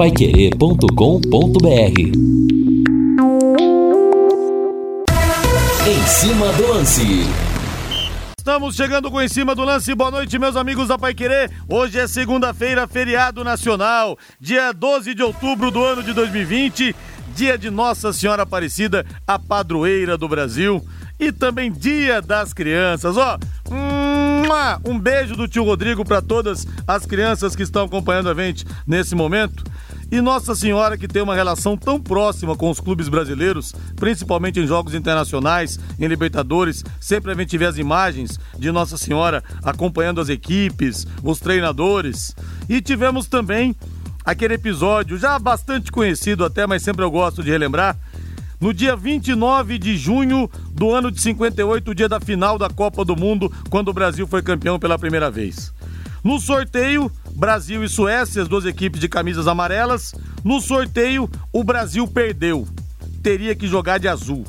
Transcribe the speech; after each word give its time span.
paiquerê.com.br 0.00 2.00
Em 5.86 6.06
cima 6.06 6.50
do 6.54 6.68
lance. 6.68 7.02
Estamos 8.38 8.76
chegando 8.76 9.10
com 9.10 9.20
em 9.20 9.28
cima 9.28 9.54
do 9.54 9.62
lance. 9.62 9.94
Boa 9.94 10.10
noite, 10.10 10.38
meus 10.38 10.56
amigos 10.56 10.88
da 10.88 10.96
Pai 10.96 11.12
Querer. 11.12 11.50
Hoje 11.68 11.98
é 11.98 12.08
segunda-feira, 12.08 12.88
feriado 12.88 13.44
nacional, 13.44 14.16
dia 14.40 14.72
12 14.72 15.14
de 15.14 15.22
outubro 15.22 15.70
do 15.70 15.84
ano 15.84 16.02
de 16.02 16.14
2020, 16.14 16.96
dia 17.34 17.58
de 17.58 17.68
Nossa 17.68 18.10
Senhora 18.10 18.44
Aparecida, 18.44 19.04
a 19.26 19.38
padroeira 19.38 20.16
do 20.16 20.26
Brasil, 20.26 20.82
e 21.18 21.30
também 21.30 21.70
dia 21.70 22.22
das 22.22 22.54
crianças. 22.54 23.18
Ó, 23.18 23.38
um 24.84 24.98
beijo 24.98 25.36
do 25.36 25.46
tio 25.46 25.64
Rodrigo 25.64 26.04
para 26.04 26.20
todas 26.20 26.66
as 26.86 27.06
crianças 27.06 27.54
que 27.54 27.62
estão 27.62 27.84
acompanhando 27.84 28.30
a 28.30 28.34
gente 28.34 28.66
nesse 28.86 29.14
momento. 29.14 29.64
E 30.10 30.20
Nossa 30.20 30.56
Senhora, 30.56 30.98
que 30.98 31.06
tem 31.06 31.22
uma 31.22 31.36
relação 31.36 31.76
tão 31.76 32.00
próxima 32.00 32.56
com 32.56 32.68
os 32.68 32.80
clubes 32.80 33.08
brasileiros, 33.08 33.72
principalmente 33.94 34.58
em 34.58 34.66
jogos 34.66 34.92
internacionais, 34.92 35.78
em 36.00 36.06
Libertadores, 36.08 36.84
sempre 37.00 37.30
a 37.30 37.34
gente 37.34 37.56
vê 37.56 37.66
as 37.66 37.78
imagens 37.78 38.40
de 38.58 38.72
Nossa 38.72 38.96
Senhora 38.96 39.44
acompanhando 39.62 40.20
as 40.20 40.28
equipes, 40.28 41.06
os 41.22 41.38
treinadores. 41.38 42.34
E 42.68 42.80
tivemos 42.80 43.28
também 43.28 43.76
aquele 44.24 44.54
episódio, 44.54 45.16
já 45.16 45.38
bastante 45.38 45.92
conhecido 45.92 46.44
até, 46.44 46.66
mas 46.66 46.82
sempre 46.82 47.04
eu 47.04 47.10
gosto 47.10 47.42
de 47.42 47.50
relembrar. 47.50 47.96
No 48.60 48.74
dia 48.74 48.94
29 48.94 49.78
de 49.78 49.96
junho 49.96 50.50
do 50.72 50.92
ano 50.94 51.10
de 51.10 51.18
58, 51.22 51.94
dia 51.94 52.08
da 52.08 52.20
final 52.20 52.58
da 52.58 52.68
Copa 52.68 53.02
do 53.06 53.16
Mundo, 53.16 53.50
quando 53.70 53.88
o 53.88 53.94
Brasil 53.94 54.26
foi 54.26 54.42
campeão 54.42 54.78
pela 54.78 54.98
primeira 54.98 55.30
vez. 55.30 55.72
No 56.22 56.38
sorteio, 56.38 57.10
Brasil 57.34 57.82
e 57.82 57.88
Suécia, 57.88 58.42
as 58.42 58.48
duas 58.48 58.66
equipes 58.66 59.00
de 59.00 59.08
camisas 59.08 59.48
amarelas. 59.48 60.14
No 60.44 60.60
sorteio, 60.60 61.26
o 61.50 61.64
Brasil 61.64 62.06
perdeu. 62.06 62.68
Teria 63.22 63.54
que 63.54 63.66
jogar 63.66 63.96
de 63.96 64.08
azul. 64.08 64.44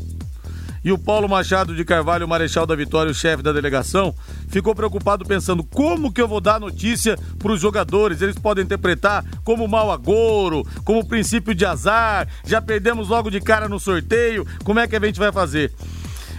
E 0.83 0.91
o 0.91 0.97
Paulo 0.97 1.29
Machado 1.29 1.75
de 1.75 1.85
Carvalho, 1.85 2.27
Marechal 2.27 2.65
da 2.65 2.75
Vitória, 2.75 3.11
o 3.11 3.15
chefe 3.15 3.43
da 3.43 3.51
delegação, 3.51 4.15
ficou 4.47 4.73
preocupado 4.73 5.25
pensando 5.25 5.63
como 5.63 6.11
que 6.11 6.21
eu 6.21 6.27
vou 6.27 6.41
dar 6.41 6.59
notícia 6.59 7.17
para 7.37 7.51
os 7.51 7.61
jogadores. 7.61 8.21
Eles 8.21 8.37
podem 8.37 8.63
interpretar 8.63 9.23
como 9.43 9.67
mau 9.67 9.91
agouro, 9.91 10.65
como 10.83 11.05
princípio 11.05 11.53
de 11.53 11.65
azar. 11.65 12.27
Já 12.45 12.61
perdemos 12.61 13.09
logo 13.09 13.29
de 13.29 13.39
cara 13.39 13.69
no 13.69 13.79
sorteio. 13.79 14.45
Como 14.63 14.79
é 14.79 14.87
que 14.87 14.95
a 14.95 14.99
gente 14.99 15.19
vai 15.19 15.31
fazer? 15.31 15.71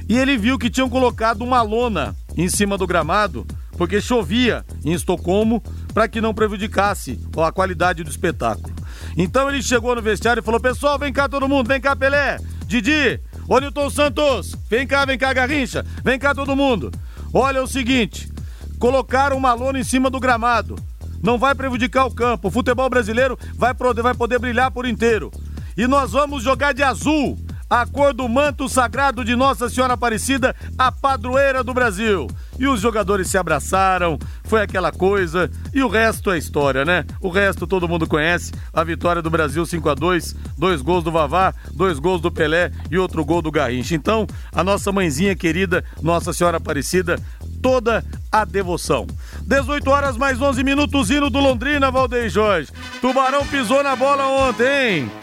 E 0.08 0.18
ele 0.18 0.36
viu 0.36 0.58
que 0.58 0.70
tinham 0.70 0.90
colocado 0.90 1.42
uma 1.42 1.62
lona 1.62 2.14
em 2.36 2.48
cima 2.48 2.76
do 2.76 2.86
gramado 2.86 3.46
porque 3.76 4.00
chovia 4.00 4.64
em 4.84 4.92
Estocolmo 4.92 5.62
para 5.92 6.06
que 6.06 6.20
não 6.20 6.34
prejudicasse 6.34 7.18
a 7.36 7.52
qualidade 7.52 8.04
do 8.04 8.10
espetáculo. 8.10 8.74
Então 9.16 9.48
ele 9.48 9.62
chegou 9.62 9.94
no 9.94 10.02
vestiário 10.02 10.40
e 10.40 10.44
falou: 10.44 10.60
Pessoal, 10.60 10.98
vem 10.98 11.12
cá 11.12 11.28
todo 11.28 11.48
mundo, 11.48 11.68
vem 11.68 11.80
cá 11.80 11.96
Pelé, 11.96 12.38
Didi, 12.66 13.20
ô 13.48 13.58
Nilton 13.58 13.90
Santos, 13.90 14.54
vem 14.68 14.86
cá, 14.86 15.04
vem 15.04 15.18
cá 15.18 15.32
Garrincha, 15.32 15.84
vem 16.04 16.18
cá 16.18 16.34
todo 16.34 16.56
mundo. 16.56 16.90
Olha 17.32 17.58
é 17.58 17.62
o 17.62 17.66
seguinte: 17.66 18.30
colocaram 18.78 19.36
uma 19.36 19.52
lona 19.52 19.78
em 19.78 19.84
cima 19.84 20.10
do 20.10 20.20
gramado. 20.20 20.76
Não 21.22 21.38
vai 21.38 21.54
prejudicar 21.54 22.04
o 22.04 22.14
campo. 22.14 22.48
O 22.48 22.50
futebol 22.50 22.90
brasileiro 22.90 23.38
vai 23.54 23.72
poder, 23.72 24.02
vai 24.02 24.14
poder 24.14 24.38
brilhar 24.38 24.70
por 24.70 24.86
inteiro. 24.86 25.30
E 25.76 25.86
nós 25.86 26.12
vamos 26.12 26.42
jogar 26.42 26.74
de 26.74 26.82
azul 26.82 27.38
a 27.73 27.87
cor 27.87 28.12
do 28.12 28.28
manto 28.28 28.69
sagrado 28.69 29.25
de 29.25 29.34
Nossa 29.34 29.67
Senhora 29.70 29.95
Aparecida, 29.95 30.55
a 30.77 30.92
padroeira 30.92 31.65
do 31.65 31.73
Brasil. 31.73 32.27
E 32.59 32.69
os 32.69 32.83
jogadores 32.83 33.28
se 33.28 33.39
abraçaram, 33.39 34.19
foi 34.45 34.61
aquela 34.61 34.92
coisa, 34.92 35.51
e 35.73 35.83
o 35.83 35.89
resto 35.89 36.31
é 36.31 36.37
história, 36.37 36.84
né? 36.84 37.06
O 37.19 37.31
resto 37.31 37.67
todo 37.67 37.89
mundo 37.89 38.06
conhece, 38.06 38.53
a 38.75 38.84
vitória 38.84 39.23
do 39.23 39.31
Brasil 39.31 39.65
5 39.65 39.89
a 39.89 39.95
2 39.95 40.37
dois 40.59 40.83
gols 40.83 41.03
do 41.03 41.11
Vavá, 41.11 41.55
dois 41.73 41.98
gols 41.98 42.20
do 42.20 42.31
Pelé 42.31 42.70
e 42.91 42.98
outro 42.98 43.25
gol 43.25 43.41
do 43.41 43.50
Garrincha. 43.50 43.95
Então, 43.95 44.27
a 44.55 44.62
nossa 44.62 44.93
mãezinha 44.93 45.34
querida, 45.34 45.82
Nossa 46.03 46.34
Senhora 46.34 46.59
Aparecida, 46.59 47.19
toda 47.62 48.05
a 48.31 48.44
devoção. 48.44 49.06
18 49.47 49.88
horas 49.91 50.19
mais 50.19 50.38
11 50.38 50.62
minutos, 50.62 51.09
hino 51.09 51.31
do 51.31 51.41
Londrina, 51.41 51.91
Valdeir 51.91 52.28
Jorge. 52.28 52.71
Tubarão 53.00 53.47
pisou 53.47 53.82
na 53.82 53.97
bola 53.97 54.27
ontem, 54.27 54.99
hein? 55.00 55.22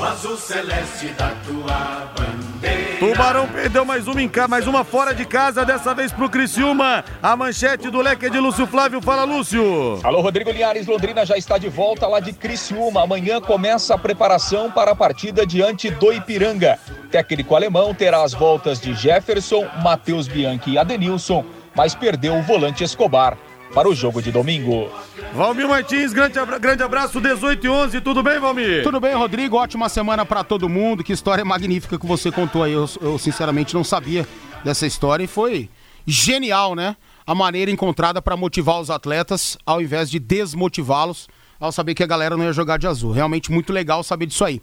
O 0.00 0.04
azul 0.04 0.36
celeste 0.36 1.08
da 1.08 1.30
tua 1.44 2.10
bandeira. 2.16 2.98
Tubarão 2.98 3.46
perdeu 3.46 3.84
mais 3.84 4.08
uma 4.08 4.22
em 4.22 4.28
casa, 4.28 4.48
mais 4.48 4.66
uma 4.66 4.82
fora 4.82 5.14
de 5.14 5.26
casa, 5.26 5.62
dessa 5.62 5.94
vez 5.94 6.10
pro 6.10 6.30
Criciúma. 6.30 7.04
A 7.22 7.36
manchete 7.36 7.90
do 7.90 8.00
leque 8.00 8.24
é 8.26 8.30
de 8.30 8.38
Lúcio 8.38 8.66
Flávio. 8.66 9.02
Fala, 9.02 9.24
Lúcio. 9.24 10.00
Alô, 10.02 10.22
Rodrigo 10.22 10.50
Linhares. 10.50 10.86
Londrina 10.86 11.26
já 11.26 11.36
está 11.36 11.58
de 11.58 11.68
volta 11.68 12.06
lá 12.06 12.18
de 12.18 12.32
Criciúma. 12.32 13.02
Amanhã 13.02 13.42
começa 13.42 13.94
a 13.94 13.98
preparação 13.98 14.70
para 14.70 14.92
a 14.92 14.96
partida 14.96 15.44
diante 15.44 15.90
do 15.90 16.10
Ipiranga. 16.10 16.78
Técnico 17.10 17.54
alemão 17.54 17.94
terá 17.94 18.22
as 18.22 18.32
voltas 18.32 18.80
de 18.80 18.94
Jefferson, 18.94 19.66
Matheus 19.82 20.26
Bianchi 20.26 20.70
e 20.70 20.78
Adenilson, 20.78 21.44
mas 21.74 21.94
perdeu 21.94 22.36
o 22.36 22.42
volante 22.42 22.84
Escobar 22.84 23.36
para 23.72 23.88
o 23.88 23.94
jogo 23.94 24.20
de 24.20 24.32
domingo. 24.32 24.90
Valmir 25.34 25.68
Martins, 25.68 26.12
grande, 26.12 26.38
abra 26.38 26.58
grande 26.58 26.82
abraço, 26.82 27.20
18 27.20 27.64
e 27.64 27.68
11, 27.68 28.00
tudo 28.00 28.22
bem, 28.22 28.38
Valmir? 28.38 28.82
Tudo 28.82 29.00
bem, 29.00 29.14
Rodrigo, 29.14 29.56
ótima 29.56 29.88
semana 29.88 30.26
para 30.26 30.42
todo 30.42 30.68
mundo, 30.68 31.04
que 31.04 31.12
história 31.12 31.44
magnífica 31.44 31.98
que 31.98 32.06
você 32.06 32.32
contou 32.32 32.62
aí, 32.62 32.72
eu, 32.72 32.88
eu 33.00 33.18
sinceramente 33.18 33.74
não 33.74 33.84
sabia 33.84 34.26
dessa 34.64 34.86
história 34.86 35.24
e 35.24 35.28
foi 35.28 35.68
genial, 36.06 36.74
né? 36.74 36.96
A 37.26 37.34
maneira 37.34 37.70
encontrada 37.70 38.20
para 38.20 38.36
motivar 38.36 38.80
os 38.80 38.90
atletas 38.90 39.56
ao 39.64 39.80
invés 39.80 40.10
de 40.10 40.18
desmotivá-los 40.18 41.28
ao 41.60 41.70
saber 41.70 41.94
que 41.94 42.02
a 42.02 42.06
galera 42.06 42.36
não 42.36 42.44
ia 42.44 42.52
jogar 42.52 42.78
de 42.78 42.86
azul. 42.86 43.12
Realmente 43.12 43.52
muito 43.52 43.72
legal 43.72 44.02
saber 44.02 44.26
disso 44.26 44.44
aí. 44.44 44.60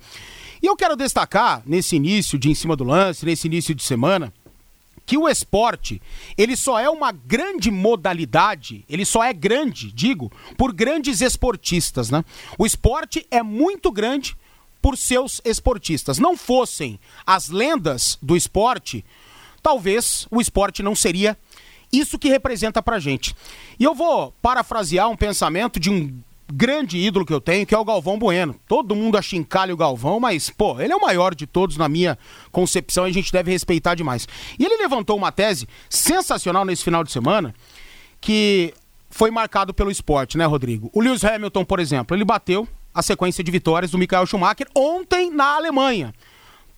E 0.61 0.65
eu 0.65 0.75
quero 0.75 0.95
destacar, 0.95 1.61
nesse 1.65 1.95
início 1.95 2.37
de 2.37 2.49
em 2.49 2.55
cima 2.55 2.75
do 2.75 2.83
lance, 2.83 3.25
nesse 3.25 3.47
início 3.47 3.75
de 3.75 3.83
semana, 3.83 4.33
que 5.07 5.17
o 5.17 5.29
esporte, 5.29 6.01
ele 6.37 6.57
só 6.57 6.77
é 6.77 6.89
uma 6.89 7.13
grande 7.13 7.71
modalidade, 7.71 8.83
ele 8.89 9.05
só 9.05 9.23
é 9.23 9.31
grande, 9.31 9.89
digo, 9.89 10.29
por 10.57 10.73
grandes 10.73 11.21
esportistas, 11.21 12.09
né? 12.09 12.25
O 12.57 12.65
esporte 12.65 13.25
é 13.31 13.41
muito 13.41 13.89
grande 13.89 14.35
por 14.81 14.97
seus 14.97 15.39
esportistas. 15.45 16.19
Não 16.19 16.35
fossem 16.35 16.99
as 17.25 17.47
lendas 17.47 18.19
do 18.21 18.35
esporte, 18.35 19.05
talvez 19.63 20.27
o 20.29 20.41
esporte 20.41 20.83
não 20.83 20.93
seria 20.93 21.37
isso 21.91 22.19
que 22.19 22.27
representa 22.27 22.83
pra 22.83 22.99
gente. 22.99 23.33
E 23.79 23.85
eu 23.85 23.95
vou 23.95 24.33
parafrasear 24.41 25.09
um 25.09 25.15
pensamento 25.15 25.79
de 25.79 25.89
um 25.89 26.19
grande 26.51 26.97
ídolo 26.97 27.25
que 27.25 27.33
eu 27.33 27.41
tenho, 27.41 27.65
que 27.65 27.75
é 27.75 27.77
o 27.77 27.85
Galvão 27.85 28.17
Bueno. 28.17 28.55
Todo 28.67 28.95
mundo 28.95 29.17
achincalha 29.17 29.73
o 29.73 29.77
Galvão, 29.77 30.19
mas, 30.19 30.49
pô, 30.49 30.79
ele 30.79 30.93
é 30.93 30.95
o 30.95 31.01
maior 31.01 31.35
de 31.35 31.45
todos 31.45 31.77
na 31.77 31.89
minha 31.89 32.17
concepção 32.51 33.05
e 33.07 33.09
a 33.09 33.13
gente 33.13 33.31
deve 33.31 33.51
respeitar 33.51 33.95
demais. 33.95 34.27
E 34.57 34.65
ele 34.65 34.77
levantou 34.77 35.17
uma 35.17 35.31
tese 35.31 35.67
sensacional 35.89 36.63
nesse 36.65 36.83
final 36.83 37.03
de 37.03 37.11
semana, 37.11 37.53
que 38.21 38.73
foi 39.09 39.31
marcado 39.31 39.73
pelo 39.73 39.91
esporte, 39.91 40.37
né, 40.37 40.45
Rodrigo? 40.45 40.89
O 40.93 41.01
Lewis 41.01 41.23
Hamilton, 41.23 41.65
por 41.65 41.79
exemplo, 41.79 42.15
ele 42.15 42.25
bateu 42.25 42.67
a 42.93 43.01
sequência 43.01 43.43
de 43.43 43.51
vitórias 43.51 43.91
do 43.91 43.97
Michael 43.97 44.25
Schumacher 44.25 44.67
ontem 44.75 45.29
na 45.31 45.55
Alemanha. 45.55 46.13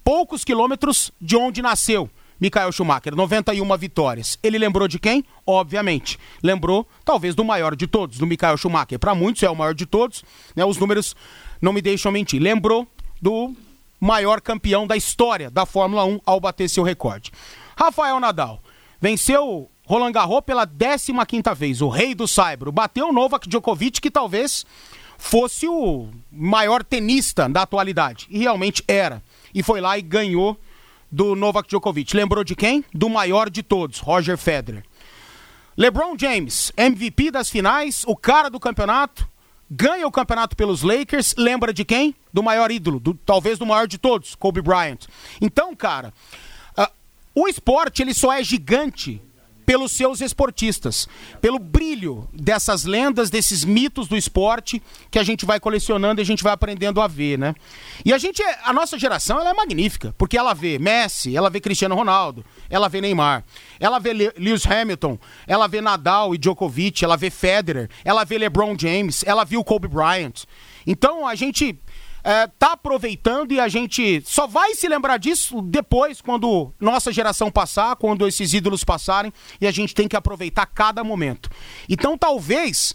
Poucos 0.04 0.44
quilômetros 0.44 1.12
de 1.22 1.36
onde 1.36 1.62
nasceu. 1.62 2.10
Michael 2.40 2.72
Schumacher, 2.72 3.16
91 3.16 3.78
vitórias. 3.78 4.40
Ele 4.42 4.58
lembrou 4.58 4.88
de 4.88 4.98
quem? 4.98 5.26
Obviamente. 5.46 6.18
Lembrou, 6.42 6.88
talvez, 7.04 7.36
do 7.36 7.44
maior 7.44 7.76
de 7.76 7.86
todos, 7.86 8.18
do 8.18 8.26
Michael 8.26 8.58
Schumacher. 8.58 8.98
Para 8.98 9.14
muitos 9.14 9.44
é 9.44 9.50
o 9.50 9.56
maior 9.56 9.74
de 9.74 9.86
todos, 9.86 10.24
né? 10.56 10.64
Os 10.64 10.78
números 10.78 11.16
não 11.62 11.74
me 11.74 11.82
deixam 11.82 12.12
mentir. 12.12 12.42
Lembrou 12.42 12.88
do 13.22 13.54
maior 14.00 14.40
campeão 14.40 14.88
da 14.88 14.96
história 14.96 15.50
da 15.50 15.66
Fórmula 15.66 16.06
1 16.06 16.22
ao 16.26 16.40
bater 16.40 16.70
seu 16.70 16.84
recorde. 16.84 17.32
Rafael 17.76 18.20
Nadal 18.20 18.62
venceu 19.02 19.70
Roland 19.86 20.12
Garros 20.12 20.42
pela 20.46 20.66
15ª 20.66 21.54
vez, 21.56 21.82
o 21.82 21.90
rei 21.90 22.16
do 22.16 22.28
saibro. 22.28 22.72
Bateu 22.72 23.10
o 23.10 23.14
Novak 23.14 23.50
Djokovic, 23.50 24.00
que 24.00 24.12
talvez 24.12 24.66
fosse 25.18 25.68
o 25.68 26.08
maior 26.32 26.84
tenista 26.84 27.50
da 27.50 27.64
atualidade. 27.64 28.26
E 28.30 28.40
realmente 28.40 28.84
era. 28.88 29.22
E 29.54 29.62
foi 29.62 29.82
lá 29.82 29.98
e 29.98 30.02
ganhou 30.02 30.58
do 31.12 31.36
Novak 31.36 31.68
Djokovic. 31.68 32.16
Lembrou 32.16 32.44
de 32.44 32.56
quem? 32.56 32.84
Do 32.94 33.10
maior 33.10 33.50
de 33.50 33.64
todos, 33.64 34.00
Roger 34.00 34.38
Federer. 34.38 34.84
LeBron 35.78 36.18
James, 36.18 36.72
MVP 36.76 37.32
das 37.32 37.50
finais, 37.50 38.04
o 38.06 38.16
cara 38.16 38.50
do 38.50 38.60
campeonato, 38.60 39.28
ganha 39.70 40.06
o 40.08 40.12
campeonato 40.12 40.56
pelos 40.56 40.82
Lakers, 40.82 41.36
lembra 41.38 41.74
de 41.74 41.86
quem? 41.86 42.16
Do 42.34 42.44
maior 42.44 42.70
ídolo, 42.70 43.00
do, 43.00 43.14
talvez 43.14 43.58
do 43.58 43.66
maior 43.66 43.88
de 43.88 43.98
todos, 43.98 44.36
Kobe 44.36 44.62
Bryant. 44.62 45.08
Então, 45.40 45.76
cara, 45.76 46.14
uh, 46.78 46.88
o 47.34 47.48
esporte 47.48 48.02
ele 48.02 48.14
só 48.14 48.34
é 48.34 48.44
gigante 48.44 49.22
pelos 49.70 49.92
seus 49.92 50.20
esportistas, 50.20 51.08
pelo 51.40 51.60
brilho 51.60 52.28
dessas 52.34 52.86
lendas, 52.86 53.30
desses 53.30 53.64
mitos 53.64 54.08
do 54.08 54.18
esporte 54.18 54.82
que 55.12 55.20
a 55.20 55.24
gente 55.24 55.46
vai 55.46 55.60
colecionando 55.60 56.20
e 56.20 56.24
a 56.24 56.26
gente 56.26 56.42
vai 56.44 56.52
aprendendo 56.52 57.00
a 57.00 57.06
ver, 57.08 57.38
né? 57.38 57.54
E 58.04 58.12
a 58.12 58.18
gente, 58.18 58.42
a 58.64 58.74
nossa 58.74 58.98
geração, 58.98 59.40
ela 59.40 59.52
é 59.52 59.54
magnífica, 59.54 60.12
porque 60.18 60.36
ela 60.36 60.56
vê 60.56 60.80
Messi, 60.80 61.38
ela 61.38 61.52
vê 61.52 61.60
Cristiano 61.60 61.94
Ronaldo, 61.94 62.44
ela 62.68 62.90
vê 62.90 63.00
Neymar, 63.00 63.44
ela 63.80 64.00
vê 64.00 64.12
Lewis 64.12 64.66
Hamilton, 64.66 65.20
ela 65.46 65.68
vê 65.68 65.82
Nadal 65.82 66.34
e 66.34 66.40
Djokovic, 66.40 67.06
ela 67.06 67.16
vê 67.16 67.30
Federer, 67.30 67.92
ela 68.04 68.24
vê 68.24 68.40
LeBron 68.40 68.76
James, 68.76 69.24
ela 69.24 69.44
viu 69.44 69.64
Kobe 69.64 69.88
Bryant. 69.88 70.46
Então 70.88 71.28
a 71.28 71.36
gente 71.36 71.80
é, 72.30 72.46
tá 72.46 72.74
aproveitando 72.74 73.52
e 73.54 73.60
a 73.60 73.68
gente 73.68 74.22
só 74.24 74.46
vai 74.46 74.76
se 74.76 74.88
lembrar 74.88 75.18
disso 75.18 75.64
depois, 75.64 76.22
quando 76.22 76.72
nossa 76.80 77.12
geração 77.12 77.50
passar, 77.50 77.96
quando 77.96 78.28
esses 78.28 78.54
ídolos 78.54 78.84
passarem, 78.84 79.34
e 79.60 79.66
a 79.66 79.72
gente 79.72 79.96
tem 79.96 80.08
que 80.08 80.16
aproveitar 80.16 80.68
cada 80.68 81.04
momento. 81.04 81.50
Então 81.90 82.16
talvez 82.16 82.94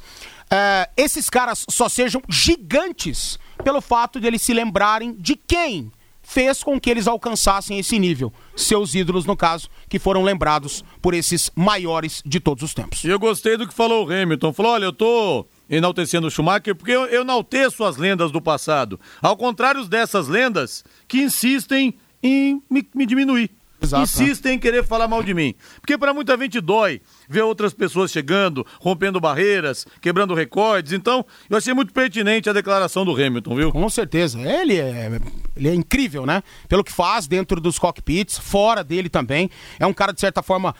é, 0.48 0.88
esses 0.96 1.28
caras 1.28 1.66
só 1.68 1.88
sejam 1.88 2.22
gigantes 2.28 3.36
pelo 3.64 3.80
fato 3.80 4.20
de 4.20 4.28
eles 4.28 4.40
se 4.40 4.54
lembrarem 4.54 5.12
de 5.14 5.34
quem 5.34 5.90
fez 6.22 6.62
com 6.62 6.78
que 6.78 6.88
eles 6.88 7.08
alcançassem 7.08 7.76
esse 7.76 7.98
nível. 7.98 8.32
Seus 8.54 8.94
ídolos, 8.94 9.26
no 9.26 9.36
caso, 9.36 9.68
que 9.88 9.98
foram 9.98 10.22
lembrados 10.22 10.84
por 11.02 11.12
esses 11.12 11.50
maiores 11.56 12.22
de 12.24 12.38
todos 12.38 12.62
os 12.62 12.72
tempos. 12.72 13.02
E 13.02 13.08
eu 13.08 13.18
gostei 13.18 13.56
do 13.56 13.66
que 13.66 13.74
falou 13.74 14.06
o 14.06 14.12
Hamilton. 14.12 14.52
Falou: 14.52 14.72
olha, 14.72 14.84
eu 14.84 14.92
tô 14.92 15.44
enaltecendo 15.68 16.26
o 16.26 16.30
Schumacher 16.30 16.74
porque 16.74 16.92
eu, 16.92 17.06
eu 17.06 17.22
enalteço 17.22 17.84
as 17.84 17.96
lendas 17.96 18.30
do 18.30 18.40
passado. 18.40 18.98
Ao 19.20 19.36
contrário 19.36 19.84
dessas 19.86 20.28
lendas 20.28 20.84
que 21.08 21.22
insistem 21.22 21.94
em 22.22 22.62
me, 22.70 22.86
me 22.94 23.06
diminuir. 23.06 23.50
Exato, 23.84 24.02
insistem 24.02 24.52
né? 24.52 24.56
em 24.56 24.58
querer 24.58 24.84
falar 24.84 25.06
mal 25.06 25.22
de 25.22 25.34
mim. 25.34 25.54
Porque 25.80 25.98
para 25.98 26.14
muita 26.14 26.36
gente 26.38 26.60
dói 26.60 27.00
ver 27.28 27.42
outras 27.42 27.74
pessoas 27.74 28.10
chegando, 28.10 28.66
rompendo 28.80 29.20
barreiras, 29.20 29.86
quebrando 30.00 30.34
recordes. 30.34 30.92
Então, 30.92 31.24
eu 31.48 31.56
achei 31.56 31.74
muito 31.74 31.92
pertinente 31.92 32.48
a 32.48 32.52
declaração 32.52 33.04
do 33.04 33.12
Hamilton, 33.12 33.54
viu? 33.54 33.72
Com 33.72 33.88
certeza. 33.90 34.40
Ele 34.40 34.78
é, 34.78 35.20
ele 35.56 35.68
é 35.68 35.74
incrível, 35.74 36.24
né? 36.24 36.42
Pelo 36.68 36.82
que 36.82 36.92
faz 36.92 37.26
dentro 37.26 37.60
dos 37.60 37.78
cockpits, 37.78 38.38
fora 38.38 38.82
dele 38.82 39.08
também. 39.08 39.50
É 39.78 39.86
um 39.86 39.92
cara, 39.92 40.12
de 40.12 40.20
certa 40.20 40.42
forma, 40.42 40.74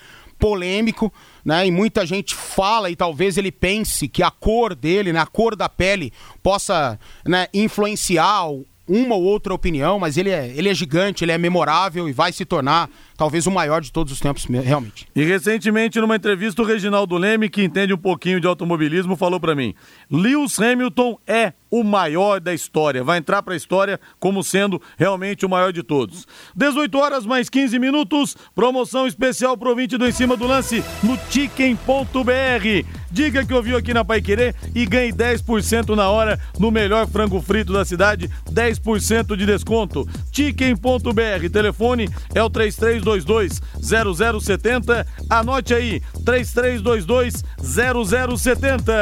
polêmico, 0.45 1.11
né? 1.43 1.67
E 1.67 1.71
muita 1.71 2.05
gente 2.05 2.35
fala 2.35 2.91
e 2.91 2.95
talvez 2.95 3.39
ele 3.39 3.51
pense 3.51 4.07
que 4.07 4.23
a 4.23 4.31
cor 4.31 4.75
dele, 4.75 5.11
né, 5.11 5.19
a 5.19 5.25
cor 5.25 5.57
da 5.57 5.71
pele 5.71 6.13
possa, 6.43 7.01
né, 7.27 7.47
influenciar 7.55 8.51
uma 8.87 9.15
ou 9.15 9.23
outra 9.23 9.55
opinião, 9.55 9.99
mas 9.99 10.19
ele 10.19 10.29
é, 10.29 10.53
ele 10.55 10.69
é 10.69 10.75
gigante, 10.75 11.25
ele 11.25 11.33
é 11.33 11.39
memorável 11.39 12.07
e 12.07 12.13
vai 12.13 12.31
se 12.31 12.45
tornar 12.45 12.91
talvez 13.17 13.47
o 13.47 13.51
maior 13.51 13.81
de 13.81 13.91
todos 13.91 14.13
os 14.13 14.21
tempos, 14.21 14.45
realmente. 14.45 15.07
E 15.17 15.25
recentemente, 15.25 15.99
numa 15.99 16.17
entrevista, 16.17 16.61
o 16.61 16.67
Reginaldo 16.67 17.17
Leme, 17.17 17.49
que 17.49 17.65
entende 17.65 17.95
um 17.95 17.99
pouquinho 17.99 18.39
de 18.39 18.47
automobilismo, 18.47 19.17
falou 19.17 19.41
para 19.41 19.55
mim: 19.55 19.75
Lewis 20.11 20.61
Hamilton 20.61 21.19
é 21.27 21.55
o 21.75 21.83
maior 21.83 22.39
da 22.39 22.55
história, 22.55 23.03
vai 23.03 23.19
entrar 23.19 23.43
para 23.43 23.53
a 23.53 23.57
história 23.57 23.99
como 24.21 24.45
sendo 24.45 24.81
realmente 24.97 25.45
o 25.45 25.49
maior 25.49 25.73
de 25.73 25.83
todos. 25.83 26.25
18 26.55 26.97
horas 26.97 27.27
mais 27.27 27.49
15 27.49 27.81
minutos, 27.81 28.37
promoção 28.55 29.09
especial 29.09 29.57
pro 29.57 29.75
20 29.75 29.99
do 29.99 30.07
em 30.07 30.13
cima 30.13 30.37
do 30.37 30.47
lance 30.47 30.85
no 31.03 31.19
Chicken.br. 31.29 32.87
Diga 33.11 33.45
que 33.45 33.53
ouviu 33.53 33.77
aqui 33.77 33.93
na 33.93 34.05
Pai 34.05 34.23
Querer 34.23 34.55
e 34.73 34.87
ganhe 34.87 35.13
10% 35.13 35.97
na 35.97 36.09
hora 36.09 36.39
no 36.61 36.71
melhor 36.71 37.09
frango 37.09 37.43
frito 37.43 37.73
da 37.73 37.85
cidade, 37.85 38.31
10% 38.53 39.37
de 39.37 39.45
desconto. 39.45 40.09
Chicken.br, 40.31 41.51
telefone 41.53 42.09
é 42.33 42.43
o 42.43 42.51
3322 42.51 43.61
0070. 43.81 45.07
Anote 45.29 45.75
aí, 45.75 46.01
3322 46.25 47.43
0070. 47.59 48.93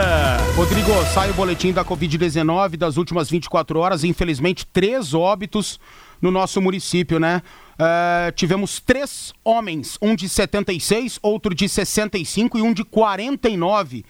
Rodrigo, 0.56 0.90
sai 1.12 1.30
o 1.30 1.34
boletim 1.34 1.72
da 1.72 1.84
Covid-19 1.84 2.61
das 2.70 2.96
últimas 2.96 3.28
24 3.30 3.78
horas. 3.78 4.04
Infelizmente, 4.04 4.66
três 4.66 5.14
óbitos 5.14 5.78
no 6.20 6.30
nosso 6.30 6.60
município, 6.60 7.18
né? 7.18 7.42
Uh, 7.74 8.32
tivemos 8.32 8.78
três 8.80 9.32
homens, 9.44 9.98
um 10.00 10.14
de 10.14 10.28
76, 10.28 11.18
outro 11.22 11.54
de 11.54 11.68
65 11.68 12.58
e 12.58 12.62
um 12.62 12.72
de 12.72 12.84
49 12.84 14.04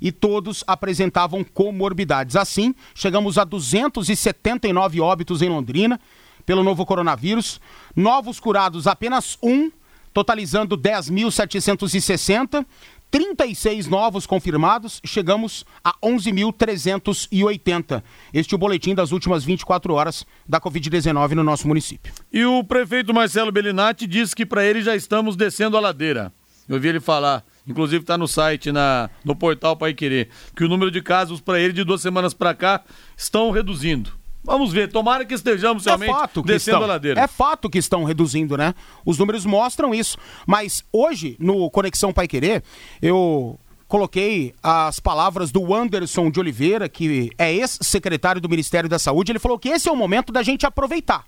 e 0.00 0.12
todos 0.12 0.64
apresentavam 0.66 1.44
comorbidades. 1.44 2.36
Assim, 2.36 2.74
chegamos 2.94 3.36
a 3.36 3.44
279 3.44 5.00
óbitos 5.00 5.42
em 5.42 5.48
Londrina 5.48 6.00
pelo 6.46 6.62
novo 6.62 6.86
coronavírus, 6.86 7.60
novos 7.94 8.40
curados 8.40 8.86
apenas 8.86 9.36
um, 9.42 9.70
totalizando 10.14 10.78
10.760. 10.78 12.64
36 13.10 13.86
novos 13.86 14.26
confirmados, 14.26 15.00
chegamos 15.04 15.64
a 15.82 15.94
11.380. 16.02 18.02
Este 18.34 18.54
é 18.54 18.56
o 18.56 18.58
boletim 18.58 18.94
das 18.94 19.12
últimas 19.12 19.44
24 19.44 19.94
horas 19.94 20.26
da 20.46 20.60
Covid-19 20.60 21.30
no 21.30 21.42
nosso 21.42 21.66
município. 21.66 22.12
E 22.32 22.44
o 22.44 22.62
prefeito 22.62 23.14
Marcelo 23.14 23.50
Bellinati 23.50 24.06
disse 24.06 24.36
que 24.36 24.44
para 24.44 24.64
ele 24.64 24.82
já 24.82 24.94
estamos 24.94 25.36
descendo 25.36 25.76
a 25.76 25.80
ladeira. 25.80 26.32
Eu 26.68 26.74
ouvi 26.74 26.88
ele 26.88 27.00
falar, 27.00 27.42
inclusive 27.66 28.02
está 28.02 28.18
no 28.18 28.28
site, 28.28 28.70
na, 28.70 29.08
no 29.24 29.34
portal 29.34 29.74
Pai 29.74 29.94
Querer, 29.94 30.28
que 30.54 30.64
o 30.64 30.68
número 30.68 30.90
de 30.90 31.00
casos 31.00 31.40
para 31.40 31.58
ele 31.58 31.72
de 31.72 31.82
duas 31.82 32.02
semanas 32.02 32.34
para 32.34 32.54
cá 32.54 32.82
estão 33.16 33.50
reduzindo. 33.50 34.12
Vamos 34.48 34.72
ver, 34.72 34.90
tomara 34.90 35.26
que 35.26 35.34
estejamos 35.34 35.86
é 35.86 35.90
realmente 35.90 36.10
fato 36.10 36.42
que 36.42 36.48
descendo 36.48 36.78
estão, 36.78 36.84
a 36.84 36.94
ladeira. 36.94 37.20
É 37.20 37.26
fato 37.26 37.68
que 37.68 37.76
estão 37.76 38.02
reduzindo, 38.02 38.56
né? 38.56 38.74
Os 39.04 39.18
números 39.18 39.44
mostram 39.44 39.94
isso. 39.94 40.16
Mas 40.46 40.82
hoje, 40.90 41.36
no 41.38 41.70
Conexão 41.70 42.14
Pai 42.14 42.26
Querer, 42.26 42.64
eu 43.02 43.60
coloquei 43.86 44.54
as 44.62 44.98
palavras 44.98 45.52
do 45.52 45.74
Anderson 45.74 46.30
de 46.30 46.40
Oliveira, 46.40 46.88
que 46.88 47.30
é 47.36 47.52
ex-secretário 47.52 48.40
do 48.40 48.48
Ministério 48.48 48.88
da 48.88 48.98
Saúde. 48.98 49.32
Ele 49.32 49.38
falou 49.38 49.58
que 49.58 49.68
esse 49.68 49.86
é 49.86 49.92
o 49.92 49.96
momento 49.96 50.32
da 50.32 50.42
gente 50.42 50.64
aproveitar 50.64 51.26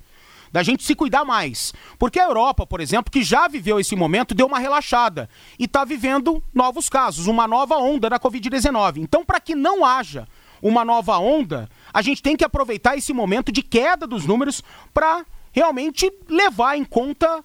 da 0.52 0.64
gente 0.64 0.82
se 0.82 0.96
cuidar 0.96 1.24
mais. 1.24 1.72
Porque 1.96 2.18
a 2.18 2.24
Europa, 2.24 2.66
por 2.66 2.80
exemplo, 2.80 3.12
que 3.12 3.22
já 3.22 3.46
viveu 3.46 3.78
esse 3.78 3.94
momento, 3.94 4.34
deu 4.34 4.46
uma 4.46 4.58
relaxada 4.58 5.28
e 5.58 5.64
está 5.64 5.84
vivendo 5.84 6.42
novos 6.52 6.88
casos, 6.88 7.28
uma 7.28 7.46
nova 7.46 7.76
onda 7.76 8.10
da 8.10 8.18
Covid-19. 8.18 8.96
Então, 8.96 9.24
para 9.24 9.38
que 9.38 9.54
não 9.54 9.84
haja 9.84 10.26
uma 10.62 10.84
nova 10.84 11.18
onda, 11.18 11.68
a 11.92 12.02
gente 12.02 12.22
tem 12.22 12.36
que 12.36 12.44
aproveitar 12.44 12.96
esse 12.96 13.12
momento 13.12 13.52
de 13.52 13.62
queda 13.62 14.06
dos 14.06 14.26
números 14.26 14.62
para 14.92 15.24
realmente 15.52 16.10
levar 16.28 16.76
em 16.76 16.84
conta 16.84 17.44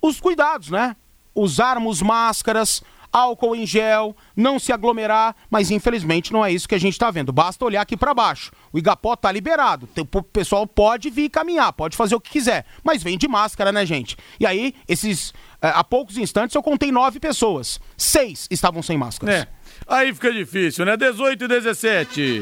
os 0.00 0.20
cuidados, 0.20 0.70
né? 0.70 0.96
Usarmos 1.34 2.02
máscaras, 2.02 2.82
álcool 3.12 3.54
em 3.54 3.66
gel, 3.66 4.16
não 4.34 4.58
se 4.58 4.72
aglomerar, 4.72 5.36
mas 5.50 5.70
infelizmente 5.70 6.32
não 6.32 6.44
é 6.44 6.50
isso 6.50 6.68
que 6.68 6.74
a 6.74 6.80
gente 6.80 6.94
está 6.94 7.10
vendo. 7.10 7.32
Basta 7.32 7.64
olhar 7.64 7.82
aqui 7.82 7.96
para 7.96 8.14
baixo. 8.14 8.50
O 8.72 8.78
Igapó 8.78 9.14
tá 9.14 9.30
liberado. 9.30 9.88
O 9.96 10.22
pessoal 10.22 10.66
pode 10.66 11.10
vir 11.10 11.28
caminhar, 11.28 11.72
pode 11.72 11.96
fazer 11.96 12.14
o 12.14 12.20
que 12.20 12.30
quiser, 12.30 12.64
mas 12.82 13.02
vem 13.02 13.18
de 13.18 13.28
máscara, 13.28 13.70
né, 13.70 13.84
gente? 13.84 14.16
E 14.40 14.46
aí, 14.46 14.74
esses 14.88 15.34
é, 15.60 15.68
há 15.68 15.84
poucos 15.84 16.16
instantes 16.16 16.56
eu 16.56 16.62
contei 16.62 16.90
nove 16.90 17.20
pessoas, 17.20 17.78
seis 17.96 18.48
estavam 18.50 18.82
sem 18.82 18.96
máscaras. 18.96 19.42
É. 19.42 19.48
Aí 19.86 20.12
fica 20.14 20.32
difícil, 20.32 20.84
né? 20.84 20.96
18 20.96 21.44
e 21.44 21.48
17. 21.48 22.40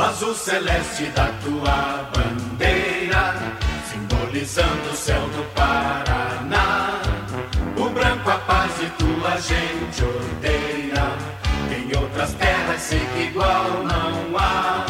O 0.00 0.02
azul 0.02 0.34
celeste 0.34 1.04
da 1.14 1.26
tua 1.44 2.10
bandeira, 2.14 3.34
simbolizando 3.92 4.88
o 4.90 4.96
céu 4.96 5.20
do 5.28 5.44
Paraná. 5.54 7.02
O 7.76 7.90
branco 7.90 8.30
a 8.30 8.38
paz 8.38 8.72
e 8.80 8.86
tua 8.96 9.36
gente 9.36 10.02
odeia. 10.02 11.04
Em 11.76 12.00
outras 12.00 12.32
terras 12.32 12.80
sei 12.80 12.98
que 12.98 13.24
igual 13.24 13.84
não 13.84 14.38
há. 14.38 14.86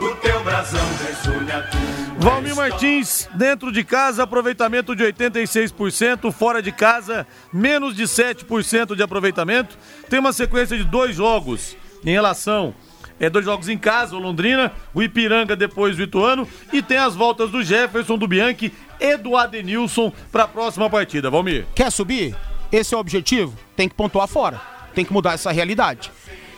O 0.00 0.16
teu 0.22 0.42
brasão 0.42 0.88
resulha 1.06 1.68
tua. 1.70 2.30
Valmir 2.30 2.56
Martins, 2.56 3.28
dentro 3.34 3.70
de 3.70 3.84
casa, 3.84 4.22
aproveitamento 4.22 4.96
de 4.96 5.04
86%, 5.04 6.32
fora 6.32 6.62
de 6.62 6.72
casa, 6.72 7.26
menos 7.52 7.94
de 7.94 8.04
7% 8.04 8.96
de 8.96 9.02
aproveitamento. 9.02 9.76
Tem 10.08 10.18
uma 10.18 10.32
sequência 10.32 10.78
de 10.78 10.84
dois 10.84 11.14
jogos 11.14 11.76
em 12.02 12.12
relação 12.12 12.74
é, 13.20 13.28
dois 13.28 13.44
jogos 13.44 13.68
em 13.68 13.76
casa, 13.76 14.16
o 14.16 14.18
Londrina, 14.18 14.72
o 14.94 15.02
Ipiranga 15.02 15.54
depois 15.54 15.96
do 15.96 16.02
Ituano 16.02 16.48
e 16.72 16.80
tem 16.80 16.96
as 16.96 17.14
voltas 17.14 17.50
do 17.50 17.62
Jefferson, 17.62 18.16
do 18.16 18.26
Bianchi 18.26 18.72
e 18.98 19.16
do 19.18 19.36
Adenilson 19.36 20.10
para 20.32 20.44
a 20.44 20.48
próxima 20.48 20.88
partida. 20.88 21.30
Valmir. 21.30 21.66
Quer 21.74 21.92
subir? 21.92 22.34
Esse 22.72 22.94
é 22.94 22.96
o 22.96 23.00
objetivo? 23.00 23.54
Tem 23.76 23.88
que 23.88 23.94
pontuar 23.94 24.26
fora. 24.26 24.60
Tem 24.94 25.04
que 25.04 25.12
mudar 25.12 25.34
essa 25.34 25.52
realidade. 25.52 26.10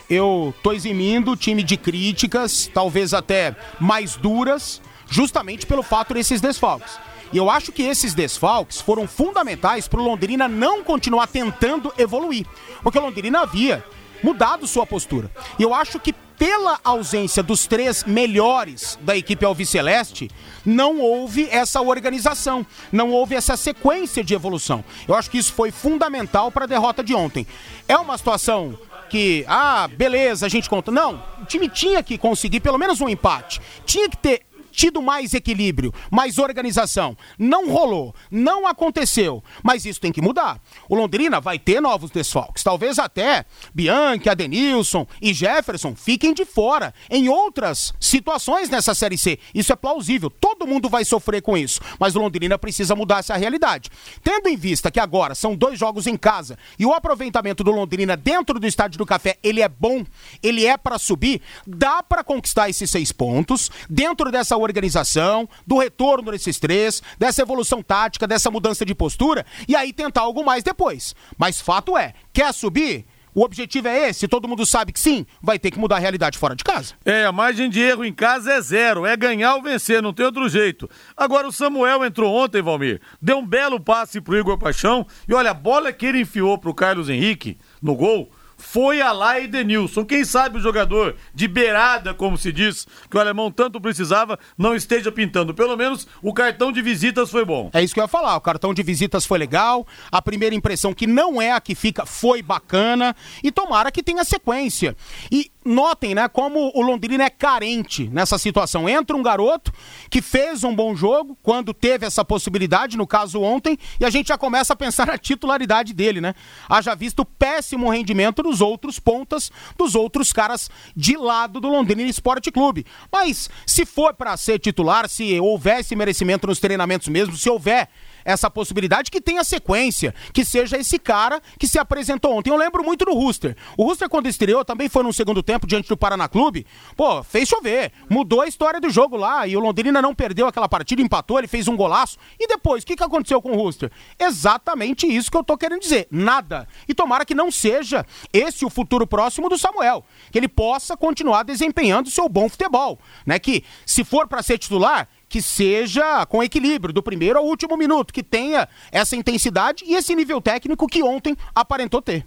Eu 0.09 0.55
tô 0.63 0.73
eximindo 0.73 1.33
o 1.33 1.37
time 1.37 1.63
de 1.63 1.77
críticas, 1.77 2.71
talvez 2.73 3.13
até 3.13 3.57
mais 3.81 4.15
duras, 4.17 4.81
justamente 5.09 5.67
pelo 5.67 5.83
fato 5.83 6.15
desses 6.15 6.41
desfalques. 6.41 6.99
E 7.33 7.39
eu 7.39 7.49
acho 7.49 7.73
que 7.73 7.83
esses 7.83 8.13
desfalques 8.13 8.81
foram 8.81 9.09
fundamentais 9.09 9.89
para 9.89 10.01
o 10.01 10.05
Londrina 10.05 10.47
não 10.47 10.85
continuar 10.85 11.27
tentando 11.27 11.93
evoluir. 11.97 12.47
Porque 12.83 12.99
o 12.99 13.03
Londrina 13.03 13.41
havia 13.41 13.83
mudado 14.23 14.67
sua 14.67 14.87
postura. 14.87 15.31
E 15.59 15.63
eu 15.63 15.75
acho 15.75 15.99
que 15.99 16.13
pela 16.13 16.81
ausência 16.83 17.43
dos 17.43 17.67
três 17.67 18.03
melhores 18.03 18.99
da 19.03 19.17
equipe 19.17 19.45
alviceleste, 19.45 20.29
não 20.67 20.99
houve 20.99 21.49
essa 21.49 21.81
organização, 21.81 22.67
não 22.91 23.11
houve 23.11 23.35
essa 23.35 23.57
sequência 23.57 24.25
de 24.25 24.35
evolução. 24.35 24.85
Eu 25.07 25.15
acho 25.15 25.31
que 25.31 25.39
isso 25.39 25.53
foi 25.53 25.71
fundamental 25.71 26.51
para 26.51 26.65
a 26.65 26.67
derrota 26.69 27.03
de 27.05 27.15
ontem. 27.15 27.47
É 27.87 27.97
uma 27.97 28.19
situação 28.19 28.77
que, 29.09 29.45
ah, 29.47 29.89
beleza, 29.89 30.47
a 30.47 30.49
gente 30.49 30.69
conta. 30.69 30.91
Não, 30.91 31.23
o 31.41 31.45
time 31.45 31.69
tinha 31.69 32.03
que 32.03 32.17
conseguir 32.17 32.61
pelo 32.61 32.79
menos 32.79 33.01
um 33.01 33.09
empate. 33.09 33.61
Tinha 33.85 34.09
que 34.09 34.17
ter 34.17 34.43
tido 34.73 35.01
mais 35.01 35.35
equilíbrio, 35.35 35.95
mais 36.11 36.39
organização. 36.39 37.17
Não 37.39 37.71
rolou, 37.71 38.15
não 38.31 38.67
aconteceu, 38.67 39.45
mas 39.63 39.85
isso 39.85 40.01
tem 40.01 40.11
que 40.11 40.21
mudar. 40.21 40.61
O 40.89 40.97
Londrina 40.97 41.41
vai 41.41 41.59
ter 41.59 41.81
novos 41.81 42.11
desfalques, 42.11 42.65
talvez 42.65 42.99
até 42.99 43.45
Bianchi, 43.73 44.29
Adenilson 44.29 45.07
e 45.21 45.33
Jefferson 45.33 45.95
fiquem 45.95 46.35
de 46.35 46.45
fora 46.45 46.93
em 47.11 47.29
outras 47.29 47.93
situações 48.01 48.69
nessa 48.69 48.95
Série 48.95 49.19
C. 49.19 49.39
Isso 49.55 49.73
é 49.73 49.77
plausível, 49.77 50.31
todo 50.31 50.67
mundo 50.67 50.89
vai 50.89 51.05
sofrer 51.05 51.43
com 51.43 51.57
isso, 51.57 51.81
mas 51.99 52.17
o 52.17 52.19
Londrina 52.19 52.59
precisa 52.59 52.97
mudar 52.97 53.19
essa 53.19 53.37
realidade. 53.37 53.91
Tendo 54.25 54.49
em 54.49 54.57
vista 54.57 54.91
que 54.91 54.99
agora 54.99 55.35
são 55.35 55.55
dois 55.55 55.79
jogos 55.79 56.07
em 56.07 56.17
casa 56.17 56.59
e 56.79 56.87
o 56.87 56.93
aproveitamento 56.93 57.63
do 57.63 57.71
Londrina 57.71 58.17
dentro 58.17 58.59
do 58.59 58.67
Estádio 58.67 58.99
do 58.99 59.07
Café, 59.07 59.39
ele 59.43 59.61
é 59.61 59.69
bom, 59.69 60.05
ele 60.43 60.67
é 60.67 60.77
para 60.77 60.99
subir, 60.99 61.41
dá 61.67 62.03
para 62.03 62.25
conquistar 62.25 62.69
esses 62.69 62.91
seis 62.91 63.13
pontos 63.13 63.71
dentro 63.89 64.31
dessa 64.31 64.57
organização, 64.63 65.49
do 65.67 65.79
retorno 65.79 66.31
desses 66.31 66.59
três, 66.59 67.03
dessa 67.19 67.43
evolução 67.43 67.83
tática, 67.83 68.27
dessa 68.27 68.51
mudança 68.51 68.85
de 68.85 68.95
postura, 68.95 69.45
e 69.69 69.77
aí 69.77 69.93
tentar 69.93 70.23
algo 70.23 70.45
mais 70.45 70.63
depois. 70.63 71.15
Mas 71.37 71.61
fato 71.61 71.97
é, 71.97 72.15
quer 72.33 72.53
subir? 72.53 73.07
O 73.35 73.43
objetivo 73.43 73.89
é 73.89 74.11
esse, 74.11 74.29
todo 74.29 74.47
mundo 74.47 74.67
sabe 74.67 74.93
que 74.93 75.01
sim, 75.01 75.25
vai 75.43 75.59
ter 75.59 75.71
que 75.71 75.79
mudar 75.79 75.97
a 75.97 75.99
realidade 75.99 76.37
fora 76.37 76.55
de 76.55 76.63
casa. 76.63 76.95
É, 77.03 77.25
a 77.25 77.33
margem 77.33 77.71
de 77.71 77.81
erro 77.81 78.05
em 78.05 78.13
casa 78.13 78.53
é 78.53 78.61
zero, 78.61 79.07
é 79.07 79.17
ganhar 79.17 79.55
ou 79.55 79.63
vencer, 79.63 80.03
não 80.03 80.13
tem 80.13 80.27
outro 80.27 80.47
jeito. 80.51 80.89
Agora 81.17 81.49
o 81.49 81.53
Samuel 81.53 82.05
entrou 82.05 82.35
ontem, 82.35 82.61
Valmir, 82.61 83.01
deu 83.23 83.39
um 83.39 83.47
belo 83.47 83.81
passe 83.81 84.21
pro 84.21 84.39
Igor 84.39 84.59
Paixão, 84.59 85.07
e 85.27 85.33
olha, 85.33 85.53
a 85.53 85.55
bola 85.55 85.95
que 85.95 86.05
ele 86.05 86.21
enfiou 86.21 86.59
pro 86.59 86.75
Carlos 86.75 87.09
Henrique 87.09 87.57
no 87.81 87.97
gol, 87.97 88.31
foi 88.63 89.03
a 89.03 89.13
lá 89.13 89.41
Edenilson. 89.41 90.05
Quem 90.05 90.25
sabe 90.25 90.57
o 90.57 90.61
jogador 90.61 91.17
de 91.35 91.49
beirada, 91.49 92.15
como 92.15 92.39
se 92.39 92.53
diz, 92.53 92.87
que 93.11 93.17
o 93.17 93.21
alemão 93.21 93.51
tanto 93.51 93.81
precisava, 93.81 94.39
não 94.57 94.75
esteja 94.75 95.11
pintando. 95.11 95.53
Pelo 95.53 95.77
menos 95.77 96.07
o 96.23 96.33
cartão 96.33 96.71
de 96.71 96.81
visitas 96.81 97.31
foi 97.31 97.45
bom. 97.45 97.71
É 97.75 97.83
isso 97.83 97.93
que 97.93 98.01
eu 98.01 98.05
ia 98.05 98.09
falar. 98.09 98.37
O 98.37 98.41
cartão 98.41 98.73
de 98.73 98.83
visitas 98.83 99.27
foi 99.27 99.39
legal. 99.39 99.87
A 100.11 100.23
primeira 100.23 100.55
impressão, 100.55 100.95
que 100.95 101.07
não 101.07 101.43
é 101.43 101.53
a 101.53 101.61
que 101.61 101.75
fica, 101.75 102.07
foi 102.07 102.41
bacana. 102.41 103.15
E 103.43 103.51
tomara 103.51 103.91
que 103.91 104.03
tenha 104.03 104.25
sequência. 104.25 104.97
E 105.31 105.51
notem, 105.65 106.15
né, 106.15 106.29
como 106.29 106.73
o 106.75 106.83
Londrina 106.83 107.25
é 107.25 107.31
carente 107.31 108.09
nessa 108.09 108.39
situação. 108.39 108.89
Entra 108.89 109.17
um 109.17 109.23
garoto 109.23 109.73
que 110.11 110.21
fez 110.21 110.65
um 110.65 110.75
bom 110.75 110.95
jogo 110.95 111.37
quando 111.43 111.73
teve 111.73 112.07
essa 112.07 112.25
possibilidade, 112.25 112.97
no 112.97 113.07
caso 113.07 113.41
ontem, 113.41 113.79
e 114.01 114.05
a 114.05 114.11
gente 114.11 114.29
já 114.29 114.39
começa 114.39 114.73
a 114.73 114.77
pensar 114.77 115.07
na 115.09 115.19
titularidade 115.19 115.93
dele, 115.93 116.21
né? 116.21 116.35
Haja 116.69 116.95
visto 116.95 117.25
péssimo 117.25 117.91
rendimento 117.91 118.43
dos 118.53 118.61
outros 118.61 119.01
pontas, 119.01 119.51
dos 119.79 119.95
outros 119.95 120.33
caras 120.33 120.71
de 120.95 121.17
lado 121.17 121.59
do 121.59 121.69
Londrina 121.69 122.03
Esporte 122.03 122.53
Clube. 122.53 122.85
Mas 123.11 123.49
se 123.67 123.87
for 123.87 124.13
para 124.13 124.37
ser 124.37 124.59
titular, 124.59 125.09
se 125.09 125.41
houvesse 125.41 125.97
merecimento 125.97 126.47
nos 126.47 126.61
treinamentos 126.61 127.09
mesmo, 127.09 127.35
se 127.35 127.49
houver 127.49 127.89
essa 128.25 128.51
possibilidade 128.51 129.11
que 129.11 129.21
tenha 129.21 129.45
sequência, 129.45 130.15
que 130.33 130.45
seja 130.45 130.77
esse 130.77 130.99
cara 130.99 131.41
que 131.59 131.67
se 131.67 131.79
apresentou 131.79 132.35
ontem. 132.35 132.51
Eu 132.51 132.57
lembro 132.57 132.85
muito 132.85 133.05
do 133.05 133.13
Rooster. 133.13 133.57
O 133.77 133.85
Rooster, 133.85 134.09
quando 134.09 134.29
estreou, 134.29 134.65
também 134.65 134.89
foi 134.89 135.03
no 135.03 135.13
segundo 135.13 135.43
tempo 135.43 135.67
diante 135.67 135.89
do 135.89 135.97
Paraná 135.97 136.29
Clube. 136.29 136.67
Pô, 136.97 137.23
fez 137.23 137.49
chover. 137.49 137.93
Mudou 138.09 138.41
a 138.41 138.47
história 138.47 138.81
do 138.81 138.91
jogo 138.91 139.17
lá. 139.17 139.47
E 139.47 139.57
o 139.57 139.61
Londrina 139.61 140.03
não 140.03 140.15
perdeu 140.15 140.47
aquela 140.47 140.69
partida, 140.69 141.03
empatou, 141.03 141.39
ele 141.39 141.49
fez 141.49 141.69
um 141.69 141.77
golaço. 141.77 142.19
E 142.39 142.47
depois, 142.47 142.83
o 142.83 142.87
que, 142.87 142.97
que 142.97 143.03
aconteceu 143.03 143.41
com 143.41 143.53
o 143.53 143.57
Rooster? 143.57 143.91
Exatamente 144.19 145.07
isso 145.07 145.31
que 145.31 145.37
eu 145.37 145.45
tô 145.45 145.57
querendo 145.57 145.81
dizer. 145.81 146.07
Nada. 146.11 146.69
E 146.89 146.95
tomara 146.95 147.25
que 147.25 147.35
não 147.35 147.51
seja 147.51 148.05
esse 148.33 148.65
o 148.65 148.71
futuro 148.71 149.07
próximo 149.07 149.49
do 149.49 149.59
Samuel. 149.59 150.05
Que 150.31 150.39
ele 150.39 150.49
possa 150.49 150.97
continuar 150.97 151.43
desempenhando 151.43 152.11
seu 152.11 152.29
bom 152.29 152.49
futebol. 152.49 152.99
Né? 153.27 153.39
Que 153.39 153.65
se 153.87 154.05
for 154.05 154.27
para 154.27 154.43
ser 154.43 154.59
titular, 154.59 155.09
que 155.33 155.41
seja 155.41 156.27
com 156.27 156.43
equilíbrio, 156.43 156.93
do 156.93 157.03
primeiro 157.03 157.39
ao 157.39 157.47
último 157.47 157.75
minuto, 157.75 158.13
que 158.13 158.23
tenha 158.23 158.69
essa 158.93 159.17
intensidade 159.17 159.83
e 159.87 159.95
esse 159.95 160.15
nível 160.15 160.43
técnico 160.43 160.87
que 160.87 161.03
ontem 161.03 161.35
aparentou 161.55 162.03
ter. 162.03 162.27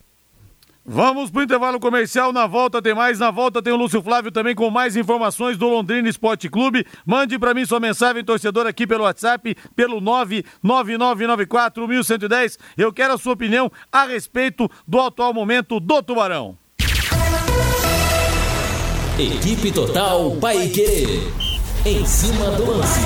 Vamos 0.83 1.29
pro 1.29 1.43
intervalo 1.43 1.79
comercial, 1.79 2.33
na 2.33 2.47
volta 2.47 2.81
tem 2.81 2.95
mais, 2.95 3.19
na 3.19 3.29
volta 3.29 3.61
tem 3.61 3.71
o 3.71 3.75
Lúcio 3.75 4.01
Flávio 4.01 4.31
também 4.31 4.55
com 4.55 4.71
mais 4.71 4.95
informações 4.95 5.55
do 5.55 5.69
Londrina 5.69 6.09
Esporte 6.09 6.49
Clube. 6.49 6.83
Mande 7.05 7.37
para 7.37 7.53
mim 7.53 7.63
sua 7.63 7.79
mensagem, 7.79 8.23
torcedor, 8.23 8.65
aqui 8.65 8.87
pelo 8.87 9.03
WhatsApp, 9.03 9.55
pelo 9.75 10.01
99994-1110. 10.63 12.57
Eu 12.75 12.91
quero 12.91 13.13
a 13.13 13.19
sua 13.19 13.33
opinião 13.33 13.71
a 13.91 14.05
respeito 14.05 14.67
do 14.87 14.99
atual 14.99 15.31
momento 15.31 15.79
do 15.79 16.01
Tubarão. 16.01 16.57
Equipe 19.19 19.71
Total 19.71 20.31
Paique. 20.37 21.44
Em 21.85 22.05
cima 22.05 22.49
do 22.51 22.65
lance. 22.77 22.99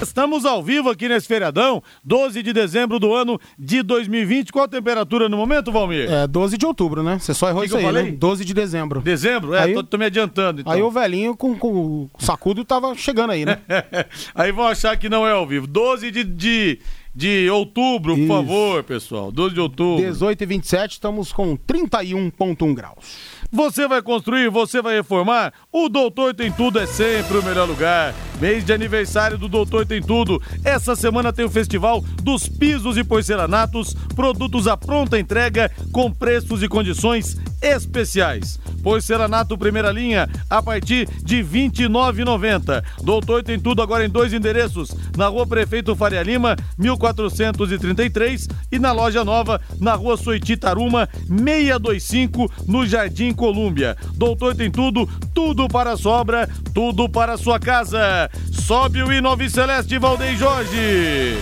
Estamos 0.00 0.44
ao 0.44 0.62
vivo 0.62 0.90
aqui 0.90 1.08
nesse 1.08 1.26
feriadão, 1.28 1.82
12 2.04 2.42
de 2.42 2.52
dezembro 2.52 2.98
do 2.98 3.14
ano 3.14 3.40
de 3.58 3.82
2020. 3.82 4.50
Qual 4.52 4.64
a 4.64 4.68
temperatura 4.68 5.28
no 5.28 5.36
momento, 5.36 5.70
Valmir? 5.70 6.10
É 6.10 6.26
12 6.26 6.58
de 6.58 6.66
outubro, 6.66 7.02
né? 7.02 7.18
Você 7.18 7.32
só 7.32 7.48
errou 7.48 7.60
Que 7.62 7.66
isso 7.68 7.76
que 7.76 7.82
eu 7.84 7.88
aí, 7.88 7.94
falei? 7.94 8.10
né? 8.10 8.16
12 8.18 8.44
de 8.44 8.52
dezembro. 8.52 9.00
Dezembro? 9.00 9.54
É, 9.54 9.62
Aí- 9.62 9.74
tô, 9.74 9.82
tô 9.84 9.96
me 9.98 10.04
adiantando. 10.06 10.60
Então. 10.62 10.72
Aí 10.72 10.82
o 10.82 10.90
velhinho 10.90 11.36
com, 11.36 11.56
com 11.56 11.68
o 11.70 12.10
sacudo 12.18 12.64
tava 12.64 12.94
chegando 12.96 13.30
aí, 13.30 13.44
né? 13.46 13.58
Aí 14.34 14.50
vão 14.52 14.66
achar 14.66 14.96
que 14.96 15.08
não 15.08 15.26
é 15.26 15.32
ao 15.32 15.46
vivo. 15.46 15.66
12 15.66 16.10
de, 16.10 16.24
de, 16.24 16.78
de 17.14 17.48
outubro, 17.50 18.14
por 18.14 18.20
Isso. 18.20 18.28
favor, 18.28 18.82
pessoal. 18.82 19.30
12 19.32 19.54
de 19.54 19.60
outubro. 19.60 20.04
18 20.04 20.42
e 20.42 20.46
27, 20.46 20.92
estamos 20.92 21.32
com 21.32 21.56
31,1 21.56 22.74
graus. 22.74 23.31
Você 23.54 23.86
vai 23.86 24.00
construir, 24.00 24.48
você 24.48 24.80
vai 24.80 24.94
reformar? 24.94 25.52
O 25.70 25.86
Doutor 25.86 26.34
Tem 26.34 26.50
Tudo 26.50 26.80
é 26.80 26.86
sempre 26.86 27.36
o 27.36 27.42
melhor 27.42 27.68
lugar. 27.68 28.14
Mês 28.42 28.64
de 28.64 28.72
aniversário 28.72 29.38
do 29.38 29.48
Doutor 29.48 29.86
Tem 29.86 30.02
Tudo. 30.02 30.42
Essa 30.64 30.96
semana 30.96 31.32
tem 31.32 31.44
o 31.44 31.48
Festival 31.48 32.04
dos 32.24 32.48
Pisos 32.48 32.96
e 32.96 33.04
Porcelanatos, 33.04 33.94
produtos 34.16 34.66
à 34.66 34.76
pronta 34.76 35.16
entrega 35.16 35.70
com 35.92 36.10
preços 36.10 36.60
e 36.60 36.66
condições 36.66 37.36
especiais. 37.62 38.58
Porcelanato 38.82 39.56
primeira 39.56 39.92
linha 39.92 40.28
a 40.50 40.60
partir 40.60 41.08
de 41.22 41.36
R$ 41.36 41.68
29,90. 41.70 42.82
Doutor 43.02 43.44
Tem 43.44 43.60
Tudo 43.60 43.80
agora 43.80 44.04
em 44.04 44.08
dois 44.08 44.32
endereços, 44.32 44.90
na 45.16 45.28
Rua 45.28 45.46
Prefeito 45.46 45.94
Faria 45.94 46.22
Lima, 46.22 46.56
1433 46.76 48.48
e 48.72 48.78
na 48.80 48.90
loja 48.90 49.24
nova, 49.24 49.60
na 49.78 49.94
Rua 49.94 50.16
Soiti 50.16 50.56
Taruma, 50.56 51.08
625, 51.28 52.52
no 52.66 52.84
Jardim 52.84 53.32
Colúmbia. 53.32 53.96
Doutor 54.14 54.56
Tem 54.56 54.68
Tudo, 54.68 55.08
tudo 55.32 55.68
para 55.68 55.92
a 55.92 55.96
sobra, 55.96 56.48
tudo 56.74 57.08
para 57.08 57.34
a 57.34 57.38
sua 57.38 57.60
casa. 57.60 58.28
Sobe 58.50 59.02
o 59.02 59.12
hino 59.12 59.36
Celeste 59.50 59.98
Valdem 59.98 60.36
Jorge. 60.36 61.38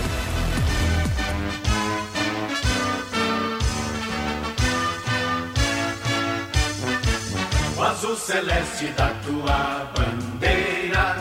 O 7.77 7.83
azul 7.83 8.15
celeste 8.15 8.87
da 8.97 9.09
tua 9.25 9.91
bandeira, 9.95 11.17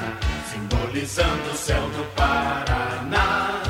simbolizando 0.50 1.50
o 1.52 1.56
céu 1.56 1.82
do 1.90 2.04
Paraná. 2.14 3.62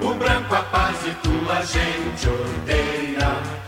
O 0.00 0.14
branco 0.14 0.54
a 0.54 0.62
paz 0.62 0.96
e 1.06 1.14
tua 1.22 1.62
gente 1.62 2.28
odeia. 2.28 3.63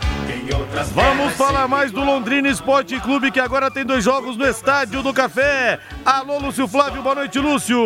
Vamos 0.93 1.33
falar 1.33 1.67
mais 1.67 1.91
do 1.91 2.03
Londrina 2.03 2.47
Esporte 2.47 2.99
Clube, 3.01 3.31
que 3.31 3.39
agora 3.39 3.69
tem 3.69 3.85
dois 3.85 4.03
jogos 4.03 4.37
no 4.37 4.45
Estádio 4.45 5.03
do 5.03 5.13
Café. 5.13 5.79
Alô, 6.05 6.39
Lúcio 6.39 6.67
Flávio, 6.67 7.03
boa 7.03 7.15
noite, 7.15 7.37
Lúcio. 7.37 7.77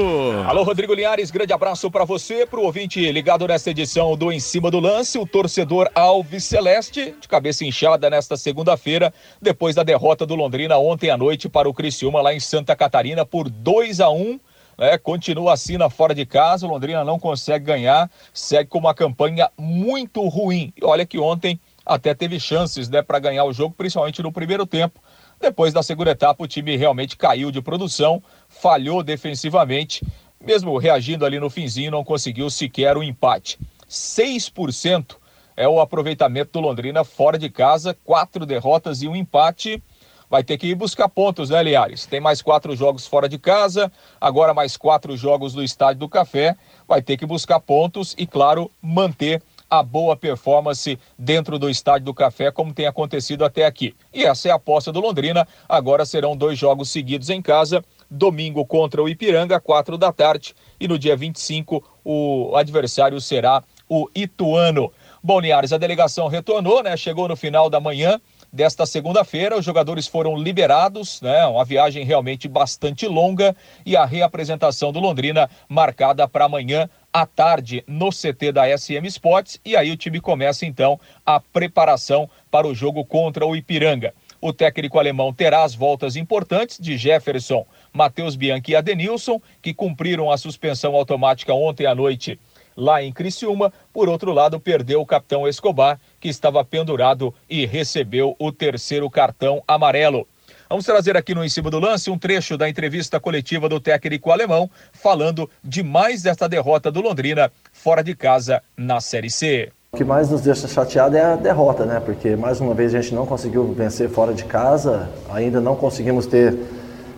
Alô, 0.47 0.61
Rodrigo 0.63 0.93
Linhares, 0.93 1.31
grande 1.31 1.53
abraço 1.53 1.89
para 1.89 2.05
você, 2.05 2.45
para 2.45 2.59
o 2.59 2.63
ouvinte 2.63 3.11
ligado 3.11 3.47
nesta 3.47 3.71
edição 3.71 4.15
do 4.15 4.31
Em 4.31 4.39
Cima 4.39 4.69
do 4.69 4.79
Lance, 4.79 5.17
o 5.17 5.25
torcedor 5.25 5.89
Alves 5.95 6.43
Celeste, 6.43 7.15
de 7.19 7.27
cabeça 7.27 7.65
inchada 7.65 8.09
nesta 8.09 8.37
segunda-feira, 8.37 9.11
depois 9.41 9.75
da 9.75 9.83
derrota 9.83 10.25
do 10.25 10.35
Londrina 10.35 10.77
ontem 10.77 11.09
à 11.09 11.17
noite 11.17 11.49
para 11.49 11.67
o 11.67 11.73
Criciúma 11.73 12.21
lá 12.21 12.33
em 12.33 12.39
Santa 12.39 12.75
Catarina 12.75 13.25
por 13.25 13.49
2 13.49 13.99
a 13.99 14.09
1 14.09 14.39
né? 14.81 14.97
Continua 14.97 15.53
assim 15.53 15.77
na 15.77 15.89
fora 15.91 16.15
de 16.15 16.25
casa, 16.25 16.65
Londrina 16.65 17.03
não 17.03 17.19
consegue 17.19 17.65
ganhar, 17.65 18.09
segue 18.33 18.67
com 18.67 18.79
uma 18.79 18.95
campanha 18.95 19.49
muito 19.55 20.27
ruim. 20.27 20.73
E 20.75 20.83
olha 20.83 21.05
que 21.05 21.19
ontem 21.19 21.59
até 21.85 22.13
teve 22.13 22.39
chances 22.39 22.89
né, 22.89 23.01
para 23.01 23.19
ganhar 23.19 23.43
o 23.45 23.53
jogo, 23.53 23.75
principalmente 23.75 24.21
no 24.21 24.31
primeiro 24.31 24.65
tempo. 24.65 24.99
Depois 25.39 25.73
da 25.73 25.81
segunda 25.81 26.11
etapa, 26.11 26.43
o 26.43 26.47
time 26.47 26.75
realmente 26.77 27.17
caiu 27.17 27.51
de 27.51 27.61
produção, 27.61 28.21
falhou 28.47 29.01
defensivamente, 29.01 30.05
mesmo 30.39 30.77
reagindo 30.77 31.25
ali 31.25 31.39
no 31.39 31.49
finzinho, 31.49 31.91
não 31.91 32.03
conseguiu 32.03 32.49
sequer 32.49 32.95
o 32.95 33.03
empate. 33.03 33.59
6% 33.89 35.17
é 35.57 35.67
o 35.67 35.79
aproveitamento 35.79 36.51
do 36.53 36.59
Londrina 36.59 37.03
fora 37.03 37.37
de 37.37 37.49
casa, 37.49 37.97
quatro 38.03 38.45
derrotas 38.45 39.01
e 39.01 39.07
um 39.07 39.15
empate. 39.15 39.81
vai 40.29 40.43
ter 40.43 40.57
que 40.57 40.67
ir 40.67 40.75
buscar 40.75 41.09
pontos, 41.09 41.49
né, 41.49 41.61
Liares? 41.61 42.05
Tem 42.05 42.21
mais 42.21 42.41
quatro 42.41 42.73
jogos 42.73 43.05
fora 43.05 43.27
de 43.27 43.37
casa, 43.37 43.91
agora 44.19 44.53
mais 44.53 44.77
quatro 44.77 45.17
jogos 45.17 45.53
no 45.53 45.61
Estádio 45.61 45.99
do 45.99 46.09
Café. 46.09 46.55
Vai 46.87 47.01
ter 47.01 47.17
que 47.17 47.25
buscar 47.25 47.59
pontos 47.59 48.15
e, 48.17 48.25
claro, 48.25 48.71
manter 48.81 49.43
a 49.71 49.81
boa 49.81 50.17
performance 50.17 50.99
dentro 51.17 51.57
do 51.57 51.69
Estádio 51.69 52.07
do 52.07 52.13
Café, 52.13 52.51
como 52.51 52.73
tem 52.73 52.85
acontecido 52.85 53.45
até 53.45 53.65
aqui. 53.65 53.95
E 54.13 54.25
essa 54.25 54.49
é 54.49 54.51
a 54.51 54.55
aposta 54.55 54.91
do 54.91 54.99
Londrina. 54.99 55.47
Agora 55.69 56.05
serão 56.05 56.35
dois 56.35 56.59
jogos 56.59 56.89
seguidos 56.89 57.29
em 57.29 57.41
casa. 57.41 57.81
Domingo 58.09 58.65
contra 58.65 59.01
o 59.01 59.07
Ipiranga, 59.07 59.61
quatro 59.61 59.97
da 59.97 60.11
tarde. 60.11 60.53
E 60.77 60.89
no 60.89 60.99
dia 60.99 61.15
25, 61.15 61.81
o 62.03 62.53
adversário 62.57 63.21
será 63.21 63.63
o 63.87 64.09
Ituano. 64.13 64.91
Bom, 65.23 65.39
Linhares, 65.39 65.71
a 65.71 65.77
delegação 65.77 66.27
retornou, 66.27 66.83
né? 66.83 66.97
Chegou 66.97 67.29
no 67.29 67.37
final 67.37 67.69
da 67.69 67.79
manhã 67.79 68.19
desta 68.51 68.85
segunda-feira. 68.85 69.57
Os 69.57 69.63
jogadores 69.63 70.07
foram 70.07 70.35
liberados, 70.35 71.21
né? 71.21 71.45
Uma 71.45 71.63
viagem 71.63 72.03
realmente 72.03 72.47
bastante 72.47 73.07
longa 73.07 73.55
e 73.85 73.95
a 73.95 74.03
reapresentação 74.03 74.91
do 74.91 74.99
Londrina 74.99 75.49
marcada 75.69 76.27
para 76.27 76.45
amanhã 76.45 76.89
à 77.13 77.25
tarde 77.25 77.83
no 77.87 78.09
CT 78.09 78.51
da 78.51 78.77
SM 78.77 79.05
Sports 79.07 79.59
e 79.63 79.75
aí 79.75 79.91
o 79.91 79.97
time 79.97 80.19
começa 80.19 80.65
então 80.65 80.99
a 81.25 81.39
preparação 81.39 82.29
para 82.49 82.67
o 82.67 82.75
jogo 82.75 83.03
contra 83.03 83.45
o 83.45 83.55
Ipiranga. 83.55 84.13
O 84.39 84.51
técnico 84.51 84.97
alemão 84.97 85.31
terá 85.31 85.63
as 85.63 85.75
voltas 85.75 86.15
importantes 86.15 86.79
de 86.79 86.97
Jefferson, 86.97 87.65
Matheus 87.93 88.35
Bianchi 88.35 88.71
e 88.71 88.75
Adenilson, 88.75 89.39
que 89.61 89.73
cumpriram 89.73 90.31
a 90.31 90.37
suspensão 90.37 90.95
automática 90.95 91.53
ontem 91.53 91.85
à 91.85 91.93
noite 91.93 92.39
lá 92.75 93.03
em 93.03 93.11
Criciúma. 93.11 93.71
Por 93.93 94.09
outro 94.09 94.31
lado, 94.31 94.59
perdeu 94.59 95.01
o 95.01 95.05
capitão 95.05 95.47
Escobar, 95.47 95.99
que 96.19 96.29
estava 96.29 96.63
pendurado 96.65 97.33
e 97.49 97.65
recebeu 97.65 98.35
o 98.39 98.51
terceiro 98.51 99.09
cartão 99.09 99.63
amarelo. 99.67 100.27
Vamos 100.71 100.85
trazer 100.85 101.17
aqui 101.17 101.35
no 101.35 101.43
Em 101.43 101.49
Cima 101.49 101.69
do 101.69 101.79
Lance 101.79 102.09
um 102.09 102.17
trecho 102.17 102.57
da 102.57 102.69
entrevista 102.69 103.19
coletiva 103.19 103.67
do 103.67 103.77
técnico 103.77 104.31
alemão, 104.31 104.69
falando 104.93 105.49
de 105.61 105.83
mais 105.83 106.21
desta 106.21 106.47
derrota 106.47 106.89
do 106.89 107.01
Londrina 107.01 107.51
fora 107.73 108.01
de 108.01 108.15
casa 108.15 108.63
na 108.77 109.01
Série 109.01 109.29
C. 109.29 109.69
O 109.91 109.97
que 109.97 110.05
mais 110.05 110.29
nos 110.29 110.39
deixa 110.39 110.69
chateado 110.69 111.17
é 111.17 111.33
a 111.33 111.35
derrota, 111.35 111.85
né? 111.85 111.99
Porque 111.99 112.37
mais 112.37 112.61
uma 112.61 112.73
vez 112.73 112.95
a 112.95 113.01
gente 113.01 113.13
não 113.13 113.25
conseguiu 113.25 113.73
vencer 113.73 114.07
fora 114.07 114.33
de 114.33 114.45
casa, 114.45 115.09
ainda 115.29 115.59
não 115.59 115.75
conseguimos 115.75 116.25
ter 116.25 116.57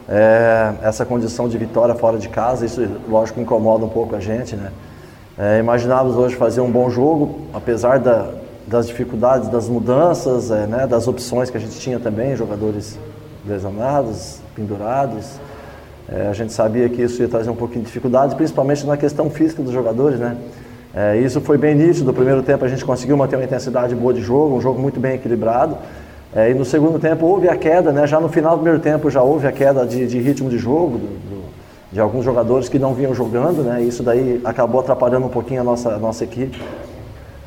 é, 0.10 0.74
essa 0.82 1.06
condição 1.06 1.48
de 1.48 1.56
vitória 1.56 1.94
fora 1.94 2.18
de 2.18 2.30
casa. 2.30 2.66
Isso, 2.66 2.82
lógico, 3.08 3.40
incomoda 3.40 3.86
um 3.86 3.90
pouco 3.90 4.16
a 4.16 4.20
gente, 4.20 4.56
né? 4.56 4.72
É, 5.38 5.60
imaginávamos 5.60 6.16
hoje 6.18 6.36
fazer 6.36 6.62
um 6.62 6.72
bom 6.72 6.90
jogo, 6.90 7.50
apesar 7.54 8.00
da, 8.00 8.32
das 8.66 8.88
dificuldades, 8.88 9.48
das 9.48 9.70
mudanças, 9.70 10.50
é, 10.50 10.66
né, 10.66 10.88
das 10.88 11.08
opções 11.08 11.52
que 11.52 11.58
a 11.58 11.60
gente 11.60 11.78
tinha 11.80 12.00
também, 12.00 12.36
jogadores 12.36 12.98
lesionados, 13.48 14.40
pendurados. 14.56 15.40
É, 16.10 16.28
a 16.28 16.34
gente 16.34 16.52
sabia 16.54 16.90
que 16.90 17.02
isso 17.02 17.22
ia 17.22 17.28
trazer 17.28 17.50
um 17.50 17.56
pouquinho 17.56 17.82
de 17.82 17.88
dificuldade, 17.88 18.36
principalmente 18.36 18.86
na 18.86 18.98
questão 18.98 19.30
física 19.30 19.62
dos 19.62 19.72
jogadores, 19.72 20.20
né? 20.20 20.38
É, 20.94 21.18
isso 21.18 21.42
foi 21.42 21.58
bem 21.58 21.74
nítido. 21.74 22.06
No 22.06 22.14
primeiro 22.14 22.44
tempo 22.44 22.64
a 22.66 22.68
gente 22.68 22.86
conseguiu 22.86 23.18
manter 23.18 23.36
uma 23.36 23.46
intensidade 23.46 23.96
boa 23.96 24.14
de 24.14 24.22
jogo, 24.22 24.56
um 24.56 24.62
jogo 24.62 24.80
muito 24.80 25.00
bem 25.00 25.16
equilibrado. 25.16 25.78
É, 26.36 26.52
e 26.52 26.54
no 26.54 26.66
segundo 26.66 27.00
tempo 27.00 27.26
houve 27.26 27.48
a 27.48 27.56
queda, 27.56 27.92
né? 27.92 28.06
Já 28.06 28.20
no 28.20 28.30
final 28.30 28.52
do 28.52 28.58
primeiro 28.58 28.80
tempo 28.80 29.10
já 29.10 29.22
houve 29.22 29.48
a 29.48 29.52
queda 29.52 29.86
de, 29.86 30.06
de 30.08 30.20
ritmo 30.20 30.50
de 30.50 30.58
jogo, 30.58 30.98
do, 30.98 31.08
do 31.08 31.44
de 31.94 32.00
alguns 32.00 32.26
jogadores 32.26 32.68
que 32.68 32.80
não 32.80 32.96
vinham 32.96 33.14
jogando, 33.14 33.62
né? 33.62 33.82
Isso 33.84 34.02
daí 34.02 34.42
acabou 34.44 34.82
atrapalhando 34.82 35.28
um 35.28 35.30
pouquinho 35.30 35.62
a 35.62 35.64
nossa, 35.64 35.90
a 35.90 36.00
nossa 36.00 36.24
equipe. 36.24 36.60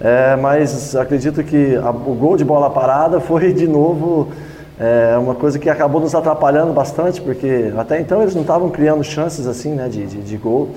É, 0.00 0.37
mas 0.37 0.95
acredito 0.95 1.43
que 1.43 1.75
a, 1.75 1.91
o 1.91 2.15
gol 2.15 2.37
de 2.37 2.45
bola 2.45 2.71
parada 2.71 3.19
foi 3.19 3.53
de 3.53 3.67
novo 3.67 4.29
é, 4.78 5.16
uma 5.18 5.35
coisa 5.35 5.59
que 5.59 5.68
acabou 5.71 6.00
nos 6.00 6.14
atrapalhando 6.14 6.73
bastante, 6.73 7.21
porque 7.21 7.73
até 7.76 8.00
então 8.00 8.23
eles 8.23 8.35
não 8.35 8.42
estavam 8.42 8.71
criando 8.71 9.02
chances 9.02 9.47
assim, 9.47 9.71
né, 9.71 9.88
de, 9.88 10.06
de, 10.06 10.23
de 10.23 10.37
gol. 10.37 10.71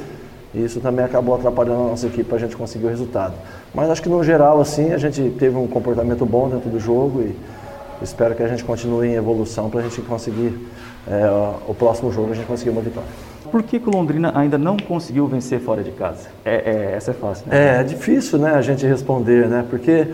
E 0.54 0.64
isso 0.64 0.80
também 0.80 1.06
acabou 1.06 1.36
atrapalhando 1.36 1.82
a 1.82 1.88
nossa 1.90 2.08
equipe 2.08 2.24
para 2.24 2.38
a 2.38 2.40
gente 2.40 2.58
conseguir 2.58 2.86
o 2.86 2.90
resultado. 2.90 3.34
Mas 3.74 3.90
acho 3.90 4.02
que 4.02 4.10
no 4.10 4.24
geral 4.24 4.60
assim 4.60 4.94
a 4.94 4.98
gente 4.98 5.22
teve 5.38 5.56
um 5.56 5.68
comportamento 5.68 6.26
bom 6.26 6.50
dentro 6.50 6.70
do 6.70 6.80
jogo 6.80 7.22
e 7.22 7.36
espero 8.02 8.34
que 8.34 8.42
a 8.42 8.48
gente 8.48 8.64
continue 8.64 9.10
em 9.10 9.14
evolução 9.14 9.70
para 9.70 9.82
a 9.82 9.84
gente 9.84 10.02
conseguir 10.02 10.58
é, 11.08 11.30
o 11.68 11.74
próximo 11.74 12.12
jogo 12.12 12.32
a 12.32 12.36
gente 12.36 12.48
conseguir 12.48 12.72
uma 12.72 12.82
vitória. 12.82 13.10
Por 13.52 13.64
que, 13.64 13.80
que 13.80 13.90
o 13.90 13.92
Londrina 13.92 14.32
ainda 14.36 14.58
não 14.58 14.78
conseguiu 14.78 15.26
vencer 15.28 15.60
fora 15.60 15.84
de 15.84 15.92
casa? 15.92 16.28
É, 16.46 16.56
é 16.56 16.94
essa 16.96 17.12
é 17.12 17.14
fácil. 17.14 17.46
Né? 17.48 17.78
É, 17.78 17.82
é 17.82 17.84
difícil 17.84 18.38
né, 18.38 18.52
a 18.52 18.62
gente 18.62 18.86
responder, 18.86 19.48
né? 19.48 19.66
Porque, 19.70 20.08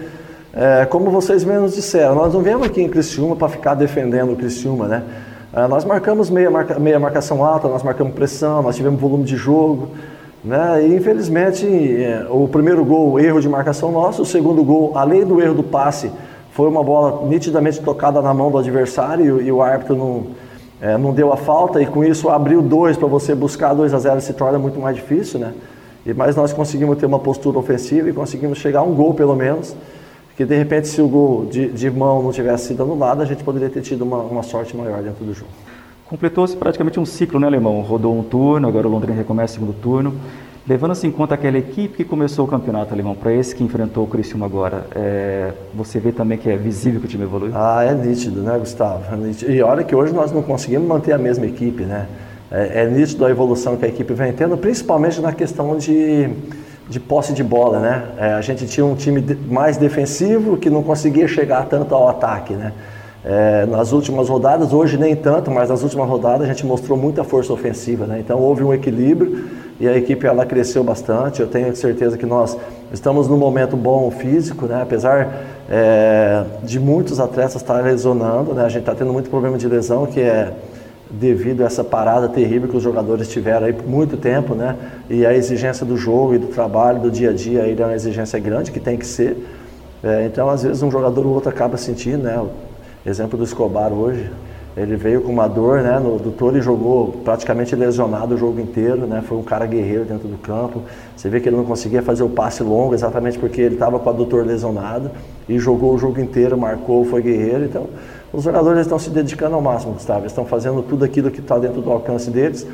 é, 0.55 0.85
como 0.85 1.11
vocês 1.11 1.43
mesmos 1.43 1.75
disseram, 1.75 2.15
nós 2.15 2.33
não 2.33 2.41
viemos 2.41 2.65
aqui 2.65 2.81
em 2.81 2.89
Criciúma 2.89 3.35
para 3.35 3.49
ficar 3.49 3.75
defendendo 3.75 4.31
o 4.31 4.35
Criciúma, 4.35 4.87
né? 4.87 5.03
É, 5.53 5.67
nós 5.67 5.83
marcamos 5.85 6.29
meia, 6.29 6.49
marca, 6.49 6.79
meia 6.79 6.99
marcação 6.99 7.43
alta, 7.43 7.67
nós 7.67 7.83
marcamos 7.83 8.13
pressão, 8.13 8.61
nós 8.61 8.75
tivemos 8.75 8.99
volume 8.99 9.23
de 9.23 9.35
jogo. 9.35 9.89
Né? 10.43 10.87
E 10.87 10.95
infelizmente, 10.95 11.65
é, 11.65 12.25
o 12.29 12.47
primeiro 12.47 12.85
gol, 12.85 13.19
erro 13.19 13.41
de 13.41 13.49
marcação 13.49 13.91
nosso, 13.91 14.21
o 14.21 14.25
segundo 14.25 14.63
gol, 14.63 14.91
além 14.95 15.25
do 15.25 15.41
erro 15.41 15.55
do 15.55 15.63
passe, 15.63 16.11
foi 16.51 16.67
uma 16.67 16.83
bola 16.83 17.27
nitidamente 17.27 17.81
tocada 17.81 18.21
na 18.21 18.33
mão 18.33 18.51
do 18.51 18.57
adversário 18.57 19.41
e, 19.41 19.47
e 19.47 19.51
o 19.51 19.61
árbitro 19.61 19.95
não 19.95 20.27
é, 20.81 20.97
não 20.97 21.13
deu 21.13 21.31
a 21.31 21.37
falta 21.37 21.81
e 21.81 21.85
com 21.85 22.03
isso 22.03 22.29
abriu 22.29 22.61
dois 22.61 22.97
para 22.97 23.07
você 23.07 23.33
buscar 23.33 23.73
2 23.73 23.93
a 23.93 23.99
0 23.99 24.21
se 24.21 24.33
torna 24.33 24.59
muito 24.59 24.79
mais 24.79 24.95
difícil, 24.95 25.39
né? 25.39 25.53
E, 26.05 26.13
mas 26.13 26.35
nós 26.35 26.53
conseguimos 26.53 26.97
ter 26.97 27.05
uma 27.05 27.19
postura 27.19 27.57
ofensiva 27.57 28.09
e 28.09 28.13
conseguimos 28.13 28.57
chegar 28.59 28.81
a 28.81 28.83
um 28.83 28.93
gol 28.93 29.13
pelo 29.13 29.35
menos. 29.35 29.75
Que 30.35 30.43
de 30.43 30.55
repente, 30.57 30.87
se 30.87 31.01
o 31.01 31.07
gol 31.07 31.45
de, 31.45 31.69
de 31.69 31.89
mão 31.89 32.21
não 32.21 32.31
tivesse 32.31 32.67
sido 32.67 32.83
anulado, 32.83 33.21
a 33.21 33.25
gente 33.25 33.43
poderia 33.43 33.69
ter 33.69 33.81
tido 33.81 34.03
uma, 34.03 34.17
uma 34.17 34.43
sorte 34.43 34.75
maior 34.75 35.01
dentro 35.01 35.23
do 35.23 35.33
jogo. 35.33 35.51
Completou-se 36.05 36.55
praticamente 36.55 36.99
um 36.99 37.05
ciclo, 37.05 37.39
né, 37.39 37.47
Alemão? 37.47 37.81
Rodou 37.81 38.17
um 38.17 38.21
turno, 38.21 38.67
agora 38.67 38.87
o 38.87 38.91
Londrina 38.91 39.17
recomeça 39.17 39.53
o 39.53 39.59
segundo 39.59 39.73
turno. 39.73 40.13
Levando-se 40.67 41.05
em 41.05 41.11
conta 41.11 41.35
aquela 41.35 41.59
equipe 41.59 41.97
que 41.97 42.03
começou 42.03 42.45
o 42.45 42.47
campeonato 42.47 42.91
alemão, 42.91 43.13
para 43.13 43.31
esse 43.31 43.55
que 43.55 43.63
enfrentou 43.63 44.03
o 44.03 44.07
Criciúma 44.07 44.47
agora, 44.47 44.87
é, 44.95 45.51
você 45.75 45.99
vê 45.99 46.11
também 46.11 46.39
que 46.39 46.49
é 46.49 46.57
visível 46.57 46.99
que 46.99 47.05
o 47.05 47.09
time 47.09 47.23
evoluiu? 47.23 47.53
Ah, 47.55 47.83
é 47.83 47.93
nítido, 47.93 48.41
né, 48.41 48.57
Gustavo? 48.57 49.03
É 49.13 49.15
nítido. 49.15 49.51
E 49.51 49.61
olha 49.61 49.83
que 49.83 49.95
hoje 49.95 50.11
nós 50.11 50.31
não 50.31 50.41
conseguimos 50.41 50.87
manter 50.87 51.13
a 51.13 51.19
mesma 51.19 51.45
equipe, 51.45 51.83
né? 51.83 52.07
É, 52.51 52.81
é 52.81 52.89
nítido 52.89 53.25
a 53.25 53.29
evolução 53.29 53.77
que 53.77 53.85
a 53.85 53.87
equipe 53.87 54.11
vem 54.13 54.33
tendo, 54.33 54.57
principalmente 54.57 55.21
na 55.21 55.33
questão 55.33 55.77
de, 55.77 56.29
de 56.89 56.99
posse 56.99 57.33
de 57.33 57.43
bola, 57.43 57.79
né? 57.79 58.03
É, 58.17 58.33
a 58.33 58.41
gente 58.41 58.67
tinha 58.67 58.85
um 58.85 58.95
time 58.95 59.23
mais 59.49 59.77
defensivo 59.77 60.57
que 60.57 60.69
não 60.69 60.83
conseguia 60.83 61.27
chegar 61.27 61.65
tanto 61.65 61.95
ao 61.95 62.07
ataque, 62.09 62.53
né? 62.53 62.71
É, 63.23 63.65
nas 63.65 63.91
últimas 63.91 64.29
rodadas, 64.29 64.71
hoje 64.71 64.97
nem 64.97 65.15
tanto, 65.15 65.49
mas 65.49 65.69
nas 65.69 65.81
últimas 65.81 66.07
rodadas 66.07 66.43
a 66.43 66.45
gente 66.45 66.63
mostrou 66.63 66.95
muita 66.95 67.23
força 67.23 67.51
ofensiva, 67.51 68.05
né? 68.05 68.19
Então 68.19 68.39
houve 68.39 68.63
um 68.63 68.71
equilíbrio 68.71 69.45
e 69.79 69.87
a 69.87 69.97
equipe 69.97 70.25
ela 70.25 70.45
cresceu 70.45 70.83
bastante. 70.83 71.41
Eu 71.41 71.47
tenho 71.47 71.75
certeza 71.75 72.17
que 72.17 72.25
nós 72.25 72.57
estamos 72.93 73.27
num 73.27 73.37
momento 73.37 73.75
bom 73.75 74.09
físico, 74.11 74.65
né? 74.65 74.81
apesar 74.81 75.45
é, 75.69 76.43
de 76.63 76.79
muitos 76.79 77.19
atletas 77.19 77.55
estarem 77.55 77.83
lesionando, 77.83 78.53
né? 78.53 78.63
a 78.63 78.69
gente 78.69 78.81
está 78.81 78.95
tendo 78.95 79.11
muito 79.11 79.29
problema 79.29 79.57
de 79.57 79.67
lesão 79.67 80.05
que 80.05 80.21
é 80.21 80.53
devido 81.09 81.61
a 81.61 81.65
essa 81.65 81.83
parada 81.83 82.27
terrível 82.27 82.67
que 82.67 82.75
os 82.75 82.83
jogadores 82.83 83.27
tiveram 83.29 83.67
aí 83.67 83.73
por 83.73 83.87
muito 83.87 84.17
tempo, 84.17 84.55
né? 84.55 84.75
E 85.09 85.25
a 85.25 85.33
exigência 85.33 85.85
do 85.85 85.95
jogo 85.95 86.35
e 86.35 86.37
do 86.37 86.47
trabalho, 86.47 86.99
do 86.99 87.11
dia 87.11 87.29
a 87.29 87.33
dia, 87.33 87.63
aí 87.63 87.75
é 87.79 87.85
uma 87.85 87.95
exigência 87.95 88.39
grande 88.39 88.71
que 88.71 88.79
tem 88.79 88.97
que 88.97 89.05
ser. 89.05 89.37
É, 90.03 90.25
então, 90.25 90.49
às 90.49 90.63
vezes, 90.63 90.81
um 90.83 90.91
jogador 90.91 91.25
ou 91.25 91.33
outro 91.33 91.49
acaba 91.49 91.77
sentindo, 91.77 92.23
né? 92.23 92.37
O 92.37 92.49
exemplo 93.09 93.37
do 93.37 93.43
Escobar 93.43 93.93
hoje, 93.93 94.29
ele 94.77 94.97
veio 94.97 95.21
com 95.21 95.31
uma 95.31 95.47
dor, 95.47 95.81
né? 95.81 95.99
No 95.99 96.19
doutor 96.19 96.53
ele 96.53 96.61
jogou 96.61 97.13
praticamente 97.23 97.75
lesionado 97.75 98.35
o 98.35 98.37
jogo 98.37 98.59
inteiro, 98.59 99.07
né? 99.07 99.23
Foi 99.25 99.37
um 99.37 99.43
cara 99.43 99.65
guerreiro 99.65 100.03
dentro 100.03 100.27
do 100.27 100.37
campo. 100.37 100.81
Você 101.15 101.29
vê 101.29 101.39
que 101.39 101.47
ele 101.47 101.55
não 101.55 101.63
conseguia 101.63 102.01
fazer 102.01 102.23
o 102.23 102.29
passe 102.29 102.61
longo 102.61 102.93
exatamente 102.93 103.39
porque 103.39 103.61
ele 103.61 103.75
estava 103.75 103.97
com 103.99 104.09
a 104.09 104.13
doutor 104.13 104.45
lesionado 104.45 105.11
e 105.47 105.57
jogou 105.57 105.93
o 105.93 105.97
jogo 105.97 106.19
inteiro, 106.19 106.57
marcou, 106.57 107.05
foi 107.05 107.21
guerreiro. 107.21 107.63
Então, 107.63 107.87
os 108.33 108.43
jogadores 108.43 108.81
estão 108.81 108.99
se 108.99 109.09
dedicando 109.09 109.55
ao 109.55 109.61
máximo, 109.61 109.93
Gustavo. 109.93 110.21
Eles 110.21 110.31
estão 110.31 110.45
fazendo 110.45 110.81
tudo 110.83 111.05
aquilo 111.05 111.31
que 111.31 111.39
está 111.39 111.57
dentro 111.57 111.81
do 111.81 111.91
alcance 111.91 112.29
deles. 112.29 112.67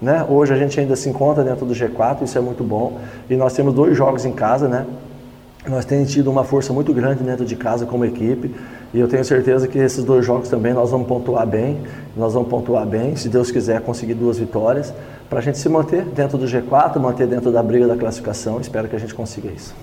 Né? 0.00 0.24
Hoje 0.28 0.52
a 0.52 0.56
gente 0.56 0.78
ainda 0.78 0.94
se 0.94 1.08
encontra 1.08 1.42
dentro 1.42 1.66
do 1.66 1.74
G4, 1.74 2.22
isso 2.22 2.38
é 2.38 2.40
muito 2.40 2.62
bom. 2.62 2.98
E 3.28 3.34
nós 3.36 3.52
temos 3.52 3.74
dois 3.74 3.96
jogos 3.96 4.24
em 4.24 4.32
casa, 4.32 4.68
né? 4.68 4.86
Nós 5.66 5.84
temos 5.84 6.10
tido 6.10 6.30
uma 6.30 6.44
força 6.44 6.72
muito 6.72 6.94
grande 6.94 7.22
dentro 7.22 7.44
de 7.44 7.56
casa 7.56 7.84
como 7.84 8.04
equipe. 8.04 8.54
E 8.94 9.00
eu 9.00 9.08
tenho 9.08 9.24
certeza 9.24 9.68
que 9.68 9.76
esses 9.78 10.02
dois 10.04 10.24
jogos 10.24 10.48
também 10.48 10.72
nós 10.72 10.90
vamos 10.90 11.06
pontuar 11.06 11.46
bem, 11.46 11.78
nós 12.16 12.32
vamos 12.32 12.48
pontuar 12.48 12.86
bem, 12.86 13.16
se 13.16 13.28
Deus 13.28 13.50
quiser 13.50 13.82
conseguir 13.82 14.14
duas 14.14 14.38
vitórias, 14.38 14.94
para 15.28 15.40
a 15.40 15.42
gente 15.42 15.58
se 15.58 15.68
manter 15.68 16.04
dentro 16.04 16.38
do 16.38 16.46
G4, 16.46 16.98
manter 16.98 17.26
dentro 17.26 17.50
da 17.50 17.62
briga 17.62 17.86
da 17.86 17.96
classificação. 17.96 18.60
Espero 18.60 18.88
que 18.88 18.96
a 18.96 18.98
gente 18.98 19.12
consiga 19.12 19.50
isso. 19.50 19.74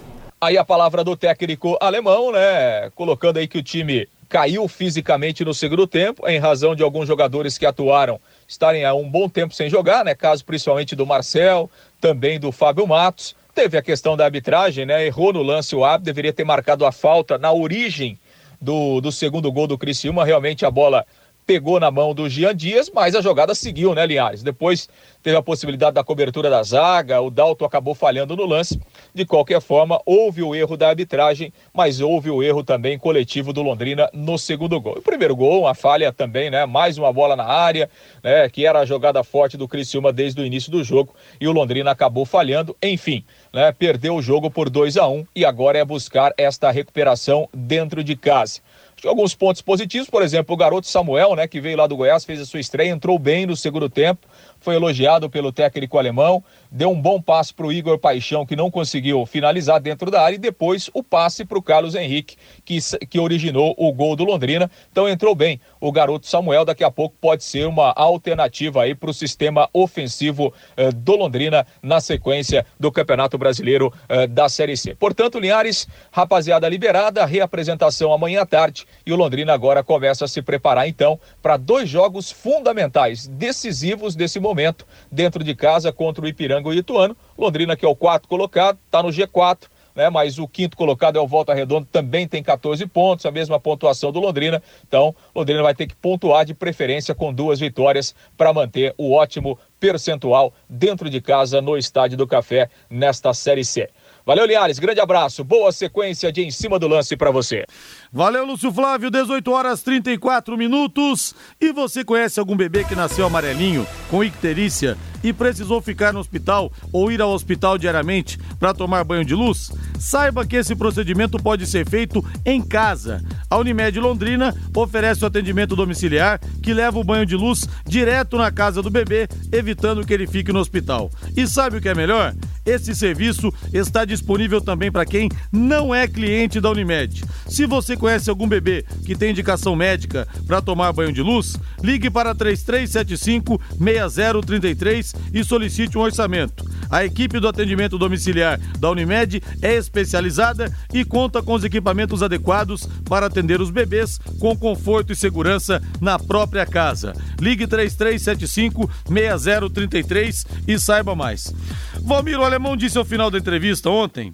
Aí 0.42 0.58
a 0.58 0.66
palavra 0.66 1.04
do 1.04 1.16
técnico 1.16 1.78
alemão, 1.80 2.32
né? 2.32 2.90
Colocando 2.96 3.38
aí 3.38 3.48
que 3.48 3.58
o 3.58 3.64
time 3.64 4.08
caiu 4.30 4.68
fisicamente 4.68 5.46
no 5.46 5.54
segundo 5.54 5.86
tempo, 5.88 6.28
em 6.28 6.40
razão 6.40 6.76
de 6.76 6.84
alguns 6.84 7.08
jogadores 7.08 7.58
que 7.58 7.66
atuaram 7.66 8.20
estarem 8.48 8.86
há 8.86 8.94
um 8.94 9.10
bom 9.10 9.28
tempo 9.30 9.54
sem 9.54 9.70
jogar, 9.70 10.04
né? 10.04 10.14
Caso 10.16 10.44
principalmente 10.44 10.96
do 10.96 11.06
Marcel, 11.06 11.70
também 12.00 12.40
do 12.40 12.52
Fábio 12.52 12.88
Matos. 12.88 13.36
Teve 13.54 13.78
a 13.78 13.82
questão 13.82 14.18
da 14.18 14.26
arbitragem, 14.26 14.86
né? 14.86 15.06
Errou 15.06 15.32
no 15.32 15.42
lance 15.42 15.76
o 15.76 15.84
árbitro, 15.84 16.06
deveria 16.06 16.34
ter 16.34 16.44
marcado 16.44 16.86
a 16.86 16.92
falta 16.92 17.38
na 17.38 17.52
origem 17.52 18.20
do, 18.60 19.00
do 19.00 19.12
segundo 19.12 19.52
gol 19.52 19.68
do 19.68 19.78
Criciúma. 19.78 20.26
Realmente 20.26 20.66
a 20.66 20.72
bola 20.72 21.06
pegou 21.46 21.80
na 21.80 21.92
mão 21.92 22.14
do 22.14 22.28
Gian 22.28 22.56
Dias, 22.56 22.90
mas 22.94 23.16
a 23.16 23.22
jogada 23.22 23.54
seguiu, 23.54 23.94
né, 23.94 24.06
Linhares? 24.06 24.42
Depois 24.42 24.90
teve 25.22 25.38
a 25.38 25.42
possibilidade 25.42 25.94
da 25.94 26.04
cobertura 26.04 26.50
da 26.50 26.64
zaga, 26.64 27.22
o 27.22 27.30
Dalton 27.30 27.66
acabou 27.66 27.94
falhando 27.94 28.36
no 28.36 28.46
lance. 28.46 28.80
De 29.14 29.26
qualquer 29.26 29.62
forma, 29.62 30.02
houve 30.06 30.42
o 30.42 30.56
erro 30.56 30.76
da 30.76 30.90
arbitragem, 30.90 31.54
mas 31.74 32.00
houve 32.00 32.30
o 32.30 32.42
erro 32.42 32.64
também 32.64 32.98
coletivo 32.98 33.54
do 33.54 33.62
Londrina 33.62 34.10
no 34.14 34.38
segundo 34.38 34.80
gol. 34.80 34.98
O 34.98 35.02
primeiro 35.02 35.36
gol, 35.36 35.62
uma 35.62 35.76
falha 35.76 36.12
também, 36.12 36.50
né? 36.50 36.66
Mais 36.66 36.98
uma 36.98 37.14
bola 37.14 37.36
na 37.36 37.46
área, 37.46 37.90
né? 38.24 38.50
Que 38.50 38.66
era 38.66 38.80
a 38.80 38.86
jogada 38.86 39.24
forte 39.24 39.58
do 39.58 39.68
Criciúma 39.68 40.12
desde 40.12 40.42
o 40.42 40.46
início 40.46 40.72
do 40.72 40.84
jogo 40.84 41.16
e 41.40 41.48
o 41.48 41.52
Londrina 41.52 41.92
acabou 41.92 42.26
falhando. 42.26 42.76
Enfim, 42.82 43.24
né? 43.54 43.72
Perdeu 43.72 44.16
o 44.16 44.22
jogo 44.22 44.50
por 44.50 44.70
2 44.70 44.98
a 44.98 45.08
1 45.08 45.16
um, 45.16 45.26
e 45.36 45.46
agora 45.46 45.78
é 45.78 45.86
buscar 45.86 46.34
esta 46.38 46.72
recuperação 46.72 47.48
dentro 47.54 48.04
de 48.04 48.16
casa 48.16 48.62
alguns 49.04 49.36
pontos 49.36 49.62
positivos, 49.62 50.10
por 50.10 50.24
exemplo, 50.24 50.54
o 50.54 50.58
garoto 50.58 50.88
Samuel, 50.88 51.36
né, 51.36 51.48
que 51.48 51.60
veio 51.60 51.78
lá 51.78 51.88
do 51.88 51.96
Goiás, 51.96 52.26
fez 52.26 52.40
a 52.40 52.46
sua 52.46 52.60
estreia, 52.60 52.92
entrou 52.92 53.20
bem 53.20 53.46
no 53.46 53.56
segundo 53.56 53.90
tempo, 53.90 54.28
foi 54.60 54.76
elogiado 54.76 55.30
pelo 55.30 55.52
técnico 55.52 55.98
alemão, 55.98 56.44
deu 56.72 56.90
um 56.90 57.00
bom 57.02 57.22
passe 57.22 57.54
para 57.54 57.66
o 57.66 57.72
Igor 57.72 57.98
Paixão, 57.98 58.46
que 58.46 58.56
não 58.56 58.72
conseguiu 58.72 59.26
finalizar 59.26 59.80
dentro 59.80 60.10
da 60.10 60.22
área, 60.22 60.36
e 60.36 60.40
depois 60.40 60.90
o 60.94 61.04
passe 61.04 61.46
para 61.46 61.58
o 61.58 61.62
Carlos 61.62 61.96
Henrique, 61.96 62.36
que, 62.64 62.80
que 63.08 63.20
originou 63.20 63.76
o 63.78 63.92
gol 63.94 64.16
do 64.16 64.24
Londrina. 64.24 64.70
Então 64.92 65.08
entrou 65.08 65.36
bem 65.36 65.60
o 65.80 65.92
garoto 65.92 66.28
Samuel, 66.28 66.66
daqui 66.66 66.84
a 66.84 66.92
pouco 66.92 67.16
pode 67.20 67.44
ser 67.44 67.68
uma 67.68 67.94
alternativa 67.96 68.84
aí 68.84 68.96
para 68.96 69.10
o 69.10 69.14
sistema 69.14 69.70
ofensivo 69.74 70.54
eh, 70.76 70.92
do 70.92 71.16
Londrina 71.16 71.66
na 71.82 72.00
sequência 72.00 72.66
do 72.80 72.92
Campeonato 72.92 73.38
Brasileiro 73.38 73.94
eh, 74.10 74.28
da 74.28 74.50
Série 74.50 74.76
C. 74.76 74.96
Portanto, 74.96 75.40
Linhares, 75.40 75.88
rapaziada 76.12 76.68
liberada, 76.68 77.26
reapresentação 77.26 78.12
amanhã 78.12 78.42
à 78.42 78.46
tarde 78.46 78.86
e 79.06 79.14
o 79.14 79.16
Londrina 79.16 79.54
agora 79.54 79.84
começa 79.84 80.26
a 80.26 80.28
se 80.28 80.42
preparar 80.42 80.88
então 80.88 81.20
para 81.42 81.58
dois 81.58 81.90
jogos 81.90 82.32
fundamentais, 82.32 83.28
decisivos 83.28 84.16
desse 84.16 84.40
momento, 84.46 84.86
dentro 85.12 85.44
de 85.44 85.56
casa 85.56 85.92
contra 85.92 86.24
o 86.24 86.28
Ipiranga 86.28 86.70
e 86.70 86.72
o 86.72 86.80
Ituano. 86.80 87.18
Londrina, 87.38 87.76
que 87.76 87.86
é 87.86 87.88
o 87.88 87.96
quarto 87.96 88.28
colocado, 88.28 88.78
está 88.86 89.02
no 89.02 89.10
G4. 89.10 89.68
Né, 89.96 90.10
mas 90.10 90.38
o 90.38 90.46
quinto 90.46 90.76
colocado 90.76 91.18
é 91.18 91.22
o 91.22 91.28
Volta 91.28 91.54
Redonda, 91.54 91.88
também 91.90 92.28
tem 92.28 92.44
14 92.44 92.86
pontos, 92.86 93.26
a 93.26 93.32
mesma 93.32 93.58
pontuação 93.62 94.12
do 94.12 94.20
Londrina. 94.20 94.62
Então, 94.86 95.16
Londrina 95.34 95.64
vai 95.64 95.74
ter 95.74 95.88
que 95.88 95.96
pontuar 95.96 96.44
de 96.44 96.54
preferência 96.54 97.16
com 97.16 97.34
duas 97.34 97.62
vitórias 97.62 98.14
para 98.36 98.52
manter 98.52 98.94
o 98.98 99.14
ótimo 99.14 99.58
percentual 99.80 100.54
dentro 100.68 101.10
de 101.10 101.22
casa 101.22 101.62
no 101.62 101.78
Estádio 101.78 102.18
do 102.18 102.28
Café 102.28 102.70
nesta 102.90 103.34
Série 103.34 103.64
C. 103.64 103.90
Valeu, 104.26 104.48
Linhares. 104.48 104.80
Grande 104.80 105.00
abraço. 105.00 105.44
Boa 105.44 105.72
sequência 105.72 106.32
de 106.32 106.42
em 106.42 106.50
cima 106.50 106.80
do 106.80 106.88
lance 106.88 107.16
para 107.16 107.30
você. 107.30 107.64
Valeu, 108.12 108.44
Lúcio 108.44 108.74
Flávio. 108.74 109.12
18 109.12 109.52
horas 109.52 109.84
34 109.84 110.58
minutos. 110.58 111.36
E 111.62 111.72
você 111.72 112.04
conhece 112.04 112.40
algum 112.40 112.58
bebê 112.58 112.84
que 112.84 112.96
nasceu 112.96 113.28
amarelinho, 113.28 113.86
com 114.10 114.24
icterícia 114.24 114.98
e 115.24 115.32
precisou 115.32 115.80
ficar 115.80 116.12
no 116.12 116.20
hospital 116.20 116.72
ou 116.92 117.12
ir 117.12 117.22
ao 117.22 117.32
hospital 117.32 117.78
diariamente 117.78 118.40
para 118.60 118.74
tomar 118.74 119.04
banho 119.04 119.24
de 119.24 119.36
luz? 119.36 119.72
Saiba 120.00 120.46
que 120.46 120.56
esse 120.56 120.76
procedimento 120.76 121.38
pode 121.38 121.68
ser 121.68 121.88
feito 121.88 122.26
em 122.44 122.62
casa. 122.62 123.24
A 123.48 123.58
Unimed 123.58 124.00
Londrina 124.00 124.56
oferece 124.76 125.24
o 125.24 125.28
atendimento 125.28 125.76
domiciliar 125.76 126.40
que 126.64 126.74
leva 126.74 126.98
o 126.98 127.04
banho 127.04 127.28
de 127.28 127.36
luz 127.36 127.68
direto 127.86 128.38
na 128.38 128.52
casa 128.52 128.82
do 128.82 128.90
bebê, 128.90 129.28
evitando 129.52 130.04
que 130.04 130.14
ele 130.14 130.26
fique 130.26 130.52
no 130.52 130.60
hospital. 130.60 131.12
E 131.38 131.48
sabe 131.48 131.78
o 131.78 131.82
que 131.82 131.90
é 131.90 131.94
melhor? 131.94 132.34
Esse 132.66 132.96
serviço 132.96 133.54
está 133.74 134.04
disponível 134.06 134.60
também 134.60 134.92
para 134.92 135.06
quem 135.06 135.30
não 135.52 135.94
é 135.94 136.08
cliente 136.08 136.60
da 136.60 136.72
Unimed. 136.72 137.24
Se 137.48 137.66
você 137.66 137.96
conhece 137.96 138.30
algum 138.30 138.48
bebê 138.48 138.84
que 139.06 139.16
tem 139.16 139.32
indicação 139.32 139.76
médica 139.76 140.28
para 140.48 140.62
tomar 140.62 140.92
banho 140.92 141.14
de 141.14 141.22
luz, 141.22 141.56
ligue 141.84 142.10
para 142.10 142.34
3375 142.34 143.62
6033 143.78 145.16
e 145.34 145.44
solicite 145.44 145.98
um 145.98 146.02
orçamento. 146.02 146.66
A 146.90 147.04
equipe 147.04 147.40
do 147.40 147.48
atendimento 147.48 147.98
domiciliar 147.98 148.60
da 148.80 148.90
Unimed 148.90 149.42
é 149.62 149.76
especializada 149.76 150.72
e 150.94 151.04
conta 151.04 151.42
com 151.42 151.54
os 151.54 151.64
equipamentos 151.64 152.22
adequados 152.22 152.88
para 153.08 153.26
atender 153.26 153.60
os 153.60 153.70
bebês 153.70 154.20
com 154.40 154.56
conforto 154.56 155.12
e 155.12 155.16
segurança 155.16 155.82
na 156.00 156.18
própria 156.18 156.66
casa. 156.66 157.14
Ligue 157.40 157.68
3375 157.68 158.90
6033 159.10 160.46
e 160.68 160.80
saiba 160.80 161.16
mais. 161.16 161.54
Valmir, 162.02 162.40
o 162.40 162.44
alemão 162.56 162.78
disse 162.78 162.98
ao 162.98 163.04
final 163.04 163.30
da 163.30 163.38
entrevista 163.38 163.90
ontem 163.90 164.34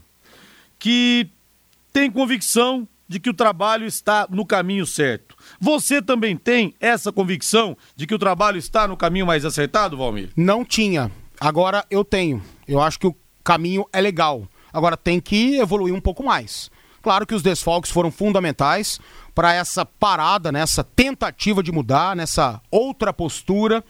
que 0.77 1.27
tem 1.91 2.10
convicção 2.10 2.88
de 3.07 3.19
que 3.19 3.29
o 3.29 3.34
trabalho 3.34 3.86
está 3.86 4.27
no 4.29 4.45
caminho 4.45 4.86
certo. 4.86 5.36
Você 5.60 6.01
também 6.01 6.38
tem 6.38 6.73
essa 6.79 7.12
convicção 7.12 7.75
de 7.95 8.07
que 8.07 8.15
o 8.15 8.19
trabalho 8.19 8.57
está 8.57 8.88
no 8.88 8.95
caminho 8.95 9.25
mais 9.25 9.43
acertado, 9.43 9.97
Valmir? 9.97 10.29
Não 10.36 10.63
tinha. 10.63 11.12
Agora 11.39 11.84
eu 11.89 12.05
tenho. 12.05 12.41
Eu 12.67 12.79
acho 12.79 12.99
que 12.99 13.07
o 13.07 13.15
caminho 13.43 13.86
é 13.91 13.99
legal. 13.99 14.47
Agora 14.71 14.95
tem 14.95 15.19
que 15.19 15.57
evoluir 15.57 15.93
um 15.93 15.99
pouco 15.99 16.23
mais. 16.23 16.71
Claro 17.01 17.25
que 17.25 17.34
os 17.34 17.41
desfalques 17.41 17.91
foram 17.91 18.12
fundamentais 18.12 18.99
para 19.34 19.53
essa 19.53 19.84
parada, 19.84 20.51
nessa 20.51 20.84
tentativa 20.84 21.63
de 21.63 21.71
mudar, 21.71 22.15
nessa 22.15 22.62
outra 22.69 23.12
postura. 23.12 23.84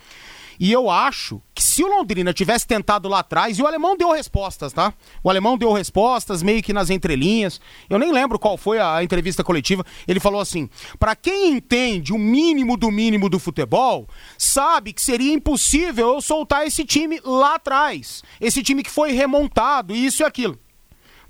E 0.61 0.71
eu 0.71 0.91
acho 0.91 1.41
que 1.55 1.63
se 1.63 1.83
o 1.83 1.87
Londrina 1.87 2.31
tivesse 2.31 2.67
tentado 2.67 3.09
lá 3.09 3.21
atrás, 3.21 3.57
e 3.57 3.63
o 3.63 3.65
alemão 3.65 3.97
deu 3.97 4.11
respostas, 4.11 4.71
tá? 4.71 4.93
O 5.23 5.29
alemão 5.31 5.57
deu 5.57 5.73
respostas 5.73 6.43
meio 6.43 6.61
que 6.61 6.71
nas 6.71 6.91
entrelinhas. 6.91 7.59
Eu 7.89 7.97
nem 7.97 8.11
lembro 8.11 8.37
qual 8.37 8.55
foi 8.57 8.77
a 8.77 9.03
entrevista 9.03 9.43
coletiva. 9.43 9.83
Ele 10.07 10.19
falou 10.19 10.39
assim: 10.39 10.69
para 10.99 11.15
quem 11.15 11.53
entende 11.53 12.13
o 12.13 12.19
mínimo 12.19 12.77
do 12.77 12.91
mínimo 12.91 13.27
do 13.27 13.39
futebol, 13.39 14.07
sabe 14.37 14.93
que 14.93 15.01
seria 15.01 15.33
impossível 15.33 16.09
eu 16.09 16.21
soltar 16.21 16.67
esse 16.67 16.85
time 16.85 17.19
lá 17.25 17.55
atrás. 17.55 18.21
Esse 18.39 18.61
time 18.61 18.83
que 18.83 18.91
foi 18.91 19.13
remontado, 19.13 19.95
isso 19.95 20.21
e 20.21 20.25
aquilo. 20.25 20.59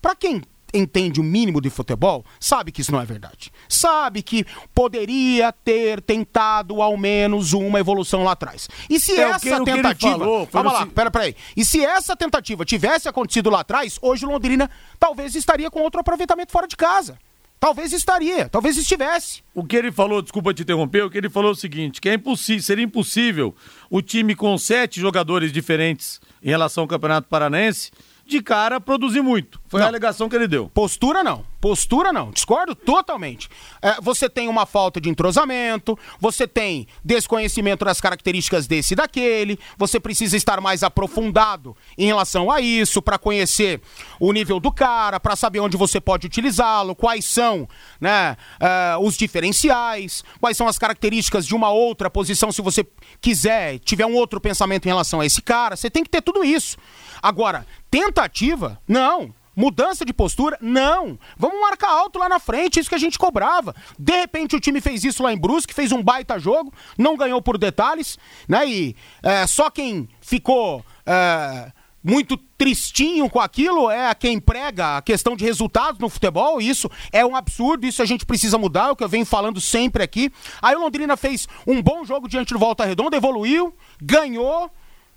Para 0.01 0.13
quem 0.13 0.41
entende 0.73 1.19
o 1.19 1.23
mínimo 1.23 1.61
de 1.61 1.69
futebol, 1.69 2.25
sabe 2.39 2.71
que 2.71 2.81
isso 2.81 2.91
não 2.91 3.01
é 3.01 3.05
verdade. 3.05 3.51
Sabe 3.67 4.21
que 4.21 4.45
poderia 4.73 5.51
ter 5.51 6.01
tentado 6.01 6.81
ao 6.81 6.97
menos 6.97 7.53
uma 7.53 7.79
evolução 7.79 8.23
lá 8.23 8.31
atrás. 8.31 8.69
E 8.89 8.99
se 8.99 9.13
é 9.13 9.21
essa 9.21 9.63
tentativa. 9.63 10.17
Falou, 10.17 10.47
Vamos 10.51 10.73
lá, 10.73 10.83
assim... 10.83 10.91
pera, 10.91 11.11
pera 11.11 11.25
aí. 11.25 11.35
E 11.55 11.65
se 11.65 11.83
essa 11.83 12.15
tentativa 12.15 12.65
tivesse 12.65 13.07
acontecido 13.07 13.49
lá 13.49 13.61
atrás, 13.61 13.97
hoje 14.01 14.25
o 14.25 14.29
Londrina 14.29 14.69
talvez 14.99 15.35
estaria 15.35 15.69
com 15.69 15.81
outro 15.81 15.99
aproveitamento 15.99 16.51
fora 16.51 16.67
de 16.67 16.75
casa. 16.75 17.17
Talvez 17.59 17.93
estaria, 17.93 18.49
talvez 18.49 18.75
estivesse. 18.75 19.43
O 19.53 19.63
que 19.63 19.75
ele 19.75 19.91
falou, 19.91 20.19
desculpa 20.19 20.51
te 20.51 20.63
interromper, 20.63 21.03
o 21.03 21.11
que 21.11 21.17
ele 21.19 21.29
falou 21.29 21.51
é 21.51 21.53
o 21.53 21.55
seguinte: 21.55 22.01
que 22.01 22.09
é 22.09 22.15
impossível, 22.15 22.63
seria 22.63 22.83
impossível 22.83 23.55
o 23.87 24.01
time 24.01 24.33
com 24.33 24.57
sete 24.57 24.99
jogadores 24.99 25.51
diferentes 25.51 26.19
em 26.41 26.49
relação 26.49 26.83
ao 26.83 26.87
Campeonato 26.87 27.27
Paranense 27.27 27.91
de 28.25 28.41
cara 28.41 28.79
produzir 28.79 29.21
muito. 29.21 29.61
Foi 29.67 29.79
não. 29.79 29.87
a 29.87 29.89
alegação 29.89 30.29
que 30.29 30.35
ele 30.35 30.47
deu. 30.47 30.69
Postura 30.73 31.23
não. 31.23 31.50
Postura 31.61 32.11
não. 32.11 32.31
Discordo 32.31 32.73
totalmente. 32.73 33.47
É, 33.83 34.01
você 34.01 34.27
tem 34.27 34.49
uma 34.49 34.65
falta 34.65 34.99
de 34.99 35.09
entrosamento, 35.09 35.97
você 36.19 36.47
tem 36.47 36.87
desconhecimento 37.05 37.85
das 37.85 38.01
características 38.01 38.65
desse 38.65 38.93
e 38.93 38.95
daquele, 38.95 39.59
você 39.77 39.99
precisa 39.99 40.35
estar 40.35 40.59
mais 40.59 40.81
aprofundado 40.81 41.77
em 41.95 42.07
relação 42.07 42.49
a 42.49 42.59
isso, 42.59 42.99
para 42.99 43.19
conhecer 43.19 43.79
o 44.19 44.33
nível 44.33 44.59
do 44.59 44.71
cara, 44.71 45.19
para 45.19 45.35
saber 45.35 45.59
onde 45.59 45.77
você 45.77 46.01
pode 46.01 46.25
utilizá-lo, 46.25 46.95
quais 46.95 47.25
são 47.25 47.69
né, 47.99 48.35
uh, 48.59 49.05
os 49.05 49.15
diferenciais, 49.15 50.23
quais 50.39 50.57
são 50.57 50.67
as 50.67 50.79
características 50.79 51.45
de 51.45 51.53
uma 51.53 51.69
outra 51.69 52.09
posição, 52.09 52.51
se 52.51 52.61
você 52.61 52.83
quiser, 53.21 53.77
tiver 53.79 54.07
um 54.07 54.15
outro 54.15 54.41
pensamento 54.41 54.85
em 54.85 54.89
relação 54.89 55.21
a 55.21 55.25
esse 55.27 55.43
cara. 55.43 55.75
Você 55.75 55.91
tem 55.91 56.03
que 56.03 56.09
ter 56.09 56.23
tudo 56.23 56.43
isso. 56.43 56.75
Agora, 57.21 57.67
tentativa? 57.91 58.81
Não. 58.87 59.31
Mudança 59.55 60.05
de 60.05 60.13
postura? 60.13 60.57
Não. 60.61 61.19
Vamos 61.37 61.59
marcar 61.59 61.89
alto 61.89 62.17
lá 62.17 62.29
na 62.29 62.39
frente, 62.39 62.79
isso 62.79 62.89
que 62.89 62.95
a 62.95 62.99
gente 62.99 63.19
cobrava. 63.19 63.75
De 63.97 64.13
repente 64.13 64.55
o 64.55 64.59
time 64.59 64.79
fez 64.79 65.03
isso 65.03 65.21
lá 65.21 65.33
em 65.33 65.37
Brusque, 65.37 65.73
fez 65.73 65.91
um 65.91 66.01
baita 66.01 66.39
jogo, 66.39 66.73
não 66.97 67.17
ganhou 67.17 67.41
por 67.41 67.57
detalhes, 67.57 68.17
né? 68.47 68.67
E 68.67 68.95
é, 69.21 69.45
só 69.47 69.69
quem 69.69 70.07
ficou 70.21 70.85
é, 71.05 71.71
muito 72.03 72.37
tristinho 72.57 73.29
com 73.29 73.39
aquilo 73.39 73.89
é 73.89 74.13
quem 74.15 74.39
prega 74.39 74.97
a 74.97 75.01
questão 75.01 75.35
de 75.35 75.43
resultados 75.43 75.99
no 75.99 76.09
futebol. 76.09 76.61
Isso 76.61 76.89
é 77.11 77.25
um 77.25 77.35
absurdo, 77.35 77.85
isso 77.85 78.01
a 78.01 78.05
gente 78.05 78.25
precisa 78.25 78.57
mudar, 78.57 78.87
é 78.87 78.91
o 78.91 78.95
que 78.95 79.03
eu 79.03 79.09
venho 79.09 79.25
falando 79.25 79.59
sempre 79.59 80.01
aqui. 80.01 80.31
Aí 80.61 80.75
o 80.75 80.79
Londrina 80.79 81.17
fez 81.17 81.47
um 81.67 81.81
bom 81.81 82.05
jogo 82.05 82.27
diante 82.27 82.53
do 82.53 82.59
Volta 82.59 82.85
Redonda, 82.85 83.17
evoluiu, 83.17 83.75
ganhou 84.01 84.71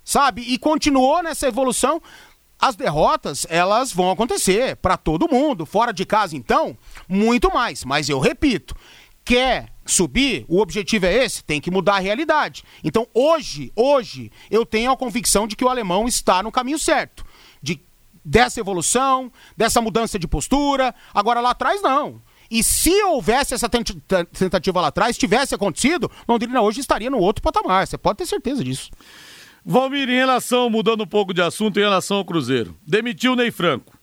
sabe? 0.05 0.43
E 0.43 0.57
continuou 0.59 1.23
nessa 1.23 1.47
evolução. 1.47 1.99
As 2.59 2.75
derrotas, 2.75 3.45
elas 3.49 3.91
vão 3.91 4.09
acontecer 4.09 4.75
para 4.77 4.97
todo 4.97 5.29
mundo. 5.29 5.65
Fora 5.65 5.91
de 5.91 6.05
casa, 6.05 6.35
então, 6.35 6.77
muito 7.07 7.53
mais. 7.53 7.83
Mas 7.83 8.09
eu 8.09 8.19
repito, 8.19 8.75
quer 9.23 9.73
subir, 9.85 10.45
o 10.47 10.59
objetivo 10.59 11.05
é 11.05 11.25
esse, 11.25 11.43
tem 11.43 11.61
que 11.61 11.69
mudar 11.69 11.95
a 11.95 11.99
realidade. 11.99 12.63
Então, 12.83 13.07
hoje, 13.13 13.71
hoje, 13.75 14.31
eu 14.49 14.65
tenho 14.65 14.91
a 14.91 14.97
convicção 14.97 15.47
de 15.47 15.55
que 15.55 15.65
o 15.65 15.69
alemão 15.69 16.07
está 16.07 16.41
no 16.41 16.51
caminho 16.51 16.79
certo. 16.79 17.25
De, 17.61 17.79
dessa 18.23 18.59
evolução, 18.59 19.31
dessa 19.55 19.81
mudança 19.81 20.17
de 20.17 20.27
postura. 20.27 20.95
Agora, 21.13 21.41
lá 21.41 21.51
atrás, 21.51 21.81
não. 21.81 22.21
E 22.49 22.63
se 22.63 23.03
houvesse 23.03 23.53
essa 23.53 23.67
tentativa 23.69 24.81
lá 24.81 24.87
atrás, 24.87 25.17
tivesse 25.17 25.55
acontecido, 25.55 26.09
Londrina 26.27 26.61
hoje 26.61 26.79
estaria 26.79 27.09
no 27.09 27.17
outro 27.17 27.41
patamar. 27.41 27.87
Você 27.87 27.97
pode 27.97 28.17
ter 28.17 28.25
certeza 28.25 28.63
disso. 28.63 28.91
Valmir, 29.65 30.07
em 30.07 30.15
relação, 30.15 30.69
mudando 30.69 31.01
um 31.01 31.07
pouco 31.07 31.33
de 31.33 31.41
assunto, 31.41 31.79
em 31.79 31.83
relação 31.83 32.17
ao 32.17 32.25
Cruzeiro. 32.25 32.75
Demitiu 32.85 33.33
o 33.33 33.35
Ney 33.35 33.49
Franco. 33.49 33.97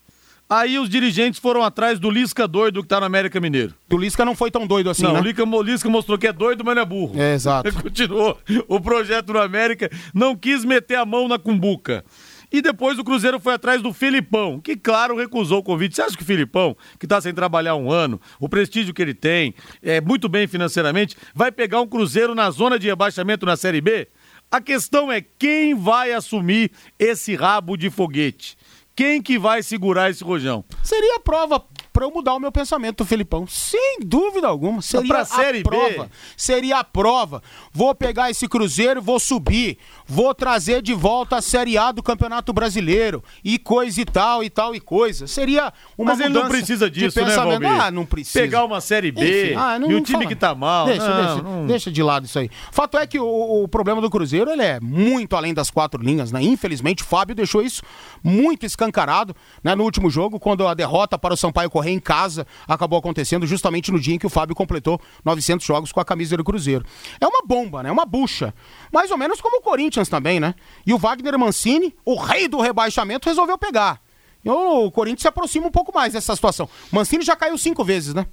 Aí 0.51 0.77
os 0.77 0.89
dirigentes 0.89 1.41
foram 1.41 1.63
atrás 1.63 2.01
do 2.01 2.11
Lisca 2.11 2.49
doido 2.49 2.83
que 2.83 2.89
tá 2.89 2.99
no 2.99 3.07
América 3.07 3.41
Mineiro. 3.41 3.73
O 3.91 3.97
Lisca 3.97 4.25
não 4.25 4.35
foi 4.35 4.51
tão 4.51 4.67
doido 4.67 4.91
assim, 4.91 5.05
não, 5.05 5.15
né? 5.15 5.21
o 5.21 5.63
Lisca 5.63 5.89
mostrou 5.89 6.19
que 6.19 6.27
é 6.27 6.33
doido, 6.33 6.65
mas 6.65 6.75
não 6.75 6.83
é 6.83 6.85
burro. 6.85 7.19
É, 7.19 7.33
exato. 7.33 7.73
Continuou 7.81 8.37
o 8.69 8.81
projeto 8.81 9.33
no 9.33 9.41
América, 9.41 9.89
não 10.13 10.37
quis 10.37 10.65
meter 10.65 10.97
a 10.97 11.07
mão 11.07 11.29
na 11.29 11.39
cumbuca. 11.39 12.05
E 12.53 12.61
depois 12.61 12.99
o 12.99 13.05
Cruzeiro 13.05 13.41
foi 13.41 13.55
atrás 13.55 13.81
do 13.81 13.95
Filipão, 13.95 14.61
que, 14.61 14.77
claro, 14.77 15.17
recusou 15.17 15.61
o 15.61 15.63
convite. 15.63 15.97
Você 15.97 16.03
acha 16.03 16.17
que 16.17 16.23
o 16.23 16.27
Filipão, 16.27 16.77
que 16.99 17.07
está 17.07 17.19
sem 17.19 17.33
trabalhar 17.33 17.77
um 17.77 17.91
ano, 17.91 18.21
o 18.39 18.47
prestígio 18.47 18.93
que 18.93 19.01
ele 19.01 19.15
tem, 19.15 19.55
é 19.83 20.03
muito 20.03 20.29
bem 20.29 20.47
financeiramente, 20.47 21.17
vai 21.35 21.51
pegar 21.51 21.81
um 21.81 21.87
Cruzeiro 21.87 22.35
na 22.35 22.51
zona 22.51 22.79
de 22.79 22.89
rebaixamento 22.89 23.47
na 23.47 23.57
Série 23.57 23.81
B? 23.81 24.07
A 24.53 24.61
questão 24.61 25.11
é 25.11 25.23
quem 25.23 25.75
vai 25.75 26.13
assumir 26.13 26.73
esse 26.99 27.35
rabo 27.35 27.75
de 27.75 27.89
foguete. 27.89 28.55
Quem 28.95 29.23
que 29.23 29.39
vai 29.39 29.63
segurar 29.63 30.11
esse 30.11 30.23
rojão? 30.23 30.63
Seria 30.85 31.17
a 31.17 31.21
prova 31.21 31.65
para 31.93 32.07
eu 32.07 32.11
mudar 32.11 32.35
o 32.35 32.41
meu 32.41 32.51
pensamento, 32.51 33.05
Felipão. 33.05 33.47
Sem 33.47 33.99
dúvida 34.03 34.49
alguma. 34.49 34.81
Seria 34.81 35.21
a 35.21 35.27
prova. 35.63 36.05
B. 36.05 36.11
Seria 36.37 36.79
a 36.79 36.85
prova. 36.85 37.43
Vou 37.71 37.95
pegar 37.95 38.31
esse 38.31 38.49
Cruzeiro, 38.49 39.03
vou 39.03 39.21
subir. 39.21 39.77
Vou 40.07 40.35
trazer 40.35 40.81
de 40.81 40.95
volta 40.95 41.37
a 41.37 41.43
Série 41.43 41.77
A 41.77 41.93
do 41.93 42.03
Campeonato 42.03 42.53
Brasileiro. 42.53 43.23
E 43.45 43.59
coisa 43.59 44.01
e 44.01 44.05
tal, 44.07 44.43
e 44.43 44.49
tal, 44.49 44.75
e 44.75 44.81
coisa. 44.81 45.27
Seria 45.27 45.73
uma 45.99 46.13
Mas 46.13 46.21
ele 46.21 46.31
não 46.31 46.49
precisa 46.49 46.91
disso, 46.91 47.21
né, 47.23 47.37
Valmir? 47.37 47.69
Ah, 47.69 47.91
não 47.91 48.07
precisa. 48.07 48.41
Pegar 48.41 48.65
uma 48.65 48.81
Série 48.81 49.13
B 49.13 49.49
Enfim, 49.49 49.55
ah, 49.57 49.79
não, 49.79 49.91
e 49.91 49.95
o 49.95 50.01
time 50.01 50.19
fala. 50.19 50.29
que 50.29 50.37
tá 50.37 50.55
mal. 50.55 50.87
Deixa, 50.87 51.09
não, 51.09 51.27
deixa, 51.27 51.43
não- 51.43 51.67
deixa 51.67 51.91
de 51.91 52.03
lado 52.03 52.25
isso 52.25 52.39
aí. 52.39 52.51
Fato 52.71 52.97
é 52.97 53.07
que 53.07 53.19
o, 53.19 53.63
o 53.65 53.69
problema 53.69 54.01
do 54.01 54.09
Cruzeiro 54.09 54.51
ele 54.51 54.63
é 54.63 54.81
muito 54.81 55.37
além 55.37 55.53
das 55.53 55.71
quatro 55.71 56.03
linhas, 56.03 56.33
né? 56.33 56.43
Infelizmente, 56.43 57.03
o 57.03 57.07
Fábio 57.07 57.35
deixou 57.35 57.63
isso 57.63 57.83
muito 58.25 58.65
escancarado 58.65 59.37
né? 59.63 59.75
no 59.75 59.85
último 59.85 60.09
jogo, 60.09 60.41
quando 60.41 60.67
a 60.67 60.75
derrota 60.75 61.19
para 61.19 61.35
o 61.35 61.37
Sampaio 61.37 61.69
Correia 61.69 61.82
em 61.91 62.01
casa 62.01 62.47
acabou 62.67 62.99
acontecendo 62.99 63.47
justamente 63.47 63.91
no 63.91 64.01
dia 64.01 64.15
em 64.15 64.19
que 64.19 64.27
o 64.27 64.31
Fábio 64.31 64.55
completou 64.55 65.01
900 65.25 65.67
jogos 65.67 65.93
com 65.93 66.01
a 66.01 66.05
camisa 66.05 66.37
do 66.37 66.45
Cruzeiro. 66.45 66.85
É 67.21 67.27
uma 67.27 67.43
bomba, 67.45 67.83
né? 67.83 67.89
É 67.89 67.93
uma 67.93 68.07
bucha. 68.07 68.55
Mais 68.93 69.11
ou 69.11 69.17
menos 69.17 69.41
como 69.41 69.59
o 69.59 69.63
Corinthians 69.63 70.09
também, 70.09 70.39
né? 70.39 70.55
E 70.87 70.93
o 70.93 70.99
Wagner 70.99 71.39
Mancini, 71.39 71.95
o 72.05 72.17
rei 72.17 72.49
do 72.49 72.61
rebaixamento, 72.61 73.29
resolveu 73.29 73.59
pegar. 73.59 74.01
E 74.45 74.51
o 74.51 74.91
Corinthians 74.91 75.23
se 75.23 75.29
aproxima 75.29 75.67
um 75.67 75.71
pouco 75.71 75.95
mais 75.95 76.13
dessa 76.13 76.35
situação. 76.35 76.69
Mancini 76.91 77.23
já 77.25 77.37
caiu 77.37 77.57
cinco 77.57 77.85
vezes, 77.85 78.13
né? 78.13 78.27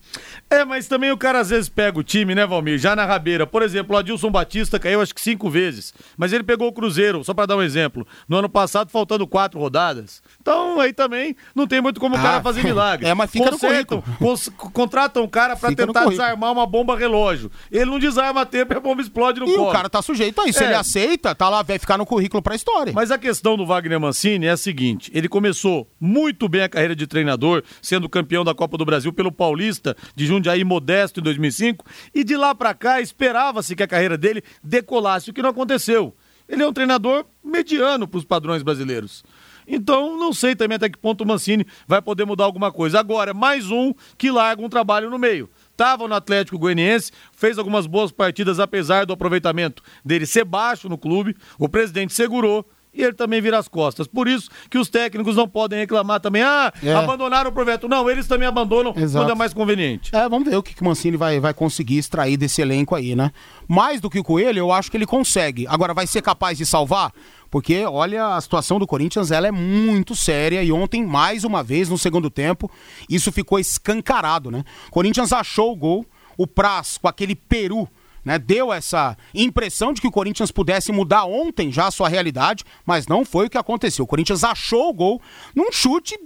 É, 0.49 0.65
mas 0.65 0.87
também 0.87 1.11
o 1.11 1.17
cara 1.17 1.39
às 1.39 1.49
vezes 1.49 1.69
pega 1.69 1.99
o 1.99 2.03
time, 2.03 2.33
né, 2.33 2.45
Valmir? 2.47 2.77
Já 2.79 2.95
na 2.95 3.05
rabeira. 3.05 3.45
Por 3.45 3.61
exemplo, 3.61 3.95
o 3.95 3.99
Adilson 3.99 4.31
Batista 4.31 4.79
caiu 4.79 5.01
acho 5.01 5.13
que 5.13 5.21
cinco 5.21 5.49
vezes. 5.49 5.93
Mas 6.17 6.33
ele 6.33 6.43
pegou 6.43 6.67
o 6.67 6.73
Cruzeiro, 6.73 7.23
só 7.23 7.33
pra 7.33 7.45
dar 7.45 7.57
um 7.57 7.61
exemplo. 7.61 8.07
No 8.27 8.37
ano 8.37 8.49
passado, 8.49 8.89
faltando 8.89 9.27
quatro 9.27 9.59
rodadas. 9.59 10.21
Então, 10.41 10.79
aí 10.79 10.93
também 10.93 11.35
não 11.53 11.67
tem 11.67 11.79
muito 11.81 11.99
como 11.99 12.15
o 12.15 12.17
Ah, 12.19 12.21
cara 12.21 12.41
fazer 12.41 12.63
milagre. 12.63 13.07
é, 13.07 13.13
mas 13.13 13.29
fica 13.29 13.45
no 13.45 13.51
Consertam, 13.59 14.01
cons- 14.17 14.49
contratam 14.73 15.23
um 15.23 15.27
cara 15.27 15.55
no 15.61 15.75
tentar 15.75 16.05
desarmar 16.05 16.51
uma 16.51 16.65
bomba 16.65 16.97
relógio. 16.97 17.51
Ele 17.71 17.85
não 17.85 17.99
desarma 17.99 18.41
a 18.41 18.45
tempo 18.45 18.73
e 18.73 18.77
a 18.77 18.79
bomba 18.79 19.01
explode 19.01 19.39
no 19.39 19.47
E 19.47 19.55
colo. 19.55 19.69
o 19.69 19.71
cara 19.71 19.89
tá 19.89 20.01
sujeito 20.01 20.41
a 20.41 20.47
isso. 20.47 20.57
Se 20.57 20.63
É. 20.63 20.67
ele 20.67 20.75
aceita, 20.75 21.35
tá 21.35 21.49
lá, 21.49 21.61
vai 21.61 21.77
ficar 21.77 21.97
no 21.97 22.05
currículo 22.05 22.41
pra 22.41 22.55
história. 22.55 22.93
Mas 22.95 23.11
a 23.11 23.17
questão 23.17 23.55
do 23.55 23.65
Wagner 23.65 23.99
Mancini 23.99 24.45
é 24.47 24.51
a 24.51 24.57
seguinte: 24.57 25.11
ele 25.13 25.27
começou 25.29 25.87
muito 25.99 26.47
bem 26.47 26.62
a 26.62 26.69
carreira 26.69 26.95
de 26.95 27.05
treinador, 27.07 27.63
sendo 27.81 28.09
campeão 28.09 28.43
da 28.43 28.53
Copa 28.53 28.77
do 28.77 28.85
Brasil 28.85 29.12
pelo 29.12 29.31
Paulista 29.31 29.95
de 30.15 30.25
Jundiaí 30.25 30.63
Modesto 30.63 31.19
em 31.19 31.23
2005, 31.23 31.85
e 32.13 32.23
de 32.23 32.38
lá 32.38 32.53
pra 32.55 32.73
cá 32.73 33.01
esperava-se 33.01 33.75
que 33.75 33.83
a 33.83 33.88
carreira 33.88 34.17
dele 34.17 34.43
decolasse, 34.63 35.29
o 35.29 35.33
que 35.33 35.41
não 35.41 35.49
aconteceu. 35.49 36.15
Ele 36.47 36.63
é 36.63 36.67
um 36.67 36.73
treinador 36.73 37.25
mediano 37.43 38.07
para 38.07 38.17
os 38.17 38.25
padrões 38.25 38.63
brasileiros. 38.63 39.23
Então, 39.71 40.17
não 40.17 40.33
sei 40.33 40.55
também 40.55 40.77
até 40.77 40.89
que 40.89 40.97
ponto 40.97 41.23
o 41.23 41.27
Mancini 41.27 41.65
vai 41.88 42.01
poder 42.01 42.25
mudar 42.25 42.45
alguma 42.45 42.71
coisa. 42.71 42.99
Agora, 42.99 43.35
mais 43.35 43.69
um 43.69 43.93
que 44.17 44.31
larga 44.31 44.63
um 44.63 44.67
trabalho 44.67 45.12
no 45.12 45.19
meio. 45.19 45.47
Estava 45.71 46.07
no 46.07 46.15
Atlético 46.15 46.57
Goianiense, 46.57 47.12
fez 47.31 47.59
algumas 47.59 47.85
boas 47.85 48.12
partidas, 48.12 48.59
apesar 48.59 49.05
do 49.05 49.13
aproveitamento 49.13 49.83
dele 50.03 50.25
ser 50.25 50.43
baixo 50.43 50.89
no 50.89 50.97
clube. 50.97 51.38
O 51.59 51.69
presidente 51.69 52.13
segurou 52.13 52.67
e 52.99 53.03
ele 53.03 53.13
também 53.13 53.41
vira 53.41 53.57
as 53.57 53.67
costas. 53.67 54.07
Por 54.07 54.27
isso 54.27 54.49
que 54.69 54.77
os 54.77 54.89
técnicos 54.89 55.35
não 55.35 55.47
podem 55.47 55.79
reclamar 55.79 56.19
também. 56.19 56.41
Ah, 56.41 56.71
É. 56.83 56.93
abandonaram 56.93 57.49
o 57.49 57.53
projeto. 57.53 57.88
Não, 57.88 58.09
eles 58.09 58.27
também 58.27 58.47
abandonam 58.47 58.93
Exato. 58.95 59.25
quando 59.25 59.31
é 59.31 59.35
mais 59.35 59.53
conveniente. 59.53 60.15
É, 60.15 60.27
vamos 60.27 60.49
ver 60.49 60.55
o 60.57 60.63
que, 60.63 60.73
que 60.73 60.81
o 60.81 60.85
Mancini 60.85 61.17
vai, 61.17 61.39
vai 61.39 61.53
conseguir 61.53 61.97
extrair 61.97 62.38
desse 62.38 62.62
elenco 62.62 62.95
aí, 62.95 63.15
né? 63.15 63.31
Mais 63.67 64.01
do 64.01 64.09
que 64.09 64.19
o 64.19 64.23
Coelho, 64.23 64.59
eu 64.59 64.71
acho 64.71 64.89
que 64.91 64.97
ele 64.97 65.05
consegue. 65.05 65.65
Agora, 65.67 65.93
vai 65.93 66.05
ser 66.07 66.21
capaz 66.21 66.57
de 66.57 66.65
salvar? 66.65 67.12
Porque, 67.51 67.83
olha, 67.85 68.35
a 68.35 68.41
situação 68.41 68.77
do 68.77 68.85
Corinthians, 68.85 69.31
ela 69.31 69.47
é 69.47 69.51
muito 69.51 70.15
séria. 70.15 70.63
E 70.63 70.71
ontem, 70.71 71.03
mais 71.05 71.43
uma 71.43 71.63
vez, 71.63 71.89
no 71.89 71.97
segundo 71.97 72.29
tempo, 72.29 72.69
isso 73.09 73.31
ficou 73.31 73.57
escancarado, 73.59 74.51
né? 74.51 74.63
Corinthians 74.91 75.33
achou 75.33 75.71
o 75.71 75.75
gol, 75.75 76.05
o 76.38 76.45
Praz, 76.45 76.97
com 76.97 77.07
aquele 77.07 77.35
peru, 77.35 77.88
né, 78.23 78.38
deu 78.39 78.71
essa 78.73 79.17
impressão 79.34 79.93
de 79.93 80.01
que 80.01 80.08
o 80.08 80.12
Corinthians 80.12 80.51
pudesse 80.51 80.91
mudar 80.91 81.25
ontem 81.25 81.71
já 81.71 81.88
a 81.88 81.91
sua 81.91 82.10
realidade, 82.10 82.63
mas 82.86 83.08
não 83.08 83.23
foi 83.25 83.47
o 83.47 83.49
que 83.49 83.58
aconteceu. 83.58 84.03
O 84.05 84.08
Corinthians 84.08 84.43
achou 84.43 84.89
o 84.89 84.93
gol 84.93 85.21
num 85.55 85.71
chute 85.71 86.17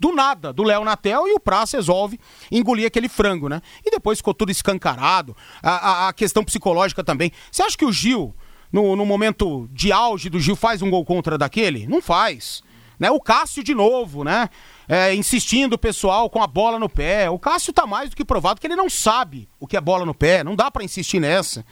do 0.00 0.12
nada, 0.12 0.52
do 0.52 0.62
Léo 0.62 0.84
Natel, 0.84 1.26
e 1.26 1.32
o 1.34 1.40
Praça 1.40 1.76
resolve 1.76 2.20
engolir 2.52 2.86
aquele 2.86 3.08
frango, 3.08 3.48
né? 3.48 3.60
E 3.84 3.90
depois 3.90 4.18
ficou 4.18 4.32
tudo 4.32 4.50
escancarado. 4.52 5.36
A, 5.60 5.70
a- 5.70 6.08
a 6.08 6.12
questão 6.12 6.44
psicológica 6.44 7.02
também. 7.02 7.32
Você 7.50 7.62
acha 7.64 7.76
que 7.76 7.84
o 7.84 7.92
Gil, 7.92 8.32
no, 8.72 8.94
no 8.94 9.04
momento 9.04 9.68
de 9.72 9.90
auge 9.90 10.30
do 10.30 10.38
Gil, 10.38 10.54
faz 10.54 10.82
um 10.82 10.90
gol 10.90 11.04
contra 11.04 11.36
daquele? 11.36 11.88
Não 11.88 12.00
faz. 12.00 12.62
Né? 12.96 13.10
O 13.10 13.20
Cássio 13.20 13.64
de 13.64 13.74
novo, 13.74 14.22
né? 14.22 14.48
É, 14.88 15.14
insistindo 15.14 15.74
o 15.74 15.78
pessoal 15.78 16.30
com 16.30 16.42
a 16.42 16.46
bola 16.46 16.78
no 16.78 16.88
pé. 16.88 17.28
O 17.28 17.38
Cássio 17.38 17.72
tá 17.72 17.86
mais 17.86 18.08
do 18.08 18.16
que 18.16 18.24
provado 18.24 18.60
que 18.60 18.66
ele 18.66 18.74
não 18.74 18.88
sabe 18.88 19.48
o 19.60 19.66
que 19.66 19.76
é 19.76 19.80
bola 19.80 20.06
no 20.06 20.14
pé. 20.14 20.42
Não 20.42 20.56
dá 20.56 20.70
pra 20.70 20.82
insistir 20.82 21.20
nessa. 21.20 21.64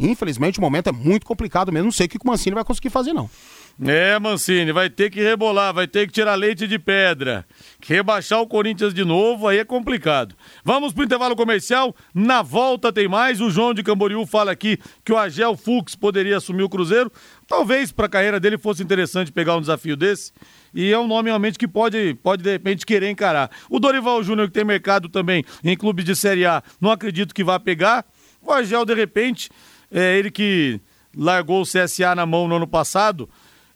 Infelizmente 0.00 0.58
o 0.58 0.62
momento 0.62 0.88
é 0.88 0.92
muito 0.92 1.26
complicado 1.26 1.70
mesmo. 1.70 1.86
Não 1.86 1.92
sei 1.92 2.06
o 2.06 2.08
que 2.08 2.16
o 2.16 2.26
Mancini 2.26 2.54
vai 2.54 2.64
conseguir 2.64 2.90
fazer, 2.90 3.12
não. 3.12 3.28
É, 3.84 4.18
Mancini, 4.18 4.70
vai 4.70 4.90
ter 4.90 5.10
que 5.10 5.20
rebolar, 5.20 5.72
vai 5.72 5.86
ter 5.86 6.06
que 6.06 6.12
tirar 6.12 6.34
leite 6.34 6.66
de 6.66 6.78
pedra. 6.78 7.46
Que 7.80 7.94
rebaixar 7.94 8.40
o 8.40 8.46
Corinthians 8.46 8.92
de 8.92 9.04
novo, 9.04 9.48
aí 9.48 9.58
é 9.58 9.64
complicado. 9.64 10.34
Vamos 10.64 10.92
pro 10.92 11.04
intervalo 11.04 11.34
comercial. 11.34 11.94
Na 12.14 12.42
volta 12.42 12.92
tem 12.92 13.08
mais. 13.08 13.40
O 13.40 13.50
João 13.50 13.72
de 13.72 13.82
Camboriú 13.82 14.26
fala 14.26 14.52
aqui 14.52 14.78
que 15.04 15.12
o 15.12 15.18
Agel 15.18 15.56
Fux 15.56 15.94
poderia 15.94 16.36
assumir 16.36 16.62
o 16.62 16.68
Cruzeiro. 16.68 17.10
Talvez 17.46 17.92
para 17.92 18.06
a 18.06 18.10
carreira 18.10 18.38
dele 18.38 18.58
fosse 18.58 18.82
interessante 18.82 19.32
pegar 19.32 19.56
um 19.56 19.60
desafio 19.60 19.96
desse. 19.96 20.32
E 20.74 20.92
é 20.92 20.98
um 20.98 21.06
nome 21.06 21.28
realmente 21.28 21.58
que 21.58 21.68
pode, 21.68 22.14
pode 22.22 22.42
de 22.42 22.50
repente 22.50 22.86
querer 22.86 23.10
encarar. 23.10 23.50
O 23.68 23.78
Dorival 23.78 24.22
Júnior, 24.22 24.48
que 24.48 24.54
tem 24.54 24.64
mercado 24.64 25.08
também 25.08 25.44
em 25.62 25.76
clubes 25.76 26.04
de 26.04 26.16
Série 26.16 26.46
A, 26.46 26.62
não 26.80 26.90
acredito 26.90 27.34
que 27.34 27.44
vá 27.44 27.58
pegar. 27.60 28.04
O 28.40 28.50
Agel, 28.50 28.84
de 28.84 28.94
repente, 28.94 29.50
é 29.90 30.18
ele 30.18 30.30
que 30.30 30.80
largou 31.16 31.62
o 31.62 31.66
CSA 31.66 32.14
na 32.14 32.26
mão 32.26 32.48
no 32.48 32.56
ano 32.56 32.66
passado. 32.66 33.28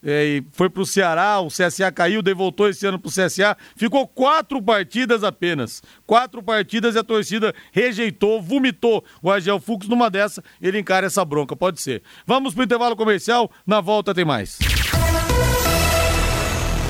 é, 0.05 0.25
e 0.25 0.45
foi 0.53 0.71
pro 0.71 0.87
Ceará, 0.87 1.41
o 1.41 1.49
CSA 1.49 1.91
caiu, 1.91 2.23
daí 2.23 2.35
esse 2.71 2.87
ano 2.87 2.99
pro 2.99 3.11
CSA, 3.11 3.57
ficou 3.75 4.07
quatro 4.07 4.63
partidas 4.63 5.25
apenas. 5.25 5.83
Quatro 6.07 6.43
partidas 6.43 6.95
e 6.95 6.99
a 6.99 7.05
torcida 7.05 7.55
rejeitou, 7.73 8.41
vomitou 8.41 9.05
o 9.23 9.31
Agel 9.31 9.59
Fux. 9.61 9.89
Numa 9.89 10.09
dessa, 10.09 10.43
ele 10.61 10.79
encara 10.79 11.07
essa 11.07 11.25
bronca, 11.25 11.57
pode 11.57 11.81
ser. 11.81 12.03
Vamos 12.27 12.55
pro 12.55 12.65
intervalo 12.65 12.97
comercial, 12.97 13.51
na 13.67 13.81
volta 13.81 14.15
tem 14.15 14.25
mais. 14.25 14.59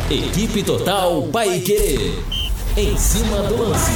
Equipe 0.08 0.62
Total 0.62 1.20
Paiquerê. 1.32 2.12
Em 2.76 2.96
cima 2.96 3.42
do 3.48 3.56
lance. 3.56 3.90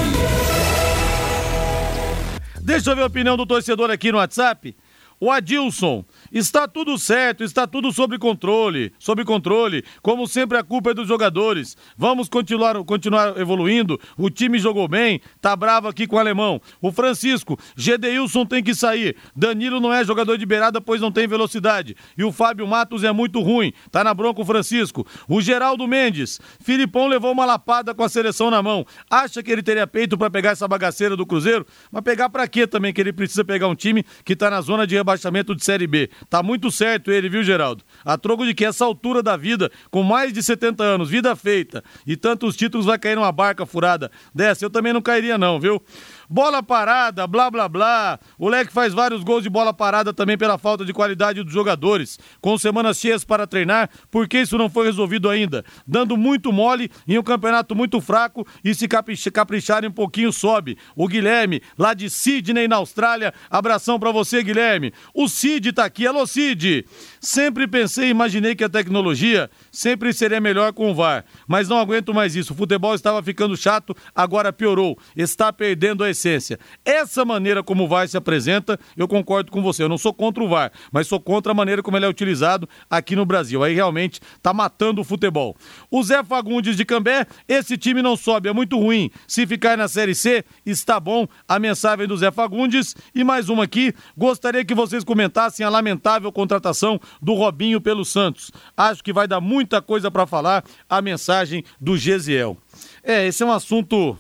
Deixa 2.61 2.91
eu 2.91 2.97
ver 2.97 3.03
a 3.03 3.07
opinião 3.07 3.37
do 3.37 3.47
torcedor 3.47 3.93
aqui 3.93 4.11
no 4.11 4.19
WhatsApp. 4.19 4.77
O 5.21 5.31
Adilson, 5.31 6.05
está 6.33 6.69
tudo 6.69 6.97
certo, 6.99 7.43
está 7.43 7.67
tudo 7.67 7.93
sob 7.93 8.19
controle, 8.19 8.93
sob 8.99 9.25
controle. 9.25 9.85
Como 10.03 10.27
sempre, 10.27 10.59
a 10.59 10.63
culpa 10.63 10.91
é 10.91 10.95
dos 10.95 11.09
jogadores. 11.09 11.77
Vamos 11.97 12.29
continuar, 12.29 12.83
continuar 12.85 13.39
evoluindo. 13.39 13.99
O 14.17 14.31
time 14.31 14.59
jogou 14.59 14.87
bem, 14.89 15.21
tá 15.41 15.55
bravo 15.57 15.89
aqui 15.89 16.07
com 16.07 16.17
o 16.17 16.19
alemão. 16.19 16.61
O 16.81 16.93
Francisco, 16.93 17.59
Gedeilson 17.77 18.45
tem 18.45 18.63
que 18.63 18.75
sair. 18.75 19.17
Danilo 19.35 19.81
não 19.81 19.93
é 19.93 20.05
jogador 20.05 20.37
de 20.37 20.47
beirada, 20.47 20.81
pois 20.81 21.01
não 21.01 21.13
tem 21.13 21.27
velocidade. 21.27 21.97
E 22.17 22.25
o 22.25 22.33
Fábio 22.33 22.67
Matos 22.67 23.05
é 23.05 23.13
muito 23.13 23.41
ruim. 23.41 23.73
Tá 23.91 24.05
na 24.05 24.15
bronca 24.15 24.41
o 24.41 24.45
Francisco. 24.45 25.07
O 25.29 25.41
Geraldo 25.41 25.87
Mendes, 25.87 26.41
Filipão 26.61 27.07
levou 27.07 27.33
uma 27.33 27.45
lapada 27.45 27.95
com 27.95 28.03
a 28.03 28.09
seleção 28.09 28.51
na 28.51 28.63
mão. 28.63 28.87
Acha 29.11 29.43
que 29.43 29.51
ele 29.51 29.63
teria 29.63 29.87
peito 29.87 30.17
para 30.17 30.31
pegar 30.31 30.51
essa 30.51 30.69
bagaceira 30.69 31.17
do 31.17 31.27
Cruzeiro? 31.27 31.67
Mas 31.91 32.03
pegar 32.03 32.29
pra 32.31 32.47
quê 32.47 32.67
também? 32.67 32.93
Que 32.93 33.01
ele 33.01 33.13
precisa 33.13 33.45
pegar 33.45 33.69
um 33.69 33.75
time 33.75 34.05
que 34.25 34.37
tá 34.37 34.51
na 34.51 34.61
zona 34.61 34.87
de 34.87 34.95
rebaixamento 34.95 35.55
de 35.55 35.65
Série 35.65 35.87
B. 35.87 36.11
Tá 36.29 36.43
muito 36.43 36.71
certo 36.71 37.11
ele, 37.11 37.29
viu, 37.29 37.43
Geraldo? 37.43 37.85
A 38.05 38.19
troco 38.19 38.45
de 38.45 38.55
que 38.55 38.65
essa 38.65 38.85
altura 38.85 39.23
da 39.23 39.37
vida, 39.37 39.71
com 39.91 40.03
mais 40.03 40.33
de 40.33 40.43
70 40.43 40.83
anos, 40.83 41.09
vida 41.09 41.35
feita 41.35 41.83
e 42.07 42.17
tantos 42.17 42.57
títulos, 42.57 42.87
vai 42.87 42.99
cair 42.99 43.15
numa 43.15 43.33
barca 43.33 43.65
furada 43.65 44.11
dessa. 44.35 44.65
Eu 44.65 44.71
também 44.71 44.93
não 44.93 45.03
cairia, 45.03 45.39
não, 45.39 45.59
viu? 45.59 45.83
Bola 46.33 46.63
parada, 46.63 47.27
blá 47.27 47.51
blá 47.51 47.69
blá. 47.69 48.17
O 48.39 48.49
Leque 48.49 48.73
faz 48.73 48.95
vários 48.95 49.25
gols 49.25 49.43
de 49.43 49.51
bola 49.51 49.75
parada 49.75 50.13
também 50.15 50.39
pela 50.39 50.57
falta 50.59 50.85
de 50.85 50.93
qualidade 50.93 51.43
dos 51.43 51.53
jogadores. 51.53 52.21
Com 52.41 52.57
semanas 52.57 53.01
cheias 53.01 53.25
para 53.25 53.49
treinar, 53.49 53.91
por 54.13 54.29
que 54.29 54.39
isso 54.39 54.57
não 54.57 54.71
foi 54.71 54.87
resolvido 54.87 55.29
ainda? 55.29 55.65
Dando 55.85 56.17
muito 56.17 56.53
mole 56.53 56.89
em 57.09 57.19
um 57.19 57.23
campeonato 57.25 57.75
muito 57.75 58.01
fraco 58.01 58.47
e 58.63 58.73
se 58.77 58.87
capricharem 59.33 59.91
um 59.91 59.93
pouquinho 59.93 60.33
sobe. 60.33 60.79
O 60.95 61.09
Guilherme, 61.09 61.61
lá 61.77 61.95
de 61.95 62.09
Sydney, 62.09 62.69
na 62.69 62.77
Austrália. 62.77 63.35
Abração 63.51 63.99
para 63.99 64.13
você, 64.13 64.41
Guilherme. 64.41 64.93
O 65.13 65.29
Cid 65.29 65.73
tá 65.73 65.85
aqui. 65.85 66.07
Alô, 66.07 66.29
Cid. 66.29 66.87
Sempre 67.21 67.67
pensei 67.67 68.07
e 68.07 68.11
imaginei 68.11 68.55
que 68.55 68.63
a 68.63 68.69
tecnologia 68.69 69.51
sempre 69.71 70.13
seria 70.13 70.41
melhor 70.41 70.73
com 70.73 70.91
o 70.91 70.95
VAR, 70.95 71.25
mas 71.47 71.69
não 71.69 71.79
aguento 71.79 72.13
mais 72.13 72.35
isso. 72.35 72.53
O 72.53 72.57
futebol 72.57 72.95
estava 72.95 73.23
ficando 73.23 73.57
chato, 73.57 73.95
agora 74.15 74.53
piorou. 74.53 74.99
Está 75.17 75.53
perdendo 75.53 76.05
a 76.05 76.11
essência. 76.11 76.59
Essa 76.85 77.25
maneira 77.25 77.63
como 77.63 77.85
o 77.85 77.89
VAR 77.89 78.09
se 78.09 78.17
apresenta, 78.17 78.79
eu 78.97 79.07
concordo 79.07 79.51
com 79.51 79.63
você. 79.63 79.83
Eu 79.83 79.89
não 79.89 79.99
sou 79.99 80.13
contra 80.13 80.43
o 80.43 80.49
VAR, 80.49 80.73
mas 80.93 81.07
sou 81.07 81.21
contra 81.21 81.53
a 81.53 81.55
maneira 81.55 81.83
como 81.83 81.97
ele 81.97 82.07
é 82.07 82.09
utilizado 82.09 82.69
aqui 82.89 83.15
no 83.15 83.25
Brasil. 83.25 83.63
Aí 83.63 83.75
realmente 83.75 84.21
está 84.37 84.53
matando 84.53 85.01
o 85.01 85.05
futebol. 85.05 85.57
O 85.91 86.03
Zé 86.03 86.23
Fagundes 86.25 86.77
de 86.77 86.85
Cambé, 86.85 87.27
esse 87.49 87.77
time 87.77 88.03
não 88.03 88.17
sobe, 88.17 88.49
é 88.49 88.53
muito 88.53 88.79
ruim. 88.79 89.11
Se 89.27 89.47
ficar 89.47 89.77
na 89.77 89.89
Série 89.89 90.15
C, 90.15 90.45
está 90.65 90.99
bom. 90.99 91.27
A 91.49 91.59
mensagem 91.59 92.07
do 92.07 92.17
Zé 92.17 92.31
Fagundes. 92.31 92.95
E 93.15 93.25
mais 93.25 93.49
uma 93.49 93.65
aqui, 93.65 93.95
gostaria 94.17 94.65
que 94.65 94.75
vocês 94.75 95.05
comentassem 95.05 95.65
a 95.65 95.69
lamentável 95.69 96.31
contratação 96.33 97.01
do 97.21 97.35
Robinho 97.35 97.81
pelo 97.81 98.05
Santos. 98.05 98.51
Acho 98.77 99.03
que 99.03 99.13
vai 99.13 99.27
dar 99.27 99.41
muita 99.61 99.83
coisa 99.83 100.11
para 100.11 100.27
falar 100.27 100.65
a 100.89 101.03
mensagem 101.03 101.63
do 101.79 101.97
Gesiel. 101.97 102.57
É, 103.03 103.27
esse 103.27 103.43
é 103.43 103.47
um 103.47 103.53
assunto 103.53 104.17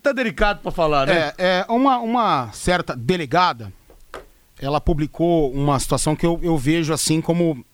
tá 0.00 0.12
delicado 0.12 0.60
para 0.60 0.70
falar, 0.70 1.08
né? 1.08 1.32
É, 1.36 1.66
é 1.66 1.72
uma, 1.72 1.98
uma 1.98 2.52
certa 2.52 2.94
delegada, 2.94 3.72
ela 4.60 4.80
publicou 4.80 5.52
uma 5.52 5.78
situação 5.80 6.14
que 6.14 6.24
eu, 6.24 6.38
eu 6.42 6.56
vejo 6.56 6.92
assim 6.92 7.20
como 7.20 7.64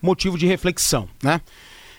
motivo 0.00 0.38
de 0.38 0.46
reflexão, 0.46 1.08
né? 1.20 1.40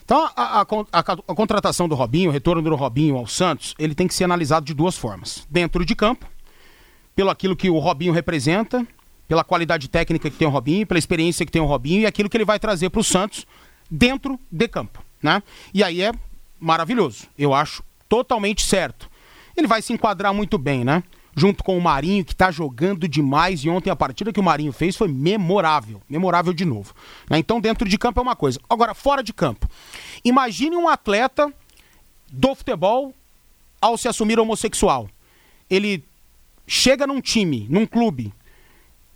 Então, 0.05 0.29
a, 0.35 0.59
a, 0.59 0.61
a, 0.61 0.99
a, 0.99 1.35
contratação 1.35 1.89
do 1.89 1.95
Robinho, 1.95 2.29
o 2.29 2.33
retorno 2.33 2.61
do 2.61 2.75
Robinho 2.75 3.17
ao 3.17 3.27
Santos, 3.27 3.73
ele 3.77 3.95
tem 3.95 4.07
que 4.07 4.13
ser 4.13 4.23
analisado 4.23 4.65
de 4.65 4.73
duas 4.73 4.95
formas. 4.95 5.45
Dentro 5.49 5.83
de 5.83 5.95
campo, 5.95 6.27
pelo 7.15 7.31
aquilo 7.31 7.55
que 7.55 7.69
o 7.69 7.79
Robinho 7.79 8.13
representa, 8.13 8.87
pela 9.27 9.43
qualidade 9.43 9.89
técnica 9.89 10.29
que 10.29 10.37
tem 10.37 10.47
o 10.47 10.51
Robinho, 10.51 10.85
pela 10.85 10.99
experiência 10.99 11.45
que 11.45 11.51
tem 11.51 11.61
o 11.61 11.65
Robinho 11.65 12.01
e 12.01 12.05
aquilo 12.05 12.29
que 12.29 12.37
ele 12.37 12.45
vai 12.45 12.59
trazer 12.59 12.91
para 12.91 13.01
o 13.01 13.03
Santos 13.03 13.47
dentro 13.89 14.39
de 14.51 14.67
campo, 14.67 15.03
né? 15.21 15.41
E 15.73 15.83
aí 15.83 16.01
é 16.01 16.11
maravilhoso. 16.59 17.27
Eu 17.37 17.53
acho 17.53 17.83
totalmente 18.09 18.65
certo. 18.65 19.09
Ele 19.55 19.67
vai 19.67 19.81
se 19.81 19.93
enquadrar 19.93 20.33
muito 20.33 20.57
bem, 20.57 20.83
né? 20.83 21.03
Junto 21.35 21.63
com 21.63 21.77
o 21.77 21.81
Marinho, 21.81 22.23
que 22.23 22.31
está 22.31 22.49
jogando 22.49 23.07
demais. 23.07 23.61
E 23.61 23.69
ontem 23.69 23.89
a 23.89 23.95
partida 23.95 24.31
que 24.31 24.39
o 24.39 24.43
Marinho 24.43 24.71
fez 24.71 24.95
foi 24.95 25.07
memorável. 25.07 26.01
Memorável 26.09 26.53
de 26.53 26.63
novo. 26.63 26.93
Né? 27.29 27.37
Então, 27.37 27.59
dentro 27.59 27.87
de 27.87 27.97
campo 27.97 28.19
é 28.19 28.23
uma 28.23 28.35
coisa. 28.35 28.59
Agora, 28.69 28.93
fora 28.93 29.21
de 29.21 29.33
campo. 29.33 29.69
Imagine 30.23 30.77
um 30.77 30.87
atleta 30.87 31.53
do 32.31 32.55
futebol 32.55 33.13
ao 33.81 33.97
se 33.97 34.07
assumir 34.07 34.39
homossexual. 34.39 35.09
Ele 35.69 36.03
chega 36.65 37.05
num 37.05 37.21
time, 37.21 37.67
num 37.69 37.85
clube, 37.85 38.33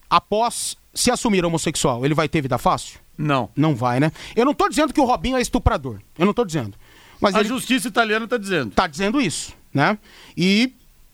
após 0.10 0.78
se 1.00 1.10
assumir 1.10 1.46
homossexual. 1.46 2.06
Ele 2.06 2.14
vai 2.14 2.28
ter 2.28 2.42
vida 2.42 2.58
fácil? 2.58 3.00
Não. 3.18 3.50
Não 3.56 3.76
vai, 3.76 4.00
né? 4.00 4.12
Eu 4.36 4.46
não 4.46 4.54
tô 4.54 4.68
dizendo 4.68 4.94
que 4.94 5.00
o 5.00 5.06
Robinho 5.06 5.38
é 5.38 5.42
estuprador. 5.42 6.00
Eu 6.18 6.26
não 6.26 6.34
tô 6.34 6.44
dizendo. 6.44 6.78
Mas 7.22 7.36
a 7.36 7.40
ele... 7.40 7.50
justiça 7.50 7.88
italiana 7.88 8.28
tá 8.28 8.38
dizendo. 8.38 8.72
Tá 8.72 8.88
dizendo 8.88 9.22
isso, 9.22 9.54
né? 9.74 9.98
E 10.36 10.74